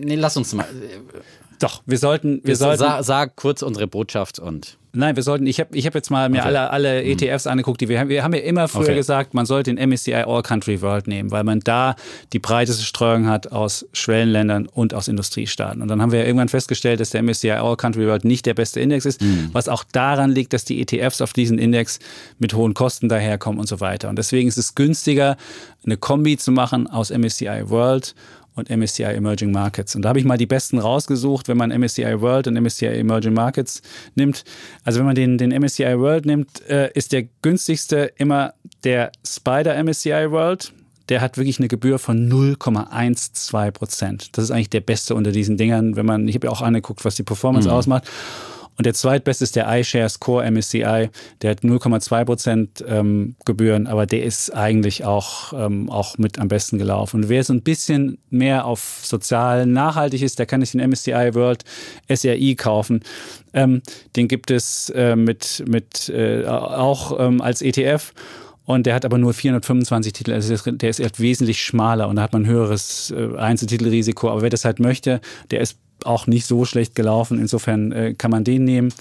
[0.03, 0.67] nee, lass uns mal.
[1.59, 5.61] doch, wir sollten, wir sollten, Sag, sag kurz unsere Botschaft und nein, wir sollten, ich
[5.61, 6.47] habe ich hab jetzt mal mir Okay.
[6.49, 8.09] alle, alle ETFs angeguckt, die wir haben.
[8.09, 8.95] Wir haben ja immer früher Okay.
[8.95, 11.97] gesagt, man sollte den MSCI All Country World nehmen, weil man da
[12.33, 15.83] die breiteste Streuung hat aus Schwellenländern und aus Industriestaaten.
[15.83, 18.55] Und dann haben wir ja irgendwann festgestellt, dass der MSCI All Country World nicht der
[18.55, 19.21] beste Index ist,
[19.53, 21.99] was auch daran liegt, dass die ETFs auf diesen Index
[22.39, 24.09] mit hohen Kosten daherkommen und so weiter.
[24.09, 25.37] Und deswegen ist es günstiger,
[25.85, 28.15] eine Kombi zu machen aus MSCI World
[28.59, 29.95] und MSCI Emerging Markets.
[29.97, 33.35] Und da habe ich mal die besten rausgesucht, wenn man MSCI World und MSCI Emerging
[33.35, 33.83] Markets
[34.15, 34.45] nimmt.
[34.85, 38.55] Also wenn man den, den MSCI World nimmt, äh, ist der günstigste immer
[38.85, 40.73] der Spider MSCI World.
[41.09, 44.37] Der hat wirklich eine Gebühr von 0,12 Prozent.
[44.37, 47.05] Das ist eigentlich der beste unter diesen Dingern, wenn man, ich habe ja auch angeguckt,
[47.05, 48.05] was die Performance ausmacht.
[48.79, 51.11] Und der zweitbeste ist der iShares Core MSCI.
[51.43, 56.47] Der hat 0,2 Prozent ähm, Gebühren, aber der ist eigentlich auch, ähm, auch mit am
[56.47, 57.25] besten gelaufen.
[57.25, 61.35] Und wer so ein bisschen mehr auf sozial nachhaltig ist, der kann sich den MSCI
[61.35, 61.65] World
[62.09, 63.03] SRI kaufen.
[63.53, 63.83] Ähm,
[64.15, 68.13] den gibt es äh, mit, mit äh, auch ähm, als ETF.
[68.65, 72.35] Und der hat aber nur 425 Titel, also der ist wesentlich schmaler und da hat
[72.35, 74.31] man ein höheres äh, Einzeltitelrisiko.
[74.31, 75.21] Aber wer das halt möchte,
[75.51, 77.39] der ist auch nicht so schlecht gelaufen.
[77.39, 78.93] Insofern äh, kann man den nehmen.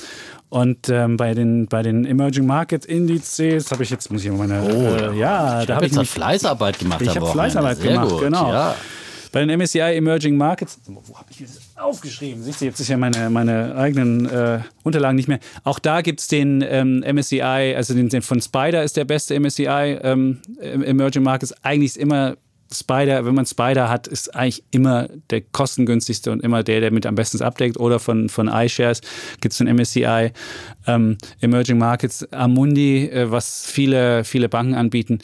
[0.49, 4.47] Und ähm, bei, den, bei den Emerging Market Indizes habe ich jetzt, muss ich mal
[4.47, 7.01] meine, äh, ja, ich da habe habe ich jetzt mich Fleißarbeit gemacht.
[7.01, 7.27] ich habe.
[7.27, 8.51] Fleißarbeit Sehr gemacht, gut, genau.
[8.51, 8.75] Ja.
[9.33, 12.41] Bei den MSCI Emerging Markets, wo habe ich das aufgeschrieben?
[12.41, 15.39] Siehst du, jetzt ist ja meine, meine eigenen äh, Unterlagen nicht mehr.
[15.65, 19.37] Auch da gibt es den ähm, MSCI, also den, den von Spider ist der beste
[19.37, 21.53] MSCI ähm, Emerging Markets.
[21.61, 22.37] Eigentlich ist immer
[22.71, 27.05] Spider, wenn man Spider hat, ist eigentlich immer der kostengünstigste und immer der, der mit
[27.05, 27.79] am besten abdeckt.
[27.79, 29.01] Oder von, von iShares
[29.41, 30.31] gibt es den MSCI
[30.85, 35.19] ähm, Emerging Markets Amundi, äh, was viele, viele Banken anbieten.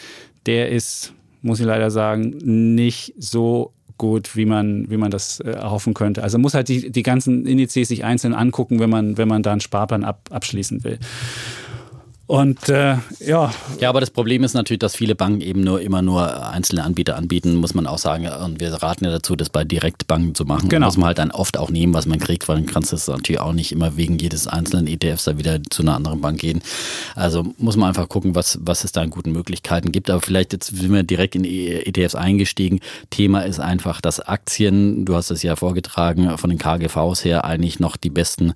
[0.46, 2.38] Der ist, muss ich leider sagen,
[2.76, 6.24] nicht so gut, wie man, wie man das äh, erhoffen könnte.
[6.24, 9.52] Also muss halt die, die ganzen Indizes sich einzeln angucken, wenn man, wenn man da
[9.52, 11.00] einen Sparplan ab, abschließen will.
[12.26, 13.52] Und äh, ja,
[13.82, 17.18] Ja, aber das Problem ist natürlich, dass viele Banken eben nur immer nur einzelne Anbieter
[17.18, 18.28] anbieten, muss man auch sagen.
[18.28, 20.70] Und wir raten ja dazu, das bei Direktbanken zu machen.
[20.70, 20.86] Genau.
[20.86, 23.08] Muss man halt dann oft auch nehmen, was man kriegt, weil dann kannst du es
[23.10, 26.62] natürlich auch nicht immer wegen jedes einzelnen ETFs da wieder zu einer anderen Bank gehen.
[27.16, 30.10] Also muss man einfach gucken, was, was es da an guten Möglichkeiten gibt.
[30.10, 32.80] Aber vielleicht jetzt sind wir direkt in ETFs eingestiegen.
[33.10, 37.82] Thema ist einfach, dass Aktien, du hast es ja vorgetragen, von den KGVs her eigentlich
[37.82, 38.54] noch die besten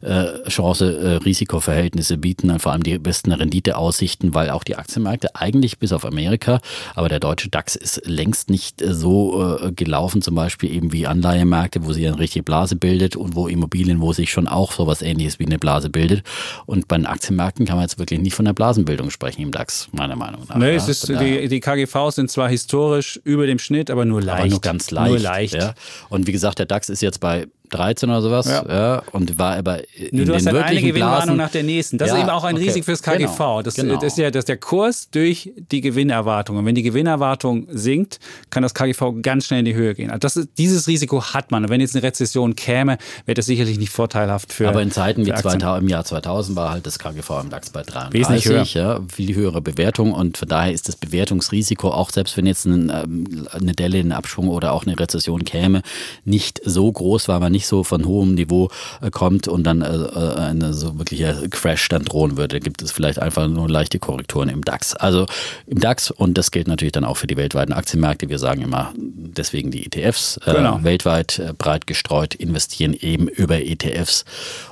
[0.00, 6.04] äh, Chance-Risikoverhältnisse bieten, vor allem die besten Renditeaussichten, weil auch die Aktienmärkte eigentlich bis auf
[6.04, 6.60] Amerika,
[6.94, 11.06] aber der deutsche DAX ist längst nicht äh, so äh, gelaufen, zum Beispiel eben wie
[11.06, 15.02] Anleihemärkte, wo sich eine richtige Blase bildet und wo Immobilien, wo sich schon auch sowas
[15.02, 16.24] ähnliches wie eine Blase bildet.
[16.66, 19.88] Und bei den Aktienmärkten kann man jetzt wirklich nicht von der Blasenbildung sprechen im DAX,
[19.92, 20.56] meiner Meinung nach.
[20.56, 20.74] nee, ja.
[20.74, 24.40] es ist, die, die KGVs sind zwar historisch über dem Schnitt, aber nur leicht.
[24.40, 25.10] aber nur ganz leicht.
[25.10, 25.54] Nur leicht.
[25.54, 25.74] Ja.
[26.08, 28.64] Und wie gesagt, der DAX ist jetzt bei 13 oder sowas Ja.
[28.68, 29.02] ja.
[29.12, 31.98] und war aber in Nur du hast den halt eine Gewinnwarnung nach der nächsten.
[31.98, 32.64] Das Ja, ist eben auch ein okay.
[32.64, 33.36] Risiko fürs KGV.
[33.38, 33.94] Genau, Das, genau.
[33.94, 36.56] das ist ja das ist der Kurs durch die Gewinnerwartung.
[36.56, 38.18] Und wenn die Gewinnerwartung sinkt,
[38.50, 40.10] kann das KGV ganz schnell in die Höhe gehen.
[40.10, 41.64] Also das dieses Risiko hat man.
[41.64, 45.22] Und wenn jetzt eine Rezession käme, wäre das sicherlich nicht vorteilhaft für Aber in Zeiten
[45.22, 45.60] wie für Aktien.
[45.60, 48.12] 2000, im Jahr 2000 war halt das KGV im DAX bei 33.
[48.20, 48.62] Wesentlich höher.
[48.74, 52.90] Ja, viel höhere Bewertung und von daher ist das Bewertungsrisiko, auch selbst wenn jetzt ein,
[52.92, 55.82] ähm, eine Delle, ein Abschwung oder auch eine Rezession käme,
[56.24, 58.70] nicht so groß, weil man nicht nicht so von hohem Niveau
[59.02, 62.58] äh, kommt und dann äh, äh eine so wirklicher Crash dann drohen würde.
[62.58, 64.94] Gibt es vielleicht einfach nur leichte Korrekturen im DAX.
[64.94, 65.26] Also
[65.66, 68.30] im DAX und das gilt natürlich dann auch für die weltweiten Aktienmärkte.
[68.30, 70.82] Wir sagen immer deswegen die ETFs äh, genau.
[70.82, 74.24] weltweit äh, breit gestreut investieren eben über ETFs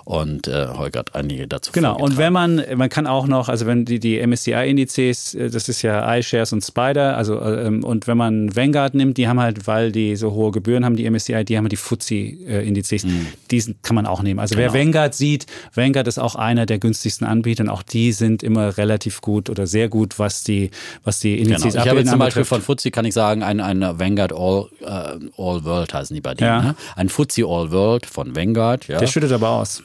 [0.09, 3.67] und äh, Holger hat einige dazu Genau, und wenn man, man kann auch noch, also
[3.67, 8.17] wenn die, die MSCI-Indizes, äh, das ist ja iShares und Spider, also ähm, und wenn
[8.17, 11.59] man Vanguard nimmt, die haben halt, weil die so hohe Gebühren haben, die MSCI, die
[11.59, 13.27] haben halt die FTSE-Indizes, mhm.
[13.51, 14.41] diesen kann man auch nehmen.
[14.41, 14.73] Also genau.
[14.73, 15.45] wer Vanguard sieht,
[15.75, 19.67] Vanguard ist auch einer der günstigsten Anbieter und auch die sind immer relativ gut oder
[19.67, 20.71] sehr gut, was die,
[21.05, 21.83] was die Indizes genau.
[21.83, 24.87] Ich habe jetzt zum Beispiel von FTSE, kann ich sagen, ein, ein Vanguard All, uh,
[25.37, 26.49] All World heißen die bei denen.
[26.49, 26.63] Ja.
[26.63, 26.75] Ne?
[26.97, 28.89] Ein FTSE All World von Vanguard.
[28.89, 29.01] Ja.
[29.01, 29.83] Der schüttet aber aus.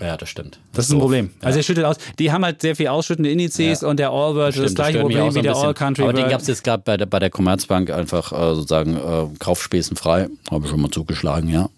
[0.00, 0.56] Ja, das stimmt.
[0.56, 1.30] Das, das ist ein Problem.
[1.40, 1.46] Ja.
[1.46, 1.96] Also er schüttet aus.
[2.18, 3.88] Die haben halt sehr viel ausschüttende Indizes ja.
[3.88, 6.40] und der All World das, das gleiche Problem wie der All Country Aber den gab
[6.40, 10.28] es jetzt gerade bei der, bei der Commerzbank einfach äh, sozusagen äh, Kaufspäßenfrei.
[10.50, 11.70] Habe ich schon mal zugeschlagen, ja.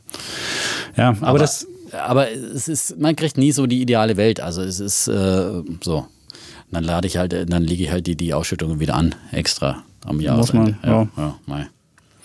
[0.97, 1.67] Ja, aber, aber, das.
[1.93, 4.41] Aber es ist, man kriegt nie so die ideale Welt.
[4.41, 6.07] Also es ist äh, so.
[6.71, 10.21] Dann lade ich halt, dann lege ich halt die, die Ausschüttungen wieder an, extra am
[10.21, 10.73] Jahresende.
[10.73, 11.09] Muss man, ja.
[11.17, 11.67] ja, ja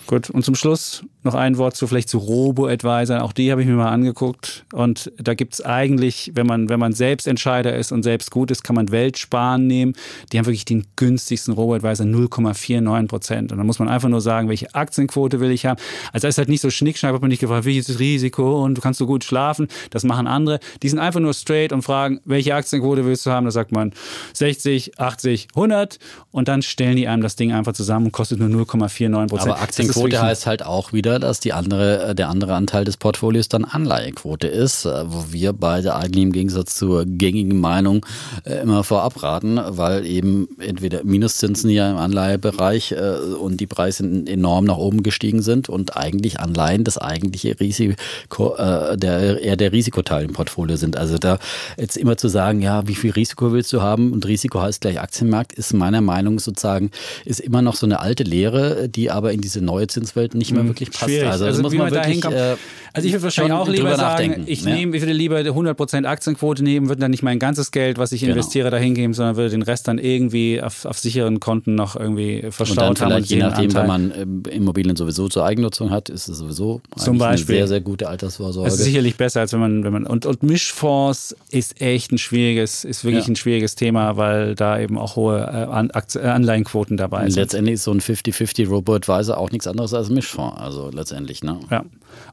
[0.06, 3.22] Gut, und zum Schluss noch ein Wort zu vielleicht zu Robo-Advisor.
[3.22, 4.66] Auch die habe ich mir mal angeguckt.
[4.74, 8.52] Und da gibt es eigentlich, wenn man, wenn man selbst Entscheider ist und selbst gut
[8.52, 9.94] ist, kann man Weltsparen nehmen.
[10.32, 13.52] Die haben wirklich den günstigsten Robo-Advisor, 0,49 Prozent.
[13.52, 15.80] Und dann muss man einfach nur sagen, welche Aktienquote will ich haben.
[16.12, 18.64] Also da ist halt nicht so schnickschnack, wird man nicht gefragt, wie ist das Risiko
[18.64, 19.68] und du kannst so gut schlafen.
[19.90, 20.60] Das machen andere.
[20.82, 23.46] Die sind einfach nur straight und fragen, welche Aktienquote willst du haben?
[23.46, 23.94] Da sagt man
[24.34, 26.00] 60, 80, 100.
[26.32, 29.52] Und dann stellen die einem das Ding einfach zusammen und kostet nur 0,49 Prozent.
[29.52, 33.50] Aber Aktienquote heißt halt auch wieder, dass die andere, äh, der andere Anteil des Portfolios
[33.50, 38.06] dann Anleihequote ist, äh, wo wir beide eigentlich im Gegensatz zur gängigen Meinung
[38.44, 42.96] äh, immer vorab raten, weil eben entweder Minuszinsen ja im Anleihebereich
[43.40, 48.56] und die Preise enorm nach oben gestiegen sind und eigentlich Anleihen das eigentliche Risiko,
[48.96, 50.98] der, eher der Risikoteil im Portfolio sind.
[50.98, 51.40] Also da
[51.78, 55.00] jetzt immer zu sagen, ja, wie viel Risiko willst du haben und Risiko heißt gleich
[55.00, 56.92] Aktienmarkt, ist meiner Meinung sozusagen,
[57.26, 60.62] ist immer noch so eine alte Lehre, die aber in diese neue Zinswelt nicht mehr
[60.62, 61.03] hm, wirklich passt.
[61.04, 61.30] Schwierig.
[61.30, 62.56] Also, also muss man wirklich, äh,
[62.96, 64.76] also ich würde wahrscheinlich auch lieber sagen, ich, ja.
[64.76, 68.22] nehme, ich würde lieber 100% Aktienquote nehmen, würde dann nicht mein ganzes Geld, was ich
[68.22, 68.34] genau.
[68.34, 72.46] investiere, dahin geben, sondern würde den Rest dann irgendwie auf, auf sicheren Konten noch irgendwie
[72.52, 73.22] verstaut und dann haben.
[73.22, 73.82] Und je nachdem, Anteil.
[73.82, 77.56] wenn man äh, Immobilien sowieso zur Eigennutzung hat, ist es sowieso Zum Beispiel.
[77.56, 78.68] eine sehr, sehr gute Altersvorsorge.
[78.68, 82.20] Es ist sicherlich besser, als wenn man, wenn man und, und Mischfonds ist echt ein
[82.20, 83.32] schwieriges, ist wirklich ja.
[83.32, 87.42] ein schwieriges Thema, weil da eben auch hohe äh, Anleihenquoten dabei sind.
[87.42, 91.44] Letztendlich ist so ein 50-50 Robo-Advisor auch nichts anderes als ein Mischfonds, also letztendlich.
[91.44, 91.60] Ne?
[91.70, 91.84] Ja.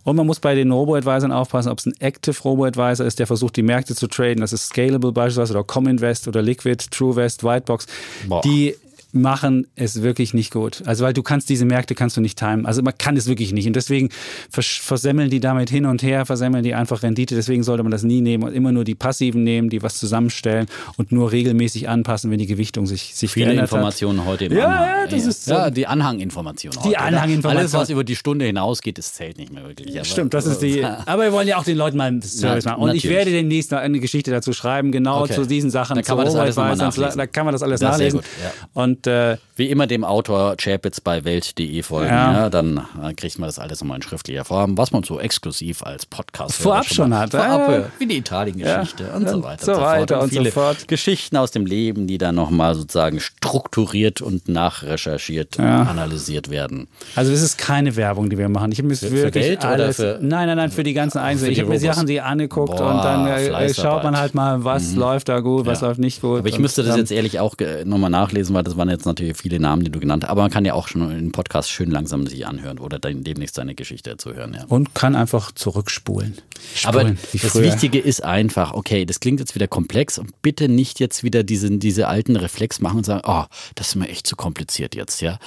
[0.05, 3.57] Und man muss bei den Robo-Advisern aufpassen, ob es ein Active Robo-Advisor ist, der versucht,
[3.57, 4.41] die Märkte zu traden.
[4.41, 7.87] Das ist Scalable beispielsweise oder Cominvest oder Liquid, TrueVest, Whitebox.
[8.29, 8.41] Boah.
[8.43, 8.77] Die
[9.13, 10.83] machen es wirklich nicht gut.
[10.87, 12.67] Also weil du kannst diese Märkte kannst du nicht timen.
[12.67, 14.11] Also man kann es wirklich nicht und deswegen
[14.51, 17.35] versemmeln die damit hin und her, versemmeln die einfach Rendite.
[17.35, 20.67] Deswegen sollte man das nie nehmen und immer nur die passiven nehmen, die was zusammenstellen
[20.97, 24.27] und nur regelmäßig anpassen, wenn die Gewichtung sich sich viele Informationen hat.
[24.27, 24.87] heute im ja, Anhang.
[24.87, 26.83] Ja, das ist so ja, die Anhanginformationen.
[26.85, 27.59] Die Anhanginformationen.
[27.59, 29.95] Alles was über die Stunde hinausgeht, das zählt nicht mehr wirklich.
[29.97, 30.85] Aber Stimmt, das ist die.
[31.07, 33.05] Aber wir wollen ja auch den Leuten mal einen Service machen und natürlich.
[33.05, 35.35] ich werde demnächst eine Geschichte dazu schreiben, genau okay.
[35.35, 35.97] zu diesen Sachen.
[35.97, 37.19] Da kann man das alles nachlesen.
[37.19, 38.21] Da kann man das alles nachlesen.
[38.21, 38.53] Gut, ja.
[38.75, 42.11] Und äh, wie immer dem Autor Chapitz bei Welt.de folgen.
[42.11, 42.32] Ja.
[42.32, 42.86] ja dann
[43.16, 46.84] kriegt man das alles nochmal in schriftlicher Form, was man so exklusiv als Podcast vorab
[46.86, 47.30] schon, schon hat.
[47.30, 49.16] Vorab, äh, wie die Italien-Geschichte ja.
[49.16, 49.64] und so weiter.
[49.64, 50.88] So, weiter und, und so fort.
[50.88, 55.82] Geschichten aus dem Leben, die dann nochmal sozusagen strukturiert und nachrecherchiert ja.
[55.82, 56.88] analysiert werden.
[57.14, 58.72] Also es ist keine Werbung, die wir machen.
[58.72, 61.18] Ich habe mir für, für Geld alles, oder für Nein, nein, nein, für die ganzen
[61.18, 61.53] Einzelnen.
[61.53, 64.92] Ich habe mir Sachen die angeguckt Boah, und dann äh, schaut man halt mal, was
[64.92, 64.98] mhm.
[64.98, 66.40] läuft da gut, was läuft nicht gut.
[66.40, 69.61] Aber ich müsste das jetzt ehrlich auch nochmal nachlesen, weil das waren jetzt natürlich viele
[69.61, 72.26] Namen, die du genannt hast aber man kann ja auch schon den Podcast schön langsam
[72.26, 74.55] sich anhören oder dann demnächst seine Geschichte zu hören.
[74.55, 74.64] Ja.
[74.68, 76.38] Und kann einfach zurückspulen.
[76.74, 77.55] Spulen, aber das.
[77.57, 81.80] Wichtige ist einfach, okay, das klingt jetzt wieder komplex und bitte nicht jetzt wieder diesen,
[81.80, 85.38] diese alten Reflex machen und sagen, oh, das ist mir echt zu kompliziert jetzt, ja.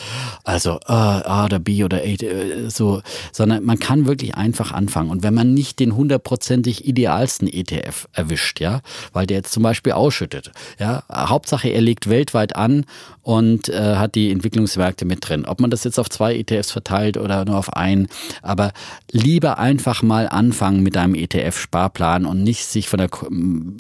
[0.44, 5.10] Also A, A oder B oder A, äh, so, sondern man kann wirklich einfach anfangen.
[5.10, 8.82] Und wenn man nicht den hundertprozentig idealsten ETF erwischt, ja,
[9.14, 12.86] weil der jetzt zum Beispiel ausschüttet, ja, Hauptsache er legt weltweit an
[13.24, 15.46] und äh, hat die Entwicklungsmärkte mit drin.
[15.46, 18.08] Ob man das jetzt auf zwei ETFs verteilt oder nur auf einen,
[18.42, 18.74] aber
[19.12, 23.10] lieber einfach mal anfangen mit einem ETF-Sparplan und nicht sich von der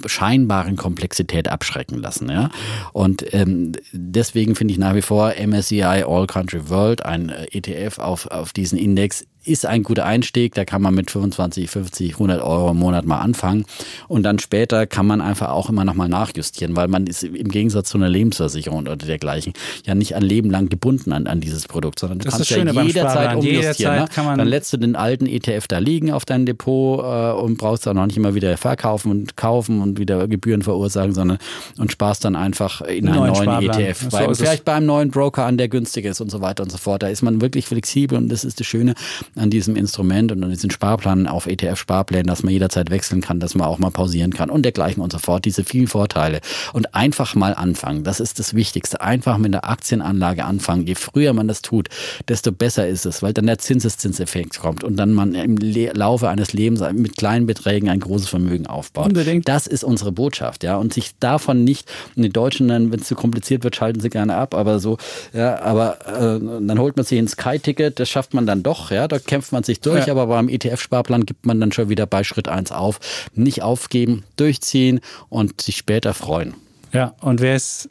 [0.05, 2.29] scheinbaren Komplexität abschrecken lassen.
[2.29, 2.49] Ja?
[2.93, 7.99] Und ähm, deswegen finde ich nach wie vor MSCI All Country World, ein äh, ETF
[7.99, 10.53] auf, auf diesen Index, ist ein guter Einstieg.
[10.55, 13.65] Da kann man mit 25, 50, 100 Euro im Monat mal anfangen.
[14.07, 17.89] Und dann später kann man einfach auch immer nochmal nachjustieren, weil man ist im Gegensatz
[17.89, 19.53] zu einer Lebensversicherung oder dergleichen
[19.85, 22.63] ja nicht ein Leben lang gebunden an, an dieses Produkt, sondern du Das kannst ja
[22.63, 23.63] beim jederzeit umjustieren.
[23.63, 24.07] Jederzeit ne?
[24.13, 27.57] kann man- dann lässt du den alten ETF da liegen auf deinem Depot äh, und
[27.57, 31.37] brauchst dann auch nicht immer wieder verkaufen und kaufen und wieder Gebühren verursachen, sondern
[31.77, 33.69] und sparst dann einfach in einen Neuen neuen.
[33.69, 34.09] ETF.
[34.09, 36.77] Bei, vielleicht bei einem neuen Broker an, der günstiger ist und so weiter und so
[36.77, 37.03] fort.
[37.03, 38.93] Da ist man wirklich flexibel und das ist das Schöne
[39.35, 43.55] an diesem Instrument und an diesen Sparplan auf ETF-Sparplänen, dass man jederzeit wechseln kann, dass
[43.55, 45.45] man auch mal pausieren kann und dergleichen und so fort.
[45.45, 46.41] Diese vielen Vorteile.
[46.73, 48.03] Und einfach mal anfangen.
[48.03, 49.01] Das ist das Wichtigste.
[49.01, 50.85] Einfach mit der Aktienanlage anfangen.
[50.85, 51.89] Je früher man das tut,
[52.27, 56.53] desto besser ist es, weil dann der Zinseszinseffekt kommt und dann man im Laufe eines
[56.53, 59.07] Lebens mit kleinen Beträgen ein großes Vermögen aufbaut.
[59.07, 59.47] Unbedingt.
[59.47, 60.77] Das ist unsere Botschaft, ja.
[60.77, 64.09] Und sich davon nicht, und die Deutschen dann, wenn es zu kompliziert wird, schalten sie
[64.09, 64.97] gerne ab, aber so,
[65.33, 69.07] ja, aber äh, dann holt man sich ein Sky-Ticket, das schafft man dann doch, ja,
[69.07, 70.13] da kämpft man sich durch, Ja.
[70.13, 72.99] aber beim ETF-Sparplan gibt man dann schon wieder bei Schritt 1 auf.
[73.33, 74.99] Nicht aufgeben, durchziehen
[75.29, 76.53] und sich später freuen.
[76.91, 77.89] Ja, und wer es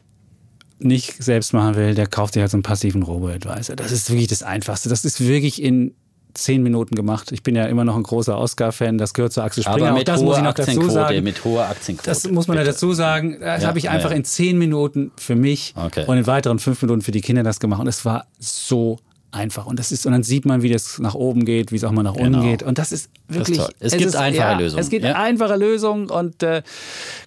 [0.79, 3.77] nicht selbst machen will, der kauft sich halt so einen passiven Robo-Advisor.
[3.77, 4.89] Das ist wirklich das Einfachste.
[4.89, 5.95] Das ist wirklich in
[6.35, 7.31] zehn Minuten gemacht.
[7.31, 8.97] Ich bin ja immer noch ein großer Oscar-Fan.
[8.99, 9.89] Das gehört zu Axel Springer.
[9.89, 11.23] Aber mit das hoher muss ich noch dazu Aktienquote, sagen.
[11.25, 12.09] mit hoher Aktienquote.
[12.11, 13.37] Das muss man ja dazu sagen.
[13.39, 14.17] Das Ja, habe ich einfach ja.
[14.17, 16.05] in zehn Minuten für mich Okay.
[16.07, 17.81] und in weiteren fünf Minuten für die Kinder das gemacht.
[17.83, 18.99] Und es war so
[19.33, 19.67] einfach.
[19.67, 21.91] Und das ist, und dann sieht man, wie das nach oben geht, wie es auch
[21.91, 22.43] mal nach unten Genau.
[22.45, 22.63] geht.
[22.63, 23.59] Und das ist ist wirklich.
[23.59, 23.71] toll.
[23.81, 24.81] Es gibt ist, einfache ja, Lösungen.
[24.81, 25.15] Es gibt Ja.
[25.15, 26.63] einfache Lösungen und äh,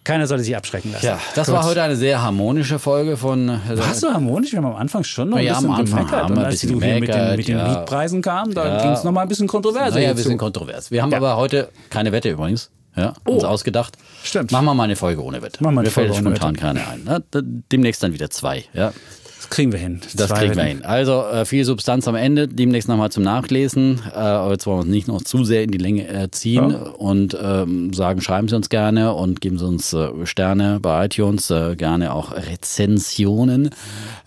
[0.03, 1.05] keiner sollte sich abschrecken lassen.
[1.05, 1.55] Ja, das Gut.
[1.55, 3.49] war heute eine sehr harmonische Folge von.
[3.49, 4.51] äh, Warst du harmonisch?
[4.51, 6.21] Wir haben am Anfang schon noch ein Ja, am bisschen Anfang gemeckert.
[6.23, 7.67] haben Und wir ein als bisschen du hier mit den, mit den ja.
[7.79, 8.81] Mietpreisen kam, da Ja.
[8.83, 9.47] ging es nochmal ein bisschen.
[9.47, 10.29] Naja, jetzt wir zu.
[10.29, 10.91] sind kontrovers.
[10.91, 11.17] Wir haben Ja.
[11.17, 12.69] aber heute keine Wette übrigens.
[12.97, 13.47] Ja, uns Oh.
[13.47, 13.97] ausgedacht.
[14.23, 14.53] Stimmt.
[14.53, 15.61] Machen wir mal eine Folge ohne Wette.
[15.61, 17.03] Machen wir eine Mir fällt Folge ohne spontan keine ein.
[17.03, 17.21] Ne?
[17.71, 18.63] Demnächst dann wieder zwei.
[18.73, 18.93] Ja,
[19.45, 20.01] das kriegen wir hin.
[20.15, 20.83] das Zwei kriegen wir hin.
[20.85, 22.47] Also äh, viel Substanz am Ende.
[22.47, 24.01] Demnächst nochmal zum Nachlesen.
[24.13, 26.71] Äh, aber jetzt wollen wir uns nicht noch zu sehr in die Länge äh, ziehen
[26.71, 26.77] Ja.
[26.97, 31.49] und ähm, sagen, schreiben Sie uns gerne und geben Sie uns äh, Sterne bei iTunes,
[31.51, 33.69] äh, gerne auch Rezensionen.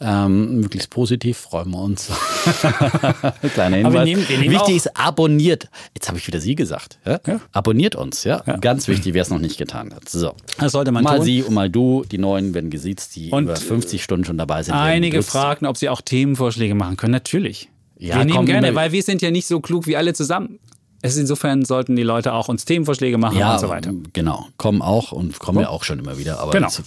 [0.00, 2.08] Ähm, möglichst positiv, freuen wir uns.
[3.54, 3.92] Kleiner Hinweis.
[3.94, 5.68] wir nehmen- wir nehmen Wichtig ist, abonniert.
[5.94, 6.98] Jetzt habe ich wieder Sie gesagt.
[7.06, 7.20] Ja?
[7.26, 7.40] Ja.
[7.52, 8.38] Abonniert uns, ja?
[8.60, 10.08] Ganz wichtig, wer es noch nicht getan hat.
[10.08, 10.32] So.
[10.58, 11.24] Das sollte man mal tun.
[11.24, 12.04] Sie und mal du.
[12.10, 14.74] Die Neuen werden gesiezt, die Und, über 50 Stunden schon dabei sind.
[14.74, 15.30] Einige geduzt.
[15.30, 17.12] fragten, ob sie auch Themenvorschläge machen können.
[17.12, 17.68] Natürlich.
[17.98, 20.58] Ja, wir nehmen gerne, weil wir sind ja nicht so klug wie alle zusammen.
[21.00, 23.92] Es ist insofern sollten die Leute auch uns Themenvorschläge machen Ja, und so weiter.
[24.12, 24.48] genau.
[24.56, 26.40] Kommen auch und kommen ja auch schon immer wieder.
[26.40, 26.66] Aber Genau.
[26.66, 26.82] jetzt,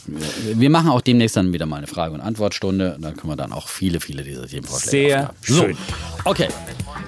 [0.60, 2.98] wir- machen auch demnächst dann wieder mal eine Frage- und Antwortstunde.
[3.00, 5.56] Dann können wir dann auch viele, viele dieser Themenvorschläge Sehr aufgreifen.
[5.56, 5.78] So, schön.
[6.26, 6.48] okay.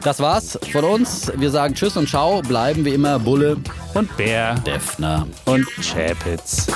[0.01, 1.29] Das war's von uns.
[1.37, 2.41] Wir sagen Tschüss und Ciao.
[2.41, 3.57] Bleiben wie immer Bulle,
[3.93, 5.27] Und Bär Defner.
[5.45, 6.67] und Chapitz.